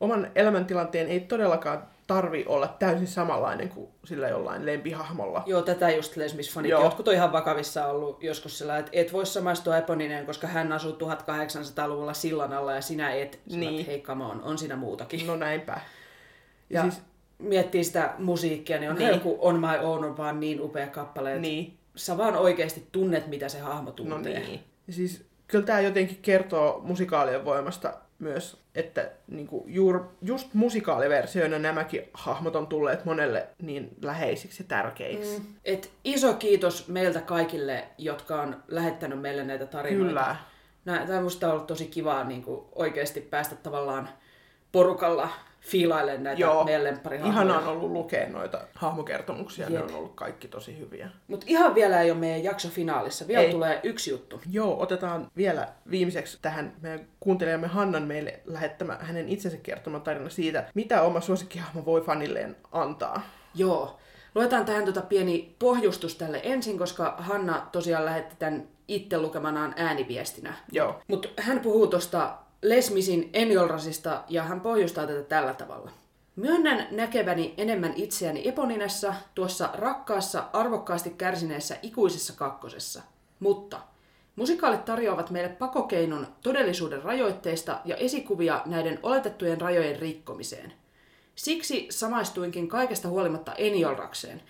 oman 0.00 0.30
elämäntilanteen 0.34 1.08
ei 1.08 1.20
todellakaan 1.20 1.82
tarvi 2.06 2.44
olla 2.48 2.76
täysin 2.78 3.06
samanlainen 3.06 3.68
kuin 3.68 3.88
sillä 4.04 4.28
jollain 4.28 4.66
lempihahmolla. 4.66 5.42
Joo, 5.46 5.62
tätä 5.62 5.90
just 5.90 6.16
lesmisfanit. 6.16 6.70
Joo. 6.70 6.84
Jotkut 6.84 7.08
on 7.08 7.14
ihan 7.14 7.32
vakavissa 7.32 7.86
ollut 7.86 8.22
joskus 8.22 8.58
sillä, 8.58 8.78
että 8.78 8.90
et 8.94 9.12
voi 9.12 9.26
samaistua 9.26 9.76
Eponinen, 9.76 10.26
koska 10.26 10.46
hän 10.46 10.72
asuu 10.72 10.92
1800-luvulla 10.92 12.14
sillan 12.14 12.52
alla 12.52 12.74
ja 12.74 12.80
sinä 12.80 13.12
et. 13.12 13.40
niin. 13.46 13.86
hei, 13.86 14.00
come 14.00 14.24
on, 14.24 14.42
on 14.42 14.58
siinä 14.58 14.76
muutakin. 14.76 15.26
No 15.26 15.36
näinpä. 15.36 15.72
Ja, 15.72 15.80
ja 16.70 16.82
siis... 16.82 17.02
miettii 17.38 17.84
sitä 17.84 18.14
musiikkia, 18.18 18.78
niin 18.78 18.90
on 18.90 18.96
niin. 18.96 19.20
kuin 19.20 19.36
On 19.40 19.60
My 19.60 19.78
Own 19.82 20.04
on 20.04 20.16
vaan 20.16 20.40
niin 20.40 20.60
upea 20.60 20.86
kappale, 20.86 21.30
että 21.30 21.40
niin. 21.40 21.78
sä 21.96 22.18
vaan 22.18 22.36
oikeasti 22.36 22.88
tunnet, 22.92 23.26
mitä 23.26 23.48
se 23.48 23.58
hahmo 23.58 23.92
tuntee. 23.92 24.40
No 24.40 24.46
niin. 24.46 24.60
Ja 24.86 24.92
siis 24.92 25.26
kyllä 25.46 25.66
tämä 25.66 25.80
jotenkin 25.80 26.18
kertoo 26.22 26.80
musikaalien 26.84 27.44
voimasta 27.44 27.94
myös, 28.18 28.62
että 28.74 29.10
niinku 29.28 29.64
juur, 29.66 30.04
just 30.22 30.54
musikaaliversioina 30.54 31.58
nämäkin 31.58 32.02
hahmot 32.14 32.56
on 32.56 32.66
tulleet 32.66 33.04
monelle 33.04 33.46
niin 33.62 33.88
läheisiksi 34.02 34.62
ja 34.62 34.66
tärkeiksi. 34.68 35.38
Mm. 35.38 35.44
Et 35.64 35.90
iso 36.04 36.34
kiitos 36.34 36.88
meiltä 36.88 37.20
kaikille, 37.20 37.84
jotka 37.98 38.42
on 38.42 38.62
lähettänyt 38.68 39.20
meille 39.20 39.44
näitä 39.44 39.66
tarinoita. 39.66 40.36
Kyllä. 40.84 41.06
Tämä 41.06 41.20
musta 41.20 41.46
on 41.46 41.52
ollut 41.52 41.66
tosi 41.66 41.86
kivaa 41.86 42.24
niin 42.24 42.42
kuin 42.42 42.66
oikeasti 42.74 43.20
päästä 43.20 43.56
tavallaan 43.56 44.08
porukalla 44.72 45.28
fiilailen 45.60 46.22
näitä 46.22 46.40
Joo, 46.40 46.64
meidän 46.64 46.84
lempparihammoja. 46.84 47.42
Ihanaa 47.42 47.58
on 47.60 47.68
ollut 47.68 47.90
lukea 47.90 48.28
noita 48.28 48.60
hahmokertomuksia, 48.74 49.66
Jep. 49.68 49.72
ne 49.86 49.92
on 49.92 49.98
ollut 49.98 50.14
kaikki 50.14 50.48
tosi 50.48 50.78
hyviä. 50.78 51.08
Mutta 51.28 51.46
ihan 51.48 51.74
vielä 51.74 52.02
ei 52.02 52.10
ole 52.10 52.18
meidän 52.18 52.44
jakso 52.44 52.68
finaalissa, 52.68 53.28
vielä 53.28 53.42
ei. 53.42 53.50
tulee 53.50 53.80
yksi 53.82 54.10
juttu. 54.10 54.40
Joo, 54.50 54.82
otetaan 54.82 55.30
vielä 55.36 55.68
viimeiseksi 55.90 56.38
tähän 56.42 56.72
meidän 56.80 57.06
kuuntelijamme 57.20 57.66
Hannan 57.66 58.02
meille 58.02 58.40
lähettämä 58.44 58.98
hänen 59.00 59.28
itsensä 59.28 59.56
kertoma 59.56 60.00
tarina 60.00 60.28
siitä, 60.30 60.70
mitä 60.74 61.02
oma 61.02 61.20
suosikkihahmo 61.20 61.84
voi 61.84 62.00
fanilleen 62.00 62.56
antaa. 62.72 63.22
Joo, 63.54 63.98
luetaan 64.34 64.64
tähän 64.64 64.84
tota 64.84 65.02
pieni 65.02 65.56
pohjustus 65.58 66.14
tälle 66.14 66.40
ensin, 66.42 66.78
koska 66.78 67.14
Hanna 67.18 67.66
tosiaan 67.72 68.04
lähetti 68.04 68.36
tämän 68.38 68.68
itse 68.88 69.18
lukemanaan 69.18 69.74
ääniviestinä. 69.76 70.54
Joo. 70.72 71.00
Mutta 71.08 71.28
hän 71.40 71.60
puhuu 71.60 71.86
tuosta 71.86 72.38
Lesmisin 72.62 73.30
Eniolrasista 73.32 74.24
ja 74.28 74.42
hän 74.42 74.60
pohjustaa 74.60 75.06
tätä 75.06 75.22
tällä 75.22 75.54
tavalla. 75.54 75.90
Myönnän 76.36 76.86
näkeväni 76.90 77.54
enemmän 77.56 77.92
itseäni 77.96 78.48
Eponinessa, 78.48 79.14
tuossa 79.34 79.70
rakkaassa, 79.74 80.44
arvokkaasti 80.52 81.10
kärsineessä 81.10 81.76
ikuisessa 81.82 82.32
kakkosessa. 82.32 83.02
Mutta 83.40 83.80
musikaalit 84.36 84.84
tarjoavat 84.84 85.30
meille 85.30 85.48
pakokeinon 85.48 86.26
todellisuuden 86.42 87.02
rajoitteista 87.02 87.80
ja 87.84 87.96
esikuvia 87.96 88.62
näiden 88.66 88.98
oletettujen 89.02 89.60
rajojen 89.60 89.98
rikkomiseen. 89.98 90.72
Siksi 91.34 91.86
samaistuinkin 91.90 92.68
kaikesta 92.68 93.08
huolimatta 93.08 93.54
Eniolrakseen, 93.54 94.42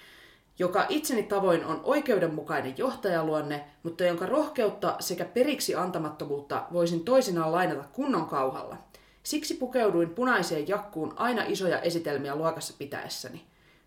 joka 0.58 0.86
itseni 0.88 1.22
tavoin 1.22 1.64
on 1.64 1.80
oikeudenmukainen 1.84 2.74
johtajaluonne, 2.78 3.64
mutta 3.82 4.04
jonka 4.04 4.26
rohkeutta 4.26 4.96
sekä 5.00 5.24
periksi 5.24 5.74
antamattomuutta 5.74 6.66
voisin 6.72 7.04
toisinaan 7.04 7.52
lainata 7.52 7.84
kunnon 7.92 8.26
kauhalla. 8.26 8.76
Siksi 9.22 9.54
pukeuduin 9.54 10.10
punaiseen 10.10 10.68
jakkuun 10.68 11.14
aina 11.16 11.44
isoja 11.46 11.80
esitelmiä 11.80 12.34
luokassa 12.34 12.74
pitäessäni. 12.78 13.44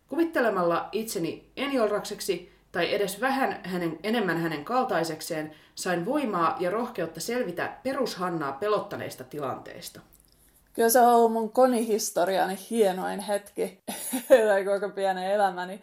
Kuvittelemalla 0.07 0.89
itseni 0.91 1.51
Eniolrakseksi 1.57 2.51
tai 2.72 2.93
edes 2.93 3.22
vähän 3.22 3.59
hänen, 3.63 3.99
enemmän 4.03 4.38
hänen 4.38 4.65
kaltaisekseen, 4.65 5.51
sain 5.76 6.05
voimaa 6.05 6.57
ja 6.59 6.72
rohkeutta 6.72 7.19
selvitä 7.19 7.78
perushannaa 7.84 8.51
pelottaneista 8.51 9.24
tilanteista. 9.24 9.99
Kyllä 10.74 10.89
se 10.89 10.99
on 10.99 11.13
ollut 11.13 11.34
mun 11.34 11.51
konihistoriani 11.51 12.57
hienoin 12.69 13.19
hetki, 13.19 13.84
tai 14.47 14.65
koko 14.65 14.89
pienen 14.89 15.32
elämäni 15.32 15.82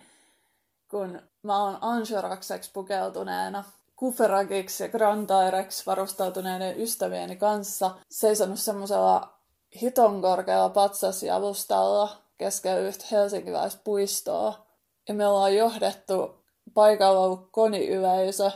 kun 0.91 1.23
mä 1.43 1.65
oon 1.65 1.79
Anjorakseksi 1.81 2.71
pukeutuneena 2.73 3.65
Kuferagiksi 3.97 4.83
ja 4.83 4.89
Grandaireksi 4.89 5.87
varustautuneiden 5.87 6.81
ystävieni 6.81 7.37
kanssa 7.37 7.91
seisonut 8.09 8.59
semmoisella 8.59 9.39
hiton 9.83 10.23
korkealla 10.23 10.69
patsasjalustalla 10.69 12.17
keskellä 12.39 12.79
yhtä 12.79 13.05
helsinkiläispuistoa. 13.11 14.67
Ja 15.09 15.15
me 15.15 15.27
ollaan 15.27 15.57
johdettu 15.57 16.45
paikalla 16.75 17.21
ollut 17.21 17.49
koniyleisö 17.51 18.51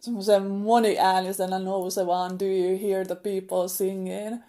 semmoisen 0.00 0.50
moniäänisenä 0.50 1.58
nousevaan 1.58 2.38
Do 2.38 2.44
you 2.44 2.78
hear 2.82 3.06
the 3.06 3.14
people 3.14 3.68
singing? 3.68 4.42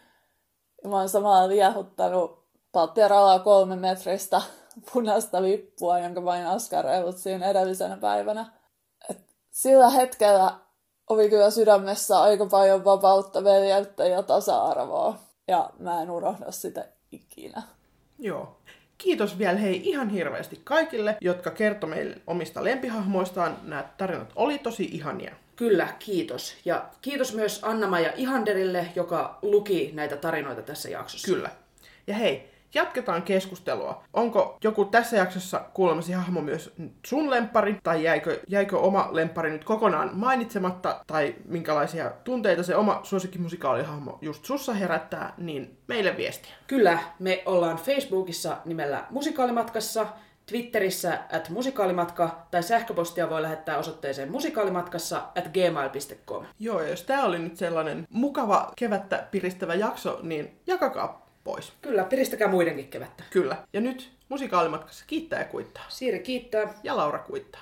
Ja 0.84 0.90
mä 0.90 0.98
oon 0.98 1.10
samalla 1.10 1.50
liehuttanut 1.50 2.44
pattiaralaa 2.72 3.40
kolme 3.40 3.76
metristä 3.76 4.42
punaista 4.94 5.42
lippua, 5.42 6.00
jonka 6.00 6.26
vain 6.26 6.46
askareilut 6.46 7.18
siinä 7.18 7.48
edellisenä 7.48 7.98
päivänä. 7.98 8.46
Et 9.10 9.18
sillä 9.52 9.90
hetkellä 9.90 10.52
oli 11.10 11.30
kyllä 11.30 11.50
sydämessä 11.50 12.22
aika 12.22 12.46
paljon 12.46 12.86
vapautta, 12.86 13.44
veljeyttä 13.44 14.06
ja 14.06 14.24
tasa-arvoa. 14.24 15.20
Ja 15.48 15.70
mä 15.80 16.02
en 16.02 16.12
unohda 16.12 16.52
sitä 16.52 16.86
ikinä. 17.12 17.62
Joo. 18.20 18.58
Kiitos 18.98 19.38
vielä 19.38 19.58
hei 19.58 19.90
ihan 19.90 20.10
hirveästi 20.10 20.62
kaikille, 20.64 21.18
jotka 21.22 21.52
kertoi 21.52 21.90
meille 21.90 22.16
omista 22.28 22.64
lempihahmoistaan. 22.64 23.58
Nämä 23.64 23.90
tarinat 23.98 24.32
oli 24.36 24.58
tosi 24.58 24.84
ihania. 24.84 25.36
Kyllä, 25.56 25.88
kiitos. 26.00 26.56
Ja 26.66 26.86
kiitos 27.02 27.34
myös 27.34 27.60
Anna-Maja 27.64 28.14
Ihanderille, 28.16 28.88
joka 28.96 29.40
luki 29.42 29.92
näitä 29.94 30.18
tarinoita 30.18 30.62
tässä 30.62 30.90
jaksossa. 30.90 31.28
Kyllä. 31.28 31.50
Ja 32.08 32.14
hei, 32.16 32.53
Jatketaan 32.74 33.24
keskustelua. 33.24 34.04
Onko 34.14 34.58
joku 34.64 34.86
tässä 34.86 35.18
jaksossa 35.18 35.66
kuulemasi 35.74 36.12
hahmo 36.12 36.42
myös 36.42 36.74
sun 37.06 37.30
lempari, 37.30 37.80
tai 37.84 38.04
jäikö, 38.04 38.40
jäikö 38.48 38.80
oma 38.80 39.10
lempari 39.12 39.52
nyt 39.52 39.64
kokonaan 39.64 40.10
mainitsematta, 40.14 41.04
tai 41.08 41.36
minkälaisia 41.46 42.12
tunteita 42.24 42.64
se 42.64 42.76
oma 42.76 43.00
suosikkimusikaalihahmo 43.04 44.18
just 44.22 44.46
sussa 44.46 44.74
herättää, 44.74 45.34
niin 45.38 45.78
meille 45.88 46.18
viestiä. 46.18 46.52
Kyllä, 46.68 47.00
me 47.20 47.44
ollaan 47.46 47.78
Facebookissa 47.78 48.58
nimellä 48.66 49.06
Musikaalimatkassa, 49.10 50.08
Twitterissä 50.46 51.20
at 51.34 51.50
musikaalimatka 51.50 52.48
tai 52.52 52.64
sähköpostia 52.64 53.30
voi 53.30 53.42
lähettää 53.42 53.78
osoitteeseen 53.78 54.32
musikaalimatkassa 54.32 55.18
at 55.18 55.48
gmail.com. 55.54 56.46
Joo, 56.60 56.82
ja 56.82 56.90
jos 56.90 57.04
tämä 57.04 57.24
oli 57.24 57.40
nyt 57.40 57.58
sellainen 57.58 58.08
mukava 58.10 58.72
kevättä 58.76 59.28
piristävä 59.32 59.76
jakso, 59.76 60.20
niin 60.22 60.60
jakakaa 60.68 61.23
pois. 61.44 61.74
Kyllä, 61.82 62.04
piristäkää 62.04 62.48
muidenkin 62.48 62.88
kevättä. 62.88 63.24
Kyllä. 63.30 63.58
Ja 63.74 63.82
nyt 63.82 64.12
musikaalimatkassa 64.30 65.06
kiittää 65.08 65.40
ja 65.40 65.46
kuittaa. 65.46 65.86
Siiri 65.90 66.20
kiittää. 66.20 66.74
Ja 66.84 66.98
Laura 66.98 67.20
kuittaa. 67.20 67.62